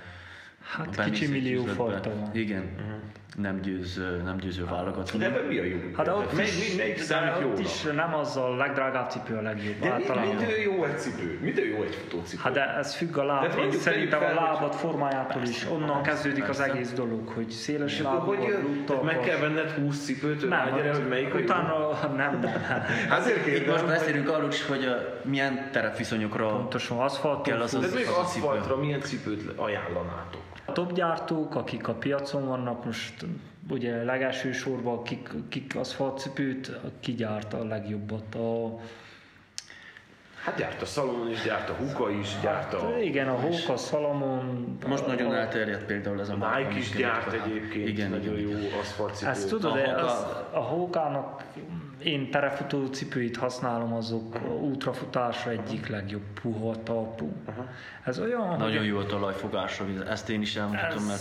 Hát 0.62 1.04
kicsi 1.04 1.26
millió 1.26 1.64
fajta 1.64 2.14
van. 2.14 2.30
Igen. 2.34 2.62
Uh-huh 2.62 3.00
nem, 3.36 3.60
győz, 3.60 4.00
nem 4.24 4.36
győző 4.36 4.64
válogató. 4.64 5.18
De 5.18 5.24
ebben 5.24 5.44
mi 5.44 5.58
a 5.58 5.64
jó? 5.64 5.76
Hát 5.96 6.08
ott 6.08 6.36
mely, 6.36 6.44
is, 6.44 6.74
melyik 6.76 6.98
számít 6.98 7.44
ott 7.44 7.58
is 7.58 7.82
nem 7.82 8.14
az 8.14 8.36
a 8.36 8.56
legdrágább 8.56 9.10
cipő 9.10 9.36
a 9.36 9.42
legjobb. 9.42 9.78
De 9.80 9.90
általában. 9.90 10.34
mitől 10.34 10.58
jó 10.58 10.84
egy 10.84 10.98
cipő? 10.98 11.38
Mitől 11.42 11.64
jó 11.64 11.82
egy 11.82 11.94
futócipő? 11.94 12.42
Hát 12.42 12.52
de 12.52 12.76
ez 12.76 12.94
függ 12.94 13.16
a 13.16 13.24
láb. 13.24 13.58
Én 13.58 13.72
szerintem 13.72 14.22
a 14.22 14.34
lábad 14.34 14.74
formájától 14.74 15.42
is. 15.42 15.66
Onnan 15.70 16.02
kezdődik 16.02 16.48
az 16.48 16.60
egész 16.60 16.92
dolog, 16.92 17.28
hogy 17.28 17.50
széles 17.50 18.00
lábad, 18.00 18.38
Meg 19.02 19.20
kell 19.20 19.38
venned 19.38 19.70
20 19.70 20.04
cipőt, 20.04 20.48
nem, 20.48 20.74
gyere, 20.76 20.94
hogy 20.94 21.08
melyik 21.08 21.34
utána, 21.34 21.88
nem, 22.16 22.38
nem. 22.42 22.52
Hát 23.08 23.18
azért 23.18 23.46
Itt 23.46 23.66
most 23.66 23.86
beszélünk 23.86 24.28
arról 24.28 24.48
is, 24.48 24.66
hogy 24.66 24.86
milyen 25.22 25.68
terepviszonyokra 25.72 26.46
Pontosan, 26.46 26.98
aszfalton. 26.98 27.42
Kell 27.42 27.60
az, 27.60 27.74
az, 27.74 27.84
az, 27.84 27.94
az 27.94 28.08
aszfaltra 28.08 28.76
milyen 28.76 29.00
cipőt 29.00 29.58
ajánlanátok? 29.58 30.51
A 30.64 30.72
top 30.72 30.92
gyártók, 30.92 31.54
akik 31.54 31.88
a 31.88 31.94
piacon 31.94 32.46
vannak, 32.46 32.84
most 32.84 33.24
ugye 33.70 34.02
legelső 34.04 34.52
sorban 34.52 35.02
kik, 35.02 35.30
kik 35.48 35.76
aszfaltcipőt, 35.76 36.80
ki 37.00 37.14
gyárta 37.14 37.58
a 37.58 37.64
legjobbat. 37.64 38.34
A, 38.34 38.78
Hát 40.44 40.56
gyárt 40.56 40.82
a 40.82 40.84
Salomon 40.84 41.30
is, 41.30 41.42
gyárt 41.42 41.68
a 41.68 41.72
Huka 41.72 42.10
is, 42.10 42.28
gyárt 42.42 42.74
a... 42.74 42.80
Hát 42.80 43.02
igen, 43.02 43.28
a 43.28 43.34
Huka, 43.34 43.76
Salomon... 43.76 44.78
Most 44.86 45.04
a, 45.04 45.06
nagyon 45.06 45.34
elterjedt 45.34 45.84
például 45.84 46.20
ez 46.20 46.28
a 46.28 46.36
A 46.40 46.58
Nike 46.58 46.78
is 46.78 46.90
gyárt 46.90 47.32
egyébként, 47.32 47.88
igen, 47.88 48.10
nagyon 48.10 48.38
igen. 48.38 48.60
jó 48.60 48.78
aszfaltcipőt. 48.80 49.34
Ezt 49.34 49.48
tudod, 49.48 49.76
a, 49.76 50.04
az, 50.04 50.26
a 50.52 50.60
Hukának 50.60 51.44
én 52.04 52.30
terefutó 52.30 52.86
cipőit 52.86 53.36
használom, 53.36 53.92
azok 53.92 54.34
uh-huh. 54.34 54.62
ultrafutásra 54.62 55.50
egyik 55.50 55.88
legjobb 55.88 56.40
puha 56.42 56.82
talpú. 56.82 57.32
Uh-huh. 57.46 57.64
Ez 58.04 58.18
olyan, 58.18 58.56
Nagyon 58.58 58.78
hogy... 58.78 58.86
jó 58.86 58.98
a 58.98 59.06
talajfogásra, 59.06 59.86
ezt 60.08 60.28
én 60.28 60.40
is 60.40 60.56
elmondhatom, 60.56 61.04
mert 61.04 61.20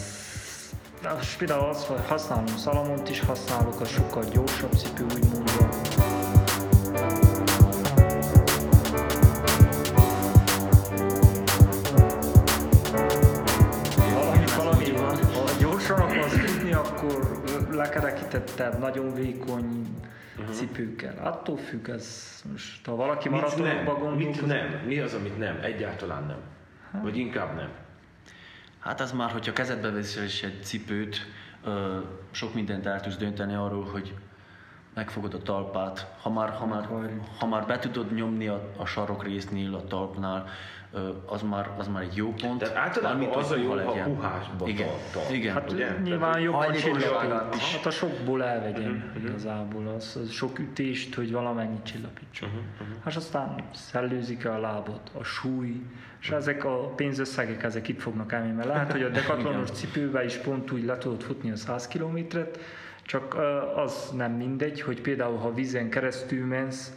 de 1.02 1.10
például 1.38 1.70
az, 1.70 1.86
hogy 1.86 2.08
használom 2.08 2.46
Salamont 2.46 3.10
is 3.10 3.20
használok, 3.20 3.82
az 3.82 3.90
sokkal 3.90 4.24
gyorsabb 4.24 4.72
cipő, 4.72 5.04
úgy 5.04 5.24
mondva. 5.34 5.70
Valami, 14.58 14.90
ha 14.90 15.60
gyorsan 15.60 16.00
akarsz 16.00 16.42
akkor 16.74 17.42
lekerekítettebb, 17.72 18.80
nagyon 18.80 19.14
vékony 19.14 19.88
uh-huh. 20.42 20.56
cipőkkel. 20.56 21.26
Attól 21.26 21.58
függ, 21.58 21.90
ez 21.90 22.42
most, 22.52 22.86
ha 22.86 22.96
valaki 22.96 23.30
maratonokba 23.30 23.94
gondol... 23.94 24.16
Mit 24.16 24.46
nem? 24.46 24.82
Mi 24.86 25.00
az, 25.00 25.14
amit 25.14 25.38
nem? 25.38 25.60
Egyáltalán 25.62 26.24
nem. 26.24 26.40
Hát. 26.92 27.02
Vagy 27.02 27.18
inkább 27.18 27.56
nem? 27.56 27.70
Hát 28.80 29.02
az 29.02 29.12
már, 29.12 29.32
hogyha 29.32 29.54
kezedbe 29.54 29.92
veszel 29.92 30.24
egy 30.24 30.64
cipőt, 30.64 31.18
sok 32.32 32.54
mindent 32.54 32.86
el 32.86 33.02
tudsz 33.02 33.18
dönteni 33.18 33.54
arról, 33.54 33.84
hogy 33.84 34.14
megfogod 34.94 35.34
a 35.34 35.42
talpát, 35.42 36.16
ha 36.22 36.30
már, 36.30 36.50
ha 36.50 36.66
már, 36.66 36.88
ha 37.40 37.48
már 37.48 37.66
be 37.66 37.80
tudod 37.80 38.14
nyomni 38.14 38.48
a, 38.48 38.72
a 38.78 38.86
sarok 38.86 39.24
résznél, 39.24 39.76
a 39.76 39.88
talpnál, 39.88 40.48
az 41.26 41.42
már, 41.42 41.70
az 41.78 41.88
már 41.88 42.04
egy 42.04 42.16
jó 42.16 42.34
pont. 42.34 42.60
Tehát 42.60 42.76
általában 42.76 43.30
az 43.30 43.52
a 43.52 43.56
jó, 43.56 43.70
ha 43.72 44.04
puhásba 44.04 44.68
Igen. 44.68 44.88
tart. 45.14 45.32
Igen. 45.32 45.54
Hát 45.54 45.72
ugye? 45.72 45.98
nyilván 46.04 46.40
jobban 46.40 46.74
csillapít. 46.74 47.32
Hát 47.60 47.86
a 47.86 47.90
sokból 47.92 48.44
elvegyen 48.44 48.92
uh-huh, 48.92 49.24
igazából, 49.24 49.88
az, 49.88 50.20
az 50.22 50.32
sok 50.32 50.60
ütést, 50.60 51.16
hogy 51.16 51.32
valamennyit 51.32 51.84
csillapítson. 51.84 52.50
Uh-huh, 52.50 52.64
uh-huh. 52.82 53.04
Hát 53.04 53.16
aztán 53.16 53.56
szellőzik 53.74 54.46
a 54.46 54.60
lábot, 54.60 55.12
a 55.20 55.24
súly, 55.24 55.82
és 56.22 56.30
ezek 56.30 56.66
a 56.66 56.88
pénzösszegek 56.96 57.64
ezek 57.64 57.88
itt 57.88 58.02
fognak 58.02 58.32
elmenni, 58.32 58.54
mert 58.54 58.68
lehet, 58.68 58.92
hogy 58.92 59.04
a 59.04 59.10
dekatlonos 59.10 59.72
cipővel 59.72 60.26
is 60.26 60.36
pont 60.36 60.72
úgy 60.72 60.86
le 60.86 60.98
tudod 60.98 61.22
futni 61.22 61.52
a 61.52 61.56
100 61.56 61.88
kilométert, 61.88 62.60
csak 63.04 63.36
az 63.76 64.12
nem 64.16 64.32
mindegy, 64.32 64.82
hogy 64.82 65.02
például 65.02 65.38
ha 65.38 65.54
vízen 65.54 65.90
keresztül 65.90 66.46
mensz, 66.46 66.92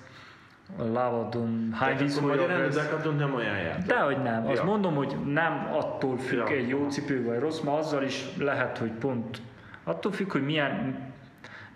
lábadon 0.92 1.72
hány 1.72 1.96
víz 1.96 2.20
Magyarán 2.20 2.70
nem 3.16 3.34
ajánlják. 3.34 3.78
Dehogy 3.78 4.22
nem. 4.22 4.46
Azt 4.46 4.58
ja. 4.58 4.64
mondom, 4.64 4.94
hogy 4.94 5.16
nem 5.26 5.68
attól 5.72 6.18
függ 6.18 6.38
ja. 6.38 6.46
egy 6.48 6.68
jó 6.68 6.88
cipő 6.88 7.24
vagy 7.24 7.38
rossz, 7.38 7.60
mert 7.60 7.78
azzal 7.78 8.02
is 8.02 8.24
lehet, 8.38 8.78
hogy 8.78 8.90
pont 8.90 9.40
attól 9.84 10.12
függ, 10.12 10.32
hogy 10.32 10.44
milyen 10.44 11.02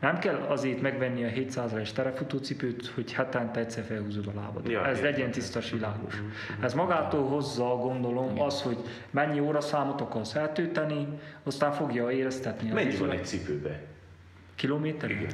nem 0.01 0.19
kell 0.19 0.35
azért 0.35 0.81
megvenni 0.81 1.25
a 1.25 1.29
700-es 1.29 1.93
terefutócipőt, 1.93 2.87
hogy 2.87 3.13
hetente 3.13 3.61
egyszer 3.61 3.85
felhúzod 3.85 4.27
a 4.27 4.41
lábad. 4.41 4.69
Ja, 4.69 4.87
Ez 4.87 5.01
legyen 5.01 5.31
tiszta 5.31 5.61
világos. 5.73 6.17
Mm-hmm. 6.17 6.63
Ez 6.63 6.75
magától 6.75 7.29
hozza, 7.29 7.65
gondolom, 7.65 8.41
az, 8.41 8.63
hogy 8.63 8.79
mennyi 9.11 9.41
óraszámot 9.41 10.01
akarsz 10.01 10.35
eltölteni, 10.35 11.09
aztán 11.43 11.73
fogja 11.73 12.11
éreztetni. 12.11 12.71
Mennyi 12.71 12.97
van 12.97 13.11
egy 13.11 13.25
cipőbe? 13.25 13.81
Kilométer? 14.59 15.11
Igen. 15.11 15.31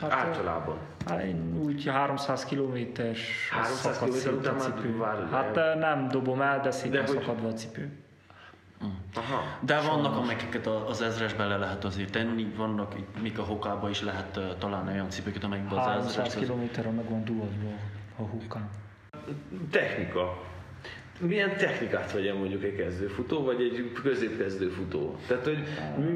Hát, 0.00 0.12
Általában. 0.12 0.76
Hát 1.06 1.22
én 1.22 1.58
úgy 1.64 1.88
300 1.88 2.44
kilométeres 2.44 3.50
300 3.50 3.98
kilométer 3.98 4.32
után 4.32 4.58
cipő. 4.58 5.00
Hát 5.30 5.54
nem 5.78 6.08
dobom 6.08 6.40
el, 6.40 6.60
de 6.60 6.70
szépen 6.70 7.06
szakadva 7.06 7.48
a 7.48 7.52
cipő. 7.52 7.90
Aha. 9.14 9.42
De 9.60 9.80
vannak, 9.80 10.16
amiket 10.16 10.66
az 10.66 11.02
ezresben 11.02 11.48
le 11.48 11.56
lehet 11.56 11.84
azért 11.84 12.10
tenni, 12.10 12.52
vannak, 12.56 12.94
még 13.20 13.38
a 13.38 13.42
hokában 13.42 13.90
is 13.90 14.02
lehet 14.02 14.40
találni 14.58 14.92
olyan 14.92 15.10
cipőket, 15.10 15.44
amelyekben 15.44 15.78
az 15.78 15.86
ezres... 15.86 16.16
300 16.16 16.34
kilométerre 16.34 16.90
meg 16.90 17.10
van 17.10 17.24
duazva 17.24 17.70
a 18.16 18.22
hokán. 18.22 18.68
Technika 19.70 20.42
milyen 21.26 21.56
technikát 21.56 22.12
vegyen 22.12 22.36
mondjuk 22.36 22.64
egy 22.64 22.76
kezdőfutó, 22.76 23.44
vagy 23.44 23.60
egy 23.60 23.92
középkezdő 24.02 24.68
futó. 24.68 25.16
Tehát, 25.26 25.44
hogy 25.44 25.58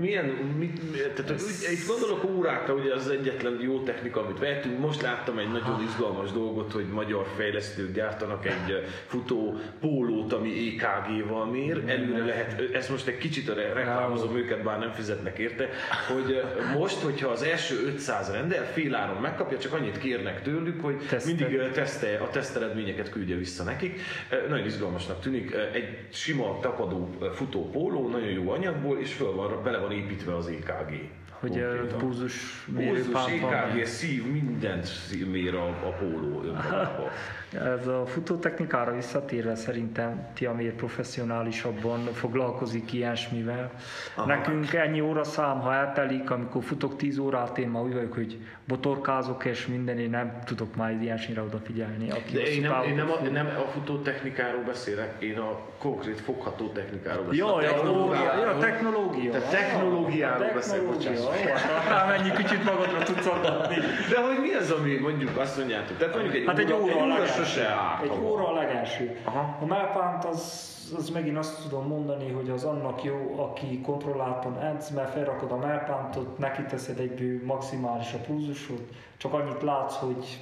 milyen, 0.00 0.24
mit, 0.58 0.80
tehát, 1.14 1.30
hogy 1.30 1.42
úgy, 1.42 1.72
itt 1.72 1.86
gondolok 1.86 2.24
órákra, 2.24 2.74
ugye 2.74 2.94
az 2.94 3.08
egyetlen 3.08 3.58
jó 3.60 3.82
technika, 3.82 4.24
amit 4.24 4.38
vehetünk. 4.38 4.78
Most 4.78 5.02
láttam 5.02 5.38
egy 5.38 5.50
nagyon 5.50 5.82
izgalmas 5.82 6.32
dolgot, 6.32 6.72
hogy 6.72 6.86
magyar 6.86 7.26
fejlesztők 7.36 7.92
gyártanak 7.92 8.46
egy 8.46 8.84
futó 9.06 9.58
pólót, 9.80 10.32
ami 10.32 10.50
EKG-val 10.50 11.46
mér. 11.46 11.82
Előre 11.86 12.24
lehet, 12.24 12.74
ezt 12.74 12.90
most 12.90 13.06
egy 13.06 13.18
kicsit 13.18 13.48
reklámozom 13.54 14.36
őket, 14.36 14.62
bár 14.62 14.78
nem 14.78 14.92
fizetnek 14.92 15.38
érte, 15.38 15.68
hogy 16.14 16.42
most, 16.78 17.00
hogyha 17.00 17.28
az 17.28 17.42
első 17.42 17.86
500 17.86 18.30
rendel, 18.30 18.64
féláron 18.64 19.20
megkapja, 19.20 19.58
csak 19.58 19.72
annyit 19.72 19.98
kérnek 19.98 20.42
tőlük, 20.42 20.80
hogy 20.80 20.96
mindig 21.26 21.70
teszte, 21.72 22.16
a 22.16 22.30
teszteredményeket 22.30 23.10
küldje 23.10 23.36
vissza 23.36 23.64
nekik. 23.64 24.00
Nagyon 24.48 24.66
izgalmas 24.66 24.95
izgalmasnak 24.96 25.20
tűnik. 25.20 25.54
Egy 25.72 25.98
sima 26.10 26.58
tapadó 26.60 27.08
futó 27.34 27.70
póló, 27.70 28.08
nagyon 28.08 28.28
jó 28.28 28.50
anyagból, 28.50 28.98
és 28.98 29.12
föl 29.12 29.32
van, 29.34 29.62
bele 29.62 29.78
van 29.78 29.92
építve 29.92 30.36
az 30.36 30.46
EKG. 30.46 31.10
Hogy 31.40 31.50
Konkrétan. 31.50 31.94
a 31.94 31.96
pulzus 31.96 32.66
van. 32.66 33.52
EKG, 33.52 33.84
szív, 33.86 34.32
mindent 34.32 34.88
mér 35.30 35.54
a, 35.54 35.68
a 35.68 35.92
póló 35.98 36.42
önmagában. 36.44 37.08
Ez 37.52 37.86
a 37.86 38.06
futótechnikára 38.06 38.94
visszatérve 38.94 39.54
szerintem 39.54 40.26
ti, 40.34 40.46
amiért 40.46 40.74
professzionálisabban 40.74 42.04
foglalkozik 42.04 42.92
ilyesmivel. 42.92 43.70
Aha. 44.14 44.26
Nekünk 44.26 44.72
ennyi 44.72 45.00
óraszám, 45.00 45.60
ha 45.60 45.74
eltelik, 45.74 46.30
amikor 46.30 46.62
futok 46.62 46.96
10 46.96 47.18
órát, 47.18 47.58
én 47.58 47.68
már 47.68 47.82
úgy 47.82 47.92
vagyok, 47.92 48.12
hogy 48.12 48.38
botorkázok 48.64 49.44
és 49.44 49.66
minden, 49.66 49.98
én 49.98 50.10
nem 50.10 50.38
tudok 50.44 50.76
már 50.76 51.02
ilyesmire 51.02 51.42
odafigyelni. 51.42 52.10
Aki 52.10 52.32
De 52.32 52.42
én 52.42 52.60
nem, 52.60 52.82
én 52.82 52.94
nem, 52.94 53.10
a, 53.10 53.28
nem 53.32 53.46
a 53.46 53.70
futótechnikáról 53.70 54.62
beszélek, 54.62 55.14
én 55.18 55.38
a 55.38 55.58
konkrét 55.78 56.20
fogható 56.20 56.68
technikáról 56.68 57.24
beszélek. 57.24 57.48
Ja, 57.48 57.62
ja, 57.62 57.68
technológiáról. 57.68 58.44
ja, 58.44 58.56
technológia. 58.58 59.30
Te 59.30 59.40
technológiáról 59.40 60.48
A 60.48 60.54
beszélek, 60.54 60.80
technológia. 60.80 61.34
Bocsáss. 61.42 61.62
Ó, 61.64 61.88
hát 61.90 62.08
mennyi 62.08 62.30
kicsit 62.32 62.64
magadra 62.64 63.02
tudsz 63.02 63.26
adatni. 63.26 63.74
De 64.10 64.20
hogy 64.26 64.38
mi 64.40 64.52
az, 64.52 64.70
ami 64.70 64.94
mondjuk 64.96 65.36
azt 65.36 65.56
mondjátok? 65.56 65.96
Tehát 65.96 66.14
mondjuk 66.14 66.34
egy 66.34 66.44
Hát 66.46 66.58
egy 66.58 66.72
óra, 66.72 66.92
egy 66.92 67.00
óra 67.02 67.26
sose 67.26 67.66
árt. 67.68 68.02
Egy 68.02 68.18
óra 68.22 68.48
a 68.48 68.52
legelső. 68.52 69.20
Aha. 69.24 69.56
A 69.60 69.64
mellpánt 69.66 70.24
az, 70.24 70.74
az 70.98 71.10
megint 71.10 71.36
azt 71.38 71.62
tudom 71.62 71.86
mondani, 71.86 72.30
hogy 72.32 72.50
az 72.50 72.64
annak 72.64 73.04
jó, 73.04 73.34
aki 73.38 73.80
kontrolláltan 73.80 74.60
edz, 74.62 74.90
mert 74.90 75.12
felrakod 75.12 75.50
a 75.52 75.56
mellpántot, 75.56 76.38
neki 76.38 76.62
teszed 76.62 76.98
egyből 76.98 77.40
maximális 77.44 78.12
a 78.12 78.18
pulzusod, 78.18 78.80
csak 79.16 79.32
annyit 79.32 79.62
látsz, 79.62 79.94
hogy 79.96 80.40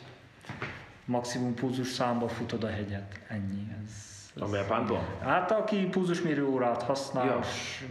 maximum 1.04 1.54
pulzus 1.54 1.88
számba 1.88 2.28
futod 2.28 2.64
a 2.64 2.68
hegyet. 2.68 3.20
Ennyi. 3.28 3.66
Ez, 3.84 4.42
A 4.42 4.48
mellpántban? 4.48 4.98
Hát 5.22 5.50
aki 5.50 5.76
pulzusmérő 5.76 6.46
órát 6.46 6.82
használ, 6.82 7.26
Ja. 7.26 7.40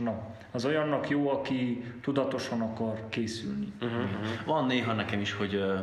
na, 0.04 0.14
az 0.54 0.66
olyannak 0.66 1.10
jó, 1.10 1.30
aki 1.30 1.84
tudatosan 2.02 2.62
akar 2.62 3.10
készülni. 3.10 3.74
Van 4.46 4.66
néha 4.66 4.94
nekem 4.94 5.20
is, 5.20 5.34
hogy 5.34 5.54
ö, 5.54 5.78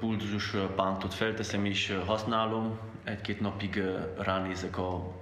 pulzus 0.00 0.54
pántot 0.76 1.14
felteszem 1.14 1.64
és 1.64 1.96
használom. 2.06 2.78
Egy-két 3.04 3.40
napig 3.40 3.82
ránézek 4.18 4.78
a 4.78 5.19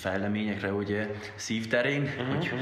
fejleményekre, 0.00 0.72
ugye 0.72 1.06
szívterén, 1.34 2.02
uh-huh, 2.02 2.36
hogy, 2.36 2.52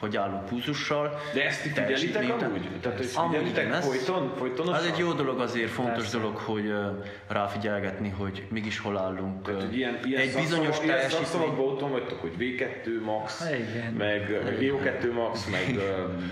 hogy 0.00 0.16
állok 0.16 0.44
pulzussal. 0.46 1.20
De 1.34 1.44
ezt 1.44 1.62
ti 1.62 1.68
figyelitek 1.68 2.42
amúgy? 2.42 2.68
Tehát, 2.80 2.98
hogy 2.98 3.06
figyelitek 3.06 3.72
folyton, 3.72 4.32
folytonosan? 4.36 4.74
Az 4.74 4.86
egy 4.86 4.98
jó 4.98 5.12
dolog 5.12 5.40
azért, 5.40 5.70
fontos 5.70 5.94
Persze. 5.94 6.18
dolog, 6.18 6.36
hogy 6.36 6.66
ö, 6.66 6.88
ráfigyelgetni, 7.28 8.08
hogy 8.08 8.46
mégis 8.48 8.78
hol 8.78 8.98
állunk. 8.98 9.42
Tehát, 9.42 9.60
ö, 9.60 9.64
hogy 9.64 9.76
ilyen, 9.76 9.98
ilyen 10.04 10.20
egy 10.20 10.34
bizonyos 10.34 10.76
ilyen 10.82 10.96
teljesítmény. 10.96 11.58
otthon 11.58 11.90
vagytok, 11.90 12.20
hogy 12.20 12.32
V2 12.38 13.04
max, 13.04 13.42
Há, 13.42 13.54
igen. 13.54 13.92
meg, 13.92 14.40
meg 14.44 14.56
VO2 14.60 15.12
max, 15.12 15.46
meg 15.50 15.78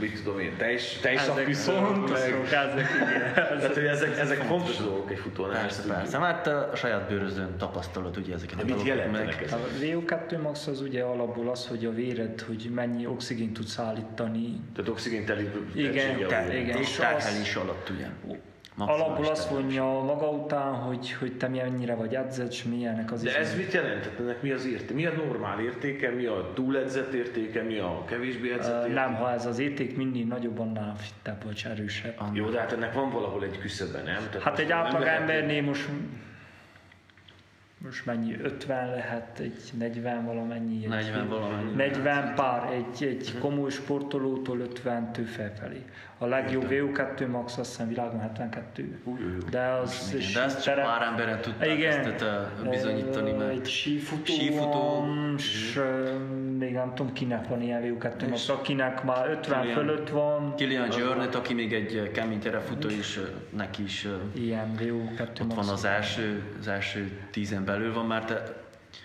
mit 0.00 0.22
tudom 0.22 0.40
én, 0.40 0.56
teljes, 0.56 0.98
teljes 1.00 1.26
ezek 1.26 1.48
igen. 1.48 3.32
Tehát, 3.34 3.74
hogy 3.74 3.84
ezek, 3.84 4.18
ezek 4.18 4.38
fontos 4.38 4.76
dolgok 4.76 5.10
egy 5.10 5.18
futónál. 5.18 5.60
Persze, 5.60 5.82
persze. 5.82 6.18
Hát 6.18 6.46
a 6.46 6.70
saját 6.74 7.08
bőrözön 7.08 7.56
tapasztalat 7.58 8.16
ugye 8.16 8.34
ezeket 8.34 8.54
a 8.54 8.64
mit 8.64 8.74
dolgokat 8.74 8.96
jelentenek 8.96 9.42
ezek? 9.42 9.58
A 9.58 9.62
VO2 9.80 10.42
max 10.42 10.49
az 10.50 10.80
ugye 10.80 11.02
alapból 11.02 11.48
az, 11.50 11.66
hogy 11.66 11.84
a 11.84 11.90
véred, 11.92 12.40
hogy 12.40 12.70
mennyi 12.74 13.06
oxigént 13.06 13.52
tudsz 13.52 13.78
állítani. 13.78 14.60
Tehát 14.74 14.90
oxigénteli 14.90 15.48
Igen, 15.74 15.92
tehetsége 15.92 16.26
te- 16.26 16.58
igen. 16.60 16.76
És 16.78 16.88
És 16.88 16.96
terhelés 16.96 17.54
alatt 17.54 17.90
ugye. 17.90 18.06
Alapból 18.76 19.26
azt 19.26 19.50
mondja 19.50 19.84
maga 19.84 20.28
után, 20.30 20.72
hogy, 20.74 21.12
hogy 21.12 21.36
te 21.36 21.48
mennyire 21.48 21.94
vagy 21.94 22.14
edzett, 22.14 22.50
és 22.50 22.62
milyenek 22.64 23.12
az 23.12 23.22
De 23.22 23.38
ez 23.38 23.56
mit 23.56 23.72
jelent? 23.72 24.02
Tehát 24.02 24.20
ennek 24.20 24.42
mi 24.42 24.50
az 24.50 24.66
érté? 24.66 24.94
Mi 24.94 25.06
a 25.06 25.12
normál 25.12 25.60
értéke? 25.60 26.10
Mi 26.10 26.24
a 26.26 26.50
túledzett 26.54 27.12
értéke? 27.12 27.62
Mi 27.62 27.78
a 27.78 28.04
kevésbé 28.08 28.52
edzett 28.52 28.76
értéke? 28.82 29.00
Nem, 29.00 29.14
ha 29.14 29.32
ez 29.32 29.46
az 29.46 29.58
érték 29.58 29.96
mindig 29.96 30.26
nagyobb, 30.26 30.58
annál 30.58 30.96
fittebb 30.96 31.44
vagy 31.44 31.62
erősebb. 31.70 32.14
Jó, 32.32 32.48
de 32.48 32.58
hát 32.58 32.72
ennek 32.72 32.92
van 32.92 33.10
valahol 33.10 33.44
egy 33.44 33.58
küszöbe, 33.58 33.98
nem? 34.02 34.22
Tehát 34.30 34.42
Hát 34.42 34.58
egy 34.58 34.70
átlag 34.72 35.02
lehet- 35.02 35.20
embernél 35.20 35.62
most 35.62 35.88
most 37.84 38.06
mennyi, 38.06 38.36
50 38.42 38.90
lehet, 38.90 39.38
egy 39.38 39.60
40 39.78 40.24
valamennyi. 40.24 40.82
Egy 40.84 40.88
40 40.88 41.28
valamennyi. 41.28 41.74
40 41.74 42.34
pár, 42.34 42.72
egy, 42.72 43.04
egy 43.06 43.38
komoly 43.38 43.70
sportolótól 43.70 44.58
50-től 44.74 45.26
felfelé. 45.26 45.84
A 46.18 46.26
legjobb 46.26 46.66
VO2 46.70 47.30
max 47.30 47.58
azt 47.58 47.70
hiszem 47.70 47.88
világon 47.88 48.20
72. 48.20 49.00
De 49.50 49.60
az... 49.60 50.14
Igen, 50.14 50.32
de 50.34 50.42
ezt 50.42 50.64
terep- 50.64 50.86
pár 50.86 51.02
emberen 51.02 51.40
tudták 51.40 51.68
Igen. 51.68 51.98
ezt 52.12 52.22
ö, 52.22 52.68
bizonyítani, 52.70 53.32
mert 53.32 53.50
Egy 53.50 53.66
sífutó, 53.68 54.24
sífutó, 54.32 55.04
és 55.36 55.76
ö, 55.76 56.18
még 56.58 56.72
nem 56.72 56.92
tudom 56.94 57.12
kinek 57.12 57.48
van 57.48 57.62
ilyen 57.62 57.82
VO2 57.84 58.28
max, 58.28 58.48
akinek 58.48 59.04
már 59.04 59.30
50 59.30 59.60
Kilian- 59.60 59.78
fölött 59.78 60.08
van, 60.08 60.54
Kilian 60.56 60.88
Jornet, 60.98 61.34
aki 61.34 61.54
még 61.54 61.72
egy 61.72 61.94
ö, 61.94 62.10
kemény 62.10 62.38
terefutó 62.40 62.88
is, 62.88 63.18
neki 63.56 63.82
is 63.82 64.06
ilyen 64.34 64.74
VO2 64.78 65.20
ott 65.40 65.54
max. 65.54 65.54
van 65.54 65.68
az 65.74 65.84
első, 65.84 66.42
az 66.60 66.68
első 66.68 67.10
tízen 67.30 67.64
belül 67.70 67.92
van, 67.94 68.06
mert 68.06 68.30
ö, 68.30 68.34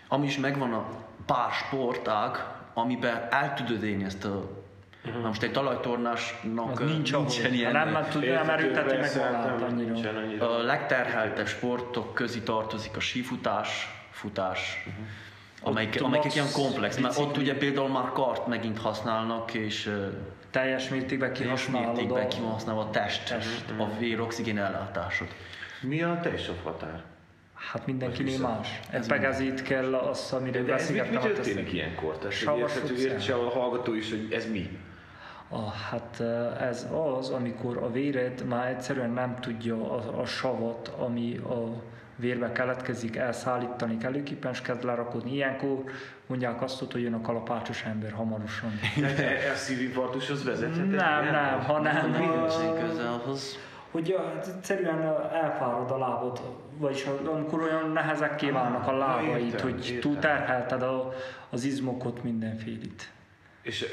ami 0.07 0.25
is 0.25 0.37
megvan 0.37 0.73
a 0.73 0.85
pár 1.25 1.51
sportág, 1.51 2.45
amiben 2.73 3.27
el 3.31 3.53
tudod 3.53 3.83
élni 3.83 4.03
ezt 4.03 4.25
a 4.25 4.63
Na 5.21 5.27
most 5.27 5.43
egy 5.43 5.51
talajtornásnak 5.51 6.71
Az 6.71 6.79
ö, 6.79 6.85
nincs 6.85 7.11
ahol. 7.13 7.25
nincsen 7.25 7.53
ilyen. 7.53 7.71
nem, 7.71 7.89
nem 7.89 8.03
tud, 8.09 8.21
nem 8.21 8.31
Érthető, 8.31 8.51
erőteti 8.51 8.95
meg. 8.95 10.41
A 10.41 10.57
legterheltebb 10.57 11.47
sportok 11.47 12.13
közé 12.13 12.39
tartozik 12.39 12.95
a 12.95 12.99
sífutás, 12.99 13.87
futás, 14.11 14.87
amelyik, 15.61 15.93
Ott 15.95 16.01
amelyik 16.01 16.23
max 16.23 16.35
ilyen 16.35 16.51
komplex, 16.53 16.97
mert 16.99 17.17
ott 17.17 17.37
ugye 17.37 17.57
például 17.57 17.89
már 17.89 18.11
kart 18.11 18.47
megint 18.47 18.79
használnak, 18.79 19.53
és 19.53 19.85
ö, 19.87 20.07
Teljes 20.51 20.89
mértékben 20.89 21.33
kihasználod 21.33 21.87
mértékben 21.95 22.23
a... 22.23 22.27
kihasználva 22.27 22.81
a 22.81 22.89
test, 22.89 23.27
Test. 23.27 23.65
a 23.77 23.89
vér 23.99 24.21
oxigén 24.21 24.57
ellátásod. 24.57 25.27
Mi 25.81 26.01
a 26.03 26.19
teljes 26.21 26.49
határ? 26.63 27.03
Hát 27.71 27.85
mindenkinél 27.85 28.39
más. 28.39 28.79
Egy 28.91 29.07
pegezét 29.07 29.61
kell 29.61 29.95
az, 29.95 30.33
amiről 30.33 30.65
De 30.65 30.73
ez 30.73 30.91
mit, 30.91 31.09
mi 31.09 31.15
hát 31.15 31.25
történik 31.25 31.73
ilyenkor? 31.73 32.17
Értse 32.97 33.33
a 33.33 33.49
hallgató 33.49 33.93
is, 33.93 34.09
hogy 34.09 34.27
ez 34.31 34.51
mi? 34.51 34.77
Ah, 35.49 35.73
hát 35.73 36.17
eh, 36.19 36.67
ez 36.67 36.87
az, 37.17 37.29
amikor 37.29 37.77
a 37.77 37.91
véred 37.91 38.45
már 38.45 38.67
egyszerűen 38.67 39.09
nem 39.09 39.35
tudja 39.39 39.91
a, 39.91 40.19
a 40.21 40.25
savat, 40.25 40.87
ami 40.87 41.37
a 41.37 41.83
vérbe 42.15 42.51
keletkezik, 42.51 43.15
elszállítani 43.15 43.97
kellőképpen, 43.97 44.51
és 44.51 44.61
kezd 44.61 44.83
lerakodni. 44.83 45.33
Ilyenkor 45.33 45.83
mondják 46.27 46.61
azt, 46.61 46.91
hogy 46.91 47.01
jön 47.01 47.13
a 47.13 47.21
kalapácsos 47.21 47.83
ember 47.83 48.11
hamarosan. 48.11 48.79
Tehát 48.95 49.19
e- 49.19 49.49
ez 49.51 49.59
szívinfarktushoz 49.59 50.43
vezethet? 50.43 50.89
nem, 50.89 51.25
nem, 51.31 51.59
hanem 51.59 52.11
Nem 52.11 52.21
a- 52.21 52.25
mindegy 52.25 52.79
köze 52.89 53.09
ahhoz. 53.09 53.57
Hogy 53.95 54.15
egyszerűen 54.47 55.01
elfárad 55.31 55.91
a 55.91 55.97
lábad, 55.97 56.41
vagyis 56.77 57.05
amikor 57.25 57.61
olyan 57.61 57.91
nehezekké 57.91 58.49
válnak 58.49 58.87
a 58.87 58.97
lábaid, 58.97 59.59
hogy 59.61 59.97
túl 60.01 60.17
terhelted 60.17 60.81
a, 60.81 61.13
az 61.49 61.63
izmokot 61.63 62.23
mindenfélit. 62.23 63.11
És 63.61 63.85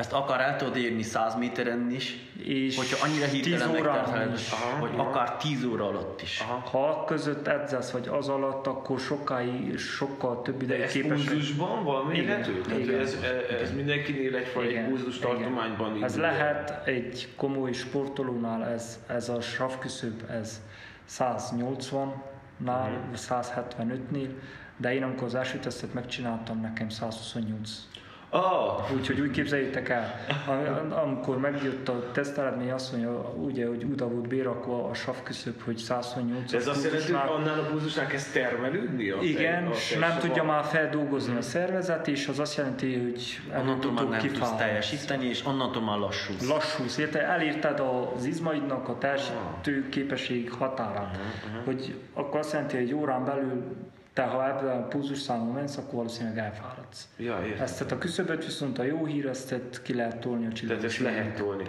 Ezt 0.00 0.12
akár 0.12 0.40
el 0.40 0.56
tudod 0.56 0.76
érni 0.76 1.02
100 1.02 1.34
méteren 1.36 1.90
is, 1.90 2.16
És 2.42 2.76
hogyha 2.76 3.06
annyira 3.06 3.28
10 3.28 3.32
hirtelen 3.44 3.68
megterheled, 3.70 4.32
is. 4.34 4.48
vagy 4.80 4.90
akár 4.96 5.36
10 5.36 5.64
óra 5.64 5.86
alatt 5.88 6.22
is. 6.22 6.40
Ha 6.70 7.04
között 7.04 7.46
edzesz, 7.46 7.90
vagy 7.90 8.08
az 8.08 8.28
alatt, 8.28 8.66
akkor 8.66 8.98
sokkal, 9.00 9.42
sokkal 9.76 10.42
több 10.42 10.56
de 10.58 10.64
ideig 10.64 10.80
ez 10.80 10.92
képes. 10.92 11.24
pulzusban 11.24 11.84
van 11.84 12.06
mérhető? 12.06 12.50
Igen, 12.50 12.62
Tehát 12.62 12.80
igen. 12.80 13.00
ez, 13.00 13.16
ez 13.62 13.74
mindenkinél 13.74 14.36
egyfajta 14.36 14.68
egy 14.70 14.74
igen. 14.76 15.20
tartományban 15.20 16.04
Ez 16.04 16.16
lehet 16.16 16.86
egy 16.88 17.28
komoly 17.36 17.72
sportolónál, 17.72 18.64
ez, 18.64 18.98
ez 19.06 19.28
a 19.28 19.40
savküszöb, 19.40 20.22
ez 20.30 20.60
180-nál, 21.08 22.88
Mhm. 22.88 23.08
vagy 23.10 23.18
175-nél, 23.28 24.28
de 24.76 24.94
én 24.94 25.02
amikor 25.02 25.24
az 25.24 25.34
első 25.34 25.58
tesztet 25.58 25.94
megcsináltam, 25.94 26.60
nekem 26.60 26.88
128. 26.88 27.88
Ah, 28.32 28.92
Úgyhogy 28.94 29.20
úgy 29.20 29.30
képzeljétek 29.30 29.88
el, 29.88 30.14
am- 30.46 30.92
amikor 30.92 31.38
megjött 31.38 31.88
a 31.88 32.10
teszteredmény, 32.12 32.70
azt 32.72 32.92
mondja, 32.92 33.32
ugye, 33.36 33.66
hogy 33.66 33.86
oda 33.92 34.08
volt 34.08 34.28
bérakva 34.28 34.88
a 34.88 34.94
savküszöb, 34.94 35.62
hogy 35.64 35.76
128 35.76 36.52
ez 36.52 36.66
azt 36.66 36.84
jelenti, 36.84 37.12
hogy 37.12 37.30
annál 37.30 37.58
a 37.58 37.62
pulzusnál 37.62 38.06
kezd 38.06 38.32
termelődni? 38.32 39.10
A 39.10 39.22
igen, 39.22 39.70
és 39.70 39.96
nem 40.00 40.18
tudja 40.18 40.44
már 40.44 40.64
feldolgozni 40.64 41.36
a 41.36 41.42
szervezet, 41.42 42.08
és 42.08 42.28
az 42.28 42.38
azt 42.38 42.56
jelenti, 42.56 42.94
hogy 42.98 43.40
Onnantól 43.60 43.92
már 43.92 44.08
nem 44.08 44.18
tudsz 44.20 44.56
teljesíteni, 44.56 45.26
és 45.26 45.44
onnantól 45.46 45.82
már 45.82 45.98
lassulsz. 45.98 46.48
Lassulsz, 46.48 46.98
érte? 46.98 47.22
Elérted 47.28 47.80
az 47.80 48.24
izmaidnak 48.24 48.88
a 48.88 48.98
teljesítő 48.98 49.88
képesség 49.88 50.52
határát. 50.52 51.18
Hogy 51.64 51.94
akkor 52.14 52.38
azt 52.40 52.52
jelenti, 52.52 52.76
hogy 52.76 52.84
egy 52.84 52.94
órán 52.94 53.24
belül 53.24 53.62
te 54.20 54.26
ha 54.26 54.48
ebben 54.48 54.82
a 54.82 54.86
pulzusszámon 54.86 55.52
mensz, 55.54 55.76
akkor 55.76 55.94
valószínűleg 55.94 56.38
elfáradsz. 56.38 57.08
Ja, 57.16 57.42
értem. 57.46 57.62
Ezt 57.62 57.78
tehát 57.78 57.92
a 57.92 57.98
küszöböt 57.98 58.44
viszont 58.44 58.78
a 58.78 58.82
jó 58.82 59.04
hír, 59.04 59.26
ezt 59.26 59.48
tehát 59.48 59.82
ki 59.82 59.94
lehet 59.94 60.16
tolni 60.18 60.38
a 60.46 60.48
Tehát 60.48 60.56
csillagos 60.56 60.84
ezt 60.84 60.98
lehet 60.98 61.36
tolni. 61.36 61.64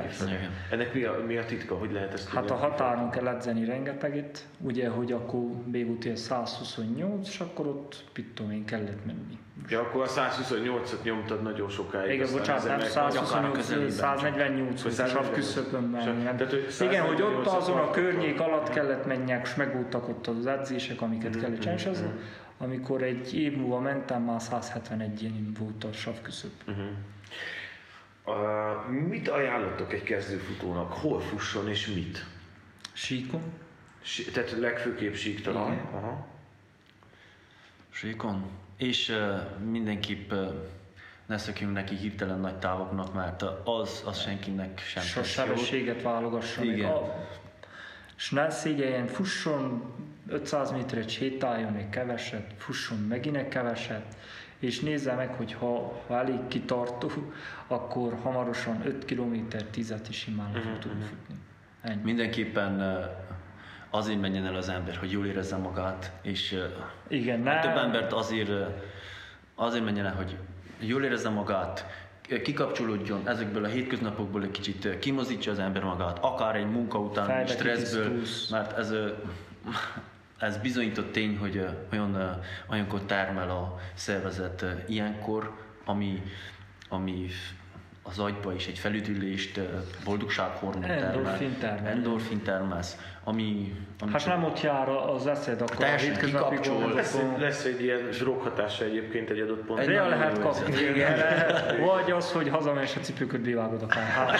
Ennek 0.72 0.94
mi 0.94 1.04
a, 1.04 1.24
mi 1.28 1.38
a 1.38 1.46
titka? 1.46 1.76
Hogy 1.76 1.92
lehet 1.92 2.14
ezt 2.14 2.30
Hát 2.30 2.50
a 2.52 2.56
határon 2.56 3.10
kell 3.10 3.28
edzeni 3.28 3.66
rengeteget, 3.66 4.48
ugye, 4.62 4.90
hogy 4.90 5.12
akkor 5.12 5.40
BVT 5.66 6.18
128, 6.18 7.28
és 7.28 7.40
akkor 7.40 7.68
ott, 7.68 8.04
mit 8.16 8.28
tudom 8.34 8.52
én, 8.52 8.66
kellett 8.66 9.06
menni. 9.06 9.40
Ja, 9.70 9.80
akkor 9.80 10.02
a 10.04 10.08
128-at 10.08 11.04
nyomtad 11.04 11.42
nagyon 11.42 11.70
sokáig. 11.70 12.14
Igen, 12.14 12.28
bocsánat, 12.32 12.64
nem 12.68 12.80
ezen 12.80 13.04
meg- 13.04 13.12
128, 13.14 13.56
közelében. 13.56 13.90
148 13.92 14.82
Vagy 14.82 14.92
a 14.92 14.96
sav 14.96 15.08
148. 15.08 15.36
küszöbön 15.36 15.84
menni. 15.84 16.24
nem? 16.24 16.38
Tehát, 16.38 16.52
hogy 16.52 16.68
Igen, 16.80 17.06
hogy 17.06 17.22
ott 17.22 17.46
148 17.46 17.54
azon 17.54 17.78
a 17.78 17.90
környék 17.90 18.40
alatt 18.40 18.70
kellett 18.70 19.06
menjek, 19.06 19.46
és 19.48 19.56
megvoltak 19.56 20.10
ott 20.10 20.28
az 20.28 20.46
edzések, 20.46 21.02
amiket 21.02 21.40
kellett 21.40 21.60
csinálni, 21.60 21.82
és 21.82 21.88
az, 21.88 22.04
amikor 22.62 23.04
egy 23.04 23.36
év 23.40 23.58
múlva 23.58 23.80
mentem, 23.80 24.22
már 24.22 24.42
171 24.42 25.22
ilyen 25.22 25.54
volt 25.60 25.84
a 25.84 25.92
sav 25.92 26.22
küszöb. 26.22 26.52
Uh, 28.26 28.90
mit 29.08 29.28
ajánlottok 29.28 29.94
egy 29.94 30.04
kezdőfutónak? 30.04 30.94
Hol 30.94 31.20
fusson 31.20 31.70
és 31.70 31.88
mit? 31.88 32.26
Síkon? 32.94 33.42
Si- 34.02 34.32
Tehát 34.32 34.52
legfőképp 34.52 35.14
sík 35.14 35.42
talán. 35.42 35.72
Igen. 35.74 35.86
Aha. 35.86 36.28
Síkon. 37.90 38.46
És 38.78 39.10
uh, 39.10 39.60
mindenképp 39.60 40.32
uh, 40.32 40.54
ne 41.26 41.38
szökjünk 41.38 41.74
neki 41.74 41.96
hirtelen 41.96 42.40
nagy 42.40 42.58
távoknak, 42.60 43.14
mert 43.14 43.42
az, 43.64 44.04
az 44.06 44.22
senkinek 44.22 44.80
sem 44.80 45.04
És 45.04 45.16
a 45.16 45.24
sebességet 45.24 46.02
válogasson. 46.02 46.66
Igen. 46.66 46.92
A, 46.92 47.28
és 48.18 48.30
ne 48.30 48.50
szégyeljen, 48.50 49.08
fusson 49.08 49.84
500 50.28 50.72
méteret, 50.72 51.10
sétáljon 51.10 51.76
egy 51.76 51.90
keveset, 51.90 52.54
fusson 52.58 52.98
megint 52.98 53.36
egy 53.36 53.48
keveset, 53.48 54.16
és 54.60 54.80
nézze 54.80 55.14
meg, 55.14 55.34
hogy 55.34 55.54
ha, 55.54 56.02
ha 56.08 56.18
elég 56.18 56.48
kitartó, 56.48 57.12
akkor 57.68 58.20
hamarosan 58.22 58.82
5 58.86 59.06
km 59.06 59.46
10-et 59.74 60.06
is 60.10 60.18
simán 60.18 60.52
le 60.54 60.60
fog 60.60 60.80
tudni 60.80 61.04
futni. 61.04 61.36
Ennyi. 61.82 62.02
Mindenképpen 62.04 63.06
azért 63.90 64.22
menjen 64.22 64.46
el 64.46 64.56
az 64.56 64.70
ember, 64.70 64.96
hogy 64.96 65.12
jól 65.12 65.26
érezze 65.26 65.58
magát, 65.58 66.12
és 66.22 66.60
Igen, 67.08 67.40
a 67.42 67.44
ne, 67.44 67.60
több 67.60 67.78
embert 67.78 68.14
azért, 68.14 68.52
azért 69.56 69.84
menjen 69.84 70.06
el, 70.06 70.16
hogy 70.16 70.38
jól 70.80 71.04
érezze 71.04 71.30
magát, 71.30 71.86
kikapcsolódjon 72.44 73.28
ezekből 73.28 73.64
a 73.64 73.68
hétköznapokból 73.68 74.44
egy 74.44 74.52
kicsit 74.52 75.00
kimozítsa 75.00 75.52
az 75.52 75.60
ember 75.60 75.84
magát, 75.84 76.18
akár 76.22 76.56
egy 76.56 76.70
munka 76.70 77.00
után 77.00 77.48
stresszből, 77.48 78.22
mert 78.50 78.78
ez, 78.78 78.94
ez 80.42 80.58
bizonyított 80.58 81.12
tény, 81.12 81.38
hogy 81.38 81.66
olyan, 81.92 82.42
olyankor 82.70 83.02
termel 83.02 83.50
a 83.50 83.80
szervezet 83.94 84.66
ilyenkor, 84.88 85.58
ami, 85.86 86.22
ami 86.90 87.28
az 88.04 88.20
agyba 88.20 88.54
is 88.54 88.68
egy 88.68 88.78
felüdülést, 88.78 89.60
boldogsághormon 90.04 90.82
termel, 90.82 91.14
Endorfin 91.14 91.58
termel. 91.60 91.92
endorfin 91.92 92.42
termelsz, 92.42 92.98
ami, 93.24 93.74
ami 94.00 94.12
Hát 94.12 94.26
nem 94.26 94.44
ott 94.44 94.62
jár 94.62 94.90
az 94.90 95.28
eszed, 95.28 95.62
akkor 95.62 95.76
Teljesen 95.76 96.08
a 96.10 96.12
hétköznapi. 96.12 96.58
Lesz, 96.96 97.18
lesz 97.38 97.66
egy 97.66 97.84
ilyen 97.84 98.10
droghatása 98.20 98.84
egyébként 98.84 99.30
egy 99.30 99.40
adott 99.40 99.66
ponton. 99.66 99.90
Egy 99.90 99.90
lehet 99.90 100.40
kapni, 100.40 100.82
igen, 100.82 101.18
lehet. 101.18 101.78
Vagy 101.92 102.12
az, 102.12 102.32
hogy 102.32 102.50
hazamész 102.50 102.96
a 102.96 103.00
cipőköt 103.00 103.42
bevágod 103.42 103.82
akár. 103.82 104.40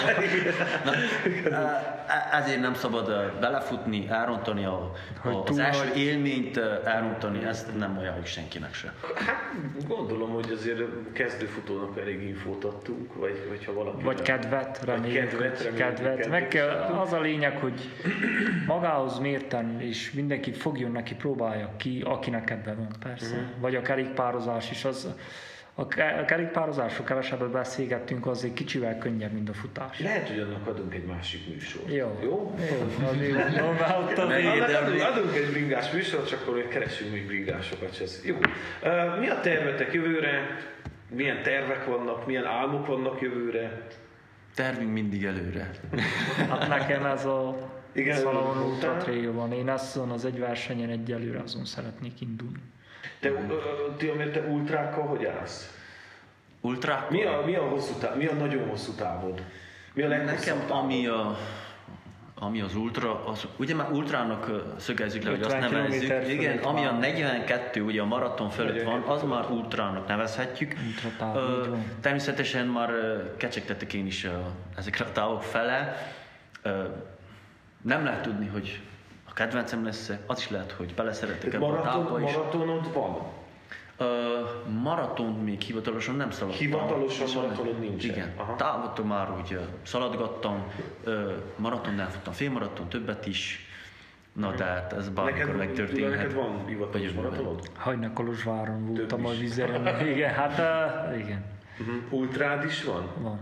E- 2.06 2.28
Ezért 2.32 2.60
nem 2.60 2.74
szabad 2.74 3.32
belefutni, 3.40 4.06
elrontani 4.08 4.64
a, 4.64 4.92
Hogy 5.20 5.34
a, 5.34 5.42
az 5.46 5.58
első 5.58 5.92
élményt, 5.94 6.56
elrontani, 6.84 7.44
ezt 7.44 7.78
nem 7.78 7.98
ajánljuk 7.98 8.26
senkinek 8.26 8.74
se. 8.74 8.92
Hát 9.14 9.86
gondolom, 9.88 10.30
hogy 10.30 10.50
azért 10.50 10.82
kezdőfutónak 11.12 11.98
elég 11.98 12.22
infót 12.22 12.64
adtunk, 12.64 13.14
vagy, 13.14 13.46
vagy 13.48 13.64
ha 13.64 13.72
valaki... 13.72 14.02
Vagy 14.02 14.22
kedvet, 14.22 14.84
reméljük, 14.84 15.28
kedvet, 15.28 15.62
reméljük, 15.62 15.86
kedvet. 15.86 16.16
kedvet 16.16 16.28
Meg 16.28 16.48
kell, 16.48 16.68
az 17.02 17.12
a 17.12 17.20
lényeg, 17.20 17.56
hogy 17.58 17.90
magához 18.74 19.18
mérten, 19.18 19.80
és 19.80 20.12
mindenki 20.12 20.52
fogjon 20.52 20.90
neki, 20.92 21.14
próbálja 21.14 21.70
ki, 21.76 22.02
akinek 22.06 22.44
kedve 22.44 22.74
van, 22.74 22.88
persze. 23.02 23.36
Mhm. 23.36 23.60
Vagy 23.60 23.74
a 23.74 23.82
kerékpározás 23.82 24.70
is, 24.70 24.84
az, 24.84 25.14
a 25.74 25.86
ke- 25.86 26.20
a 26.20 26.24
kerékpározásról 26.24 27.06
kevesebbet 27.06 27.50
beszélgettünk, 27.50 28.26
az 28.26 28.44
egy 28.44 28.52
kicsivel 28.52 28.98
könnyebb, 28.98 29.32
mint 29.32 29.48
a 29.48 29.52
futás. 29.52 30.00
Lehet, 30.00 30.28
hogy 30.28 30.38
annak 30.38 30.66
adunk 30.66 30.94
egy 30.94 31.04
másik 31.04 31.48
műsort. 31.48 31.92
Jó. 31.92 32.18
Jó? 32.22 32.54
Jó, 32.70 32.86
mert 33.00 33.18
Meg- 33.18 33.36
azért... 33.36 34.60
Annak 34.60 34.66
de- 34.66 34.76
adunk, 34.76 35.00
adunk 35.00 35.36
egy 35.36 35.50
bringás 35.50 35.90
műsort, 35.90 36.28
csak 36.28 36.40
akkor 36.40 36.68
keresünk 36.68 37.12
még 37.12 37.26
bringásokat. 37.26 38.00
Ez 38.00 38.20
jó. 38.24 38.36
Mi 39.20 39.28
a 39.28 39.40
tervetek 39.40 39.92
jövőre? 39.92 40.56
Milyen 41.10 41.42
tervek 41.42 41.84
vannak? 41.84 42.26
Milyen 42.26 42.44
álmok 42.44 42.86
vannak 42.86 43.20
jövőre? 43.20 43.86
Tervünk 44.54 44.92
mindig 44.92 45.24
előre. 45.24 45.70
Hát 46.48 46.68
nekem 46.68 47.04
ez 47.04 47.24
a 47.24 47.56
Igen, 47.92 48.22
mondtál. 48.22 48.62
Ultra 48.62 48.96
Trail 48.96 49.32
van. 49.32 49.52
Én 49.52 49.68
azon 49.68 50.10
az 50.10 50.24
egy 50.24 50.38
versenyen 50.38 50.90
egyelőre 50.90 51.40
azon 51.40 51.64
szeretnék 51.64 52.20
indulni. 52.20 52.60
Te, 53.20 53.30
ti, 53.96 54.08
amért 54.08 54.32
te 54.32 54.40
ultrákkal 54.40 55.06
hogy 55.06 55.24
állsz? 55.24 55.76
Ultra? 56.60 57.06
Mi 57.10 57.24
a, 57.24 57.42
mi 57.44 57.54
a 57.56 57.62
hosszú 57.62 57.92
táv, 57.94 58.16
mi 58.16 58.26
a 58.26 58.32
nagyon 58.34 58.68
hosszú 58.68 58.92
távod? 58.92 59.42
Mi 59.94 60.02
a 60.02 60.08
Nekem 60.08 60.58
távod? 60.58 60.70
ami 60.70 61.06
a 61.06 61.36
ami 62.42 62.60
az 62.60 62.74
ultra, 62.74 63.24
az, 63.24 63.46
ugye 63.56 63.74
már 63.74 63.90
ultrának 63.90 64.50
szögezzük 64.78 65.22
le, 65.22 65.30
hogy 65.30 65.42
azt 65.42 65.54
50 65.54 65.70
nevezzük. 65.72 66.28
Igen, 66.28 66.58
ami 66.58 66.84
a 66.84 66.90
van. 66.90 66.98
42, 66.98 67.82
ugye 67.82 68.00
a 68.00 68.04
maraton 68.04 68.50
fölött 68.50 68.82
van, 68.82 69.02
az 69.02 69.22
már 69.22 69.50
ultrának 69.50 70.06
nevezhetjük. 70.08 70.74
Ultratáv, 70.86 71.36
Ö. 71.36 71.76
Természetesen 72.00 72.66
már 72.66 72.90
ö, 72.90 73.36
kecsegtetek 73.36 73.92
én 73.92 74.06
is 74.06 74.28
ezekre 74.76 75.04
a 75.04 75.12
távok 75.12 75.42
fele. 75.42 75.96
Ö, 76.62 76.84
Nem 77.82 78.04
lehet 78.04 78.22
tudni, 78.22 78.46
hogy 78.46 78.80
a 79.28 79.32
kedvencem 79.32 79.84
lesz 79.84 80.12
az 80.26 80.38
is 80.38 80.50
lehet, 80.50 80.72
hogy 80.72 80.94
beleszeretek 80.94 81.54
ebbe 81.54 81.64
a 81.64 81.68
Maraton, 81.68 81.84
távba 82.04 82.20
is. 82.20 82.32
maratonod 82.32 82.92
van? 82.92 83.16
Ö, 83.96 84.40
maraton 84.82 85.32
még 85.32 85.60
hivatalosan 85.60 86.14
nem 86.14 86.30
szaladtam. 86.30 86.60
Hivatalosan 86.60 87.26
Viszont- 87.26 87.46
maratonod 87.46 87.78
nincsen? 87.80 88.10
Igen. 88.10 88.32
Aha. 88.36 88.56
Távot 88.56 89.04
már 89.04 89.30
úgy 89.40 89.52
ö, 89.52 89.60
szaladgattam, 89.82 90.64
ö, 91.04 91.32
maraton 91.56 92.00
elfuttam, 92.00 92.32
félmaraton, 92.32 92.88
többet 92.88 93.26
is. 93.26 93.66
Na 94.32 94.54
de 94.54 94.64
hát 94.64 94.92
ez 94.92 95.08
bármikor 95.08 95.40
Neked, 95.44 95.56
megtörténhet. 95.56 96.10
neked 96.16 96.34
van 96.34 96.66
hivatalos 96.66 97.12
maratonod? 97.12 97.70
Hagyna 97.76 98.12
Kolozsváron 98.12 98.86
voltam 98.94 99.26
a 99.26 99.30
vizeren. 99.30 100.00
Igen, 100.14 100.34
hát 100.34 100.58
uh, 101.12 101.18
igen, 101.18 101.44
Uh-huh. 101.80 102.20
Ultrád 102.20 102.64
is 102.64 102.84
van? 102.84 103.08
van. 103.18 103.38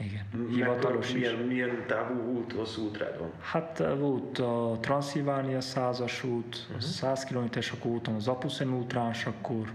Igen, 0.00 0.48
hivatalos 0.54 1.06
is. 1.08 1.14
milyen, 1.14 1.34
milyen 1.34 1.84
távú 1.86 2.20
út, 2.36 2.52
hosszú 2.52 2.82
ultrád 2.82 3.18
van? 3.18 3.30
Hát 3.40 3.78
uh, 3.80 3.98
volt 3.98 4.38
a 4.38 4.78
Transzilvánia 4.80 5.60
százas 5.60 6.24
út, 6.24 6.66
Mhm. 6.70 6.78
100 6.78 7.24
km-es 7.24 7.70
akkor 7.70 7.90
voltam 7.90 8.14
az 8.14 8.28
Apuszen 8.28 8.74
útráns, 8.74 9.26
akkor 9.26 9.72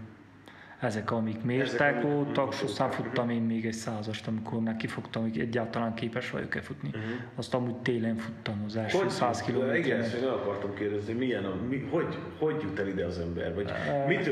ezek, 0.80 1.12
amik 1.12 1.44
mértek 1.44 1.94
amik- 1.96 2.12
voltak, 2.12 2.54
és 2.54 2.60
mhm, 2.60 2.66
aztán 2.70 2.92
futtam 2.92 3.30
én 3.30 3.42
még 3.42 3.66
egy 3.66 3.74
százast, 3.74 4.28
amikor 4.28 4.60
már 4.60 4.76
kifogtam, 4.76 5.22
hogy 5.22 5.40
egyáltalán 5.40 5.94
képes 5.94 6.30
vagyok-e 6.30 6.62
futni. 6.62 6.92
Azt 7.36 7.54
amúgy 7.54 7.76
télen 7.76 8.16
futtam 8.16 8.64
az 8.66 8.76
első 8.76 8.96
Mhm. 8.98 9.06
Hogy 9.06 9.14
100 9.16 9.44
Igen, 9.48 10.00
km 10.00 10.02
ezt 10.04 10.16
el 10.24 10.30
akartam 10.30 10.74
kérdezni, 10.74 11.14
milyen 11.14 11.46
a, 11.46 11.56
mi, 11.70 11.88
hogy, 11.92 12.18
hogy 12.40 12.62
jut 12.62 12.80
el 12.80 12.88
ide 12.88 13.06
az 13.06 13.20
ember? 13.20 13.56
Vagy 13.56 13.72
mit, 14.08 14.32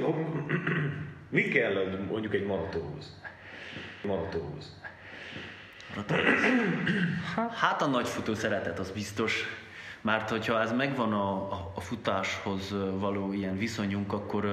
mi 1.30 1.42
kell 1.42 1.74
mondjuk 2.10 2.34
egy 2.34 2.46
maratonhoz? 2.46 3.22
Maratonhoz. 4.08 4.82
Hát 7.56 7.82
a 7.82 7.86
nagy 7.88 8.08
futó 8.08 8.34
szeretet 8.34 8.80
az 8.80 8.92
biztos, 8.92 9.44
mert 10.02 10.30
hogyha 10.30 10.62
ez 10.62 10.72
megvan 10.72 11.14
a, 11.14 11.32
a, 11.34 11.72
a 11.76 11.80
futáshoz 11.82 12.76
való 13.00 13.34
ilyen 13.34 13.58
viszonyunk, 13.58 14.14
akkor 14.14 14.46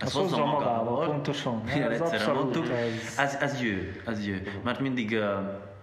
ez 0.00 0.06
Az 0.06 0.12
hozza 0.12 0.36
magával. 0.36 0.58
magával, 0.60 1.06
pontosan. 1.06 1.62
Igen, 1.74 1.90
Ez 1.90 2.00
egyszerre 2.00 2.32
mondtuk. 2.32 2.68
ez- 2.68 3.14
Ez, 3.18 3.34
ez 3.40 3.62
jő, 3.62 4.02
ez 4.06 4.26
jő. 4.26 4.42
Mert 4.64 4.80
mindig 4.80 5.18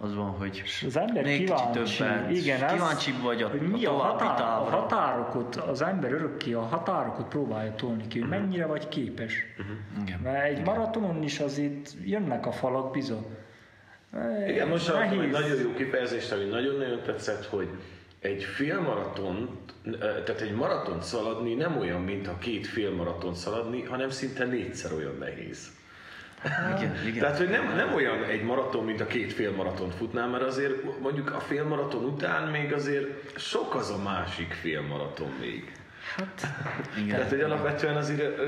az 0.00 0.14
van, 0.14 0.30
hogy 0.30 0.62
Az 0.86 0.96
ember 0.96 1.24
még 1.24 1.38
kicsit 1.38 1.54
kíváncsi, 1.70 1.96
többet, 1.96 2.30
igen, 2.30 2.62
ez, 2.62 2.72
kíváncsibb 2.72 3.20
vagy 3.22 3.42
a, 3.42 3.48
hogy 3.48 3.60
a 3.64 3.68
mi 3.76 3.84
a, 3.84 3.90
további 3.90 4.24
határ, 4.24 4.58
a 4.60 4.64
határokat, 4.70 5.56
az 5.56 5.82
ember 5.82 6.12
örökké 6.12 6.52
a 6.52 6.60
határokat 6.62 7.28
próbálja 7.28 7.74
tolni 7.74 8.06
ki, 8.06 8.18
hogy 8.20 8.28
mennyire 8.28 8.66
vagy 8.66 8.88
képes. 8.88 9.34
Igen. 10.06 10.18
Mert 10.22 10.44
egy 10.44 10.64
maratonon 10.64 11.22
is 11.22 11.38
azért 11.40 11.94
jönnek 12.04 12.46
a 12.46 12.52
falak 12.52 12.92
bizony. 12.92 13.26
Igen, 14.48 14.68
most 14.68 14.88
hallottam 14.88 15.20
egy 15.20 15.30
nagyon 15.30 15.60
jó 15.60 15.74
kifejezést, 15.74 16.32
ami 16.32 16.44
nagyon-nagyon 16.44 17.02
tetszett, 17.02 17.44
hogy 17.46 17.68
egy 18.20 18.44
félmaraton, 18.44 19.58
tehát 20.00 20.40
egy 20.40 20.54
maraton 20.54 21.02
szaladni 21.02 21.54
nem 21.54 21.78
olyan, 21.78 22.00
mint 22.00 22.26
a 22.28 22.38
két 22.38 22.66
félmaraton 22.66 23.34
szaladni, 23.34 23.82
hanem 23.82 24.10
szinte 24.10 24.44
négyszer 24.44 24.92
olyan 24.92 25.16
nehéz. 25.18 25.70
Igen, 26.76 27.06
igen. 27.06 27.18
Tehát, 27.20 27.38
hogy 27.38 27.48
nem, 27.48 27.74
nem 27.76 27.94
olyan 27.94 28.24
egy 28.24 28.42
maraton, 28.42 28.84
mint 28.84 29.00
a 29.00 29.06
két 29.06 29.32
félmaratont 29.32 29.94
futnál, 29.94 30.28
mert 30.28 30.42
azért 30.42 31.00
mondjuk 31.00 31.34
a 31.34 31.40
félmaraton 31.40 32.04
után 32.04 32.48
még 32.48 32.72
azért 32.72 33.38
sok 33.40 33.74
az 33.74 33.90
a 33.90 34.02
másik 34.02 34.52
félmaraton 34.52 35.32
még. 35.40 35.72
Igen. 36.96 37.08
Tehát, 37.08 37.30
hogy 37.30 37.40
alapvetően 37.40 37.96
azért, 37.96 38.38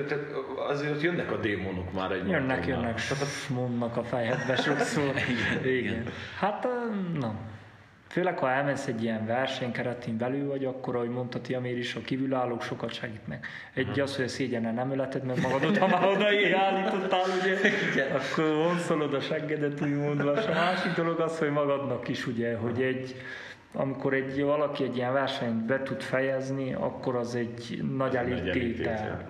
azért 0.69 1.03
jönnek 1.03 1.33
a 1.33 1.37
démonok 1.37 1.93
már 1.93 2.11
egy 2.11 2.29
Jönnek, 2.29 2.67
maratonnál. 2.67 2.79
jönnek, 2.81 3.01
mondnak 3.49 3.97
a 3.97 4.05
fejedbe 4.05 4.57
sokszor. 4.57 5.13
igen, 5.63 5.75
igen. 5.75 6.05
Hát, 6.39 6.67
na. 7.19 7.35
Főleg, 8.15 8.39
ha 8.39 8.51
elmensz 8.51 8.87
egy 8.87 9.03
ilyen 9.03 9.27
verseny 9.27 9.73
keretén 9.73 10.17
belül 10.17 10.49
vagy, 10.49 10.65
akkor, 10.65 10.97
ahogy 10.97 11.09
mondta 11.09 11.41
Tiamér 11.41 11.79
is, 11.79 11.95
a 11.95 12.01
kívülállók 12.01 12.63
sokat 12.63 12.93
segítnek. 12.93 13.47
Egy 13.75 14.01
az, 14.01 14.17
hogy 14.17 14.25
a 14.25 14.29
szégyenen 14.29 14.75
nem 14.75 14.91
öleted 14.91 15.25
meg 15.25 15.41
magadot, 15.41 15.79
ha 15.79 15.87
már 15.87 16.07
oda 16.07 16.25
állítottál, 16.57 17.25
ugye, 17.93 18.05
akkor 18.05 18.55
vonszolod 18.55 19.15
a 19.15 19.21
seggedet, 19.21 19.81
úgymondva. 19.81 20.33
És 20.33 20.47
a 20.47 20.53
másik 20.53 20.93
dolog 20.93 21.21
az, 21.21 21.39
hogy 21.39 21.51
magadnak 21.51 22.09
is, 22.09 22.27
ugye, 22.27 22.57
hogy 22.57 22.83
egy, 22.83 23.17
amikor 23.75 24.15
egy 24.15 24.43
valaki 24.43 24.85
egy 24.85 24.97
ilyen 24.97 25.13
versenyt 25.13 25.67
be 25.67 25.83
tud 25.83 26.01
fejezni, 26.03 26.75
akkor 26.75 27.17
az 27.17 27.35
egy 27.35 27.83
nagy 27.97 28.17
elégtétel. 28.17 29.29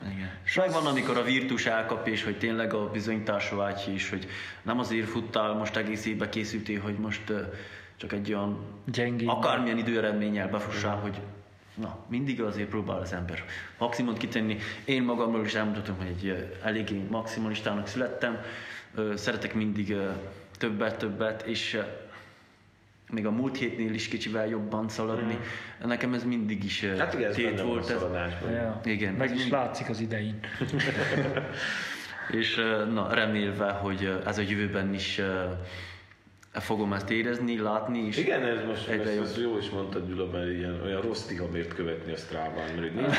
Igen. 0.00 0.30
És 0.44 0.56
megvan, 0.56 0.86
amikor 0.86 1.16
a 1.16 1.22
virtus 1.22 1.66
elkap, 1.66 2.06
és 2.06 2.24
hogy 2.24 2.38
tényleg 2.38 2.74
a 2.74 2.90
bizonyításra 2.90 3.56
vágy 3.56 3.90
is, 3.94 4.10
hogy 4.10 4.26
nem 4.62 4.78
azért 4.78 5.08
futtál, 5.08 5.52
most 5.54 5.76
egész 5.76 6.06
évbe 6.06 6.28
készültél, 6.28 6.80
hogy 6.80 6.94
most 6.98 7.32
csak 7.96 8.12
egy 8.12 8.32
olyan 8.32 8.58
Gyengébb. 8.84 9.28
akármilyen 9.28 9.78
időeredménnyel 9.78 10.48
befussál, 10.48 10.96
hogy 10.96 11.20
na, 11.74 11.98
mindig 12.08 12.42
azért 12.42 12.68
próbál 12.68 13.00
az 13.00 13.12
ember 13.12 13.44
maximumot 13.78 14.18
kitenni. 14.18 14.58
Én 14.84 15.02
magamról 15.02 15.44
is 15.44 15.54
elmutatom, 15.54 15.96
hogy 15.96 16.06
egy 16.06 16.58
eléggé 16.62 17.02
maximalistának 17.10 17.86
születtem, 17.86 18.40
szeretek 19.14 19.54
mindig 19.54 19.96
többet, 20.58 20.98
többet, 20.98 21.42
és 21.42 21.80
még 23.12 23.26
a 23.26 23.30
múlt 23.30 23.56
hétnél 23.56 23.94
is 23.94 24.08
kicsivel 24.08 24.46
jobban 24.48 24.88
szaladni. 24.88 25.38
Mm. 25.84 25.88
Nekem 25.88 26.14
ez 26.14 26.24
mindig 26.24 26.64
is 26.64 26.82
uh, 26.82 26.98
Hát 26.98 27.14
igen, 27.14 27.28
ez 27.28 27.34
tét 27.34 27.60
volt. 27.60 27.90
Ez. 27.90 28.00
Ja. 28.52 28.80
Igen, 28.84 29.14
Meg 29.14 29.26
ez 29.28 29.32
is 29.34 29.38
mind- 29.40 29.52
látszik 29.52 29.88
az 29.88 30.00
idején. 30.00 30.38
és 32.40 32.58
ö, 32.58 32.84
na, 32.84 33.14
remélve, 33.14 33.70
hogy 33.70 34.04
ö, 34.04 34.28
ez 34.28 34.38
a 34.38 34.42
jövőben 34.48 34.94
is 34.94 35.20
fogom 36.52 36.92
ezt 36.92 37.10
érezni, 37.10 37.58
látni, 37.58 38.06
és 38.06 38.16
Igen, 38.16 38.42
ez 38.46 38.64
most 38.66 38.88
Egyre 38.88 39.02
ezt, 39.04 39.14
jobb. 39.14 39.24
ezt 39.24 39.36
jó 39.36 39.58
is 39.58 39.70
mondtad 39.70 40.08
Gyula, 40.08 40.26
mert 40.30 40.48
ilyen, 40.50 40.80
olyan 40.84 41.00
rossz 41.00 41.22
tihamért 41.24 41.74
követni 41.74 42.12
a 42.12 42.16
Stráván, 42.16 42.74
mert 42.74 42.84
így 42.86 42.94
nincs. 42.94 43.16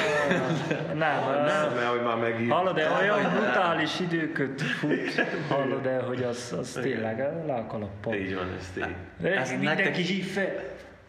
Nem, 0.88 1.24
Nem, 1.46 1.74
mert 1.74 1.88
hogy 1.88 2.02
már 2.04 2.18
megírt. 2.18 2.52
Hallod 2.52 2.78
el, 2.78 2.98
olyan 3.02 3.32
brutális 3.34 4.00
időköt 4.00 4.62
fut, 4.62 5.26
hallod 5.50 5.86
el, 5.86 6.02
hogy 6.04 6.24
az, 6.24 6.56
az 6.60 6.80
tényleg 6.82 7.18
le 7.46 7.54
a 7.54 7.66
kalappal. 7.66 8.14
Így 8.16 8.36
van, 8.36 8.48
ez 8.58 8.72
tény. 8.74 8.96
Ez 9.34 9.50
mindenki 9.52 9.82
nektek- 9.84 10.06
hív 10.06 10.26
fel. 10.26 10.52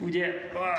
Ugye, 0.04 0.26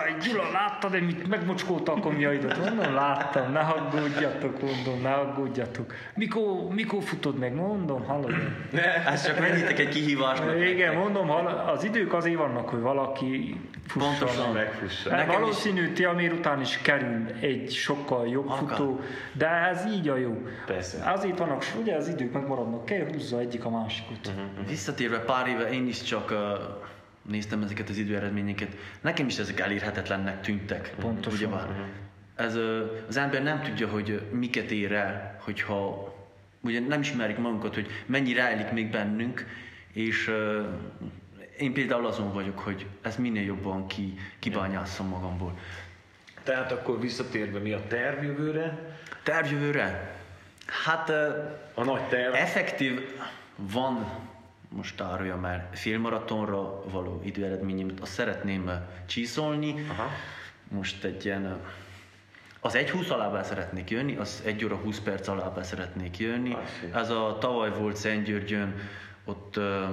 "Áj, 0.03 0.15
Gyula, 0.24 0.51
láttad, 0.51 1.01
mit 1.01 1.28
megmocskolta 1.28 1.91
a 1.93 1.99
komjaidat? 1.99 2.57
Mondom, 2.57 2.93
láttam, 2.93 3.51
ne 3.51 3.59
aggódjatok, 3.59 4.61
mondom, 4.61 5.01
ne 5.01 5.13
aggódjatok. 5.13 5.93
Mikor, 6.15 6.67
mikor 6.69 7.03
futod 7.03 7.38
meg? 7.38 7.53
Mondom, 7.55 8.03
hallod 8.05 8.32
el. 8.74 8.82
ezt 9.13 9.26
csak 9.26 9.38
vegyétek 9.39 9.80
egy 9.80 9.89
kihívásnak. 9.89 10.59
Igen, 10.59 10.95
mondom, 10.95 11.30
az 11.67 11.84
idők 11.84 12.13
azért 12.13 12.38
vannak, 12.38 12.69
hogy 12.69 12.80
valaki 12.82 13.59
fusson. 13.88 14.09
Pontosan. 14.17 14.53
Megfussa. 14.53 15.09
Hát 15.15 15.28
is- 15.28 15.34
valószínű, 15.34 15.91
Tiamér 15.93 16.32
után 16.34 16.61
is 16.61 16.78
kerül 16.82 17.26
egy 17.41 17.71
sokkal 17.71 18.28
jobb 18.28 18.49
Akar. 18.49 18.67
futó, 18.69 18.99
de 19.34 19.47
ez 19.47 19.86
így 19.86 20.09
a 20.09 20.15
jó. 20.17 20.47
Persze. 20.65 21.11
Azért 21.11 21.38
vannak, 21.38 21.63
ugye 21.82 21.95
az 21.95 22.07
idők 22.07 22.32
megmaradnak, 22.34 22.86
kell 22.86 23.05
húzza 23.11 23.39
egyik 23.39 23.65
a 23.65 23.69
másikot. 23.69 24.17
Mhm. 24.36 24.67
Visszatérve 24.67 25.19
pár 25.19 25.47
éve 25.47 25.69
én 25.71 25.88
is 25.88 26.01
csak 26.01 26.32
uh, 26.32 26.38
néztem 27.24 27.61
ezeket 27.61 27.89
az 27.89 27.97
időeredményeket. 27.97 28.76
Nekem 29.01 29.28
is 29.28 29.38
ezek 29.38 29.59
elérhetetlennek 29.59 30.41
tűntek. 30.41 30.93
Pontosan. 30.99 31.39
Ugyebár. 31.39 31.67
Ez, 32.36 32.55
uh, 32.55 32.91
az 33.07 33.17
ember 33.17 33.43
nem 33.43 33.61
tudja, 33.61 33.88
hogy 33.88 34.21
miket 34.32 34.71
ér 34.71 34.91
el, 34.91 35.38
hogyha 35.39 36.13
ugye 36.61 36.80
nem 36.80 36.99
ismerik 36.99 37.38
magunkat, 37.38 37.74
hogy 37.74 37.88
mennyi 38.05 38.34
rejlik 38.34 38.71
még 38.71 38.91
bennünk, 38.91 39.45
és 39.93 40.28
uh, 40.28 40.65
én 41.57 41.74
például 41.74 42.05
azon 42.05 42.34
vagyok, 42.34 42.59
hogy 42.59 42.86
ezt 43.01 43.17
minél 43.17 43.43
jobban 43.43 43.88
ki, 43.88 44.13
kibányásszam 44.39 45.07
magamból. 45.07 45.57
Tehát 46.43 46.71
akkor 46.71 46.99
visszatérve 46.99 47.59
mi 47.59 47.71
a 47.71 47.88
terv 47.88 48.24
jövőre? 48.24 48.97
Tervjövőre? 49.24 50.15
Hát 50.84 51.09
uh, 51.09 51.15
A 51.74 51.84
nagy 51.84 52.01
terv. 52.01 52.34
Effektív 52.34 53.01
van 53.55 54.07
most 54.76 55.01
árulja 55.01 55.36
már 55.36 55.67
félmaratonra 55.71 56.84
való 56.89 57.21
időeredményemet, 57.24 57.99
azt 57.99 58.11
szeretném 58.11 58.67
eh, 58.69 58.82
csíszolni. 59.05 59.86
Aha. 59.89 60.07
Most 60.67 61.03
egy 61.03 61.26
ilyen, 61.26 61.45
eh, 61.45 61.53
az 62.59 62.76
1.20 62.76 63.09
alá 63.11 63.28
be 63.28 63.43
szeretnék 63.43 63.89
jönni, 63.89 64.15
az 64.15 64.41
1 64.45 64.65
óra 64.65 64.76
20 64.76 64.99
perc 64.99 65.28
alá 65.28 65.47
be 65.47 65.63
szeretnék 65.63 66.17
jönni. 66.17 66.55
Hiszem. 66.82 66.97
Ez 66.97 67.09
a 67.09 67.38
tavaly 67.39 67.71
volt 67.80 67.95
Szentgyörgyön, 67.95 68.76
ott 69.26 69.57
eh, 69.57 69.89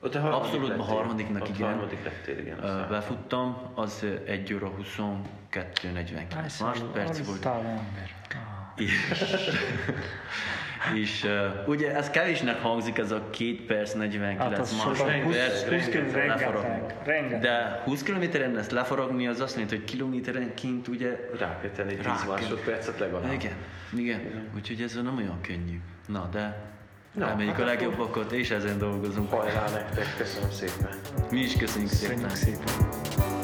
Ott 0.00 0.14
a 0.14 0.20
harmadik 0.20 0.44
Abszolút, 0.44 0.78
a 0.78 0.82
harmadiknak, 0.82 1.42
Ott 1.42 1.48
igen. 1.48 1.68
harmadik 1.68 2.04
lettél, 2.04 2.38
igen. 2.38 2.58
aztán. 2.58 2.88
befuttam, 2.88 3.56
az 3.74 4.02
eh, 4.02 4.32
1 4.32 4.54
óra 4.54 4.72
22.49 4.82 6.60
másodperc 6.60 7.26
volt. 7.26 7.44
ember. 7.44 8.14
És, 8.76 8.92
és 10.94 11.24
uh, 11.24 11.68
ugye 11.68 11.94
ez 11.96 12.10
kevésnek 12.10 12.62
hangzik, 12.62 12.98
ez 12.98 13.10
a 13.10 13.22
2 13.30 13.64
perc 13.66 13.92
49 13.92 14.38
Hát 14.40 14.86
másodperc. 14.86 15.22
20 15.24 15.64
20 15.68 15.88
km 15.88 16.16
lefaragni. 16.16 16.68
rengeteg. 16.68 16.96
Rengeteg. 17.04 17.40
De 17.40 17.82
20 17.84 18.02
kilométeren 18.02 18.58
ezt 18.58 18.70
lefaragni, 18.70 19.26
az 19.26 19.40
azt 19.40 19.54
jelenti, 19.54 19.76
hogy 19.76 19.84
kilométerenként 19.84 20.88
ugye... 20.88 21.28
Rá 21.38 21.58
kell 21.60 21.70
tenni 21.70 21.94
10 21.94 22.04
Rá 22.04 22.14
kell. 22.16 22.28
másodpercet 22.28 22.98
legalább. 22.98 23.32
Igen, 23.32 23.54
igen. 23.96 24.20
Úgyhogy 24.54 24.80
ez 24.82 24.94
nem 25.02 25.16
olyan 25.16 25.40
könnyű. 25.40 25.80
Na, 26.06 26.28
de 26.32 26.74
Na, 27.12 27.26
reméljük 27.26 27.54
hát 27.54 27.62
a 27.62 27.66
legjobbakat, 27.66 28.32
és 28.32 28.50
ezen 28.50 28.78
dolgozunk. 28.78 29.30
Hajrá 29.30 29.64
nektek, 29.70 30.06
köszönöm 30.18 30.50
szépen. 30.50 30.88
Mi 31.30 31.40
is 31.40 31.56
köszönjük 31.56 31.90
szépen. 31.90 32.22
Köszönjük 32.28 32.60
szépen. 32.68 33.35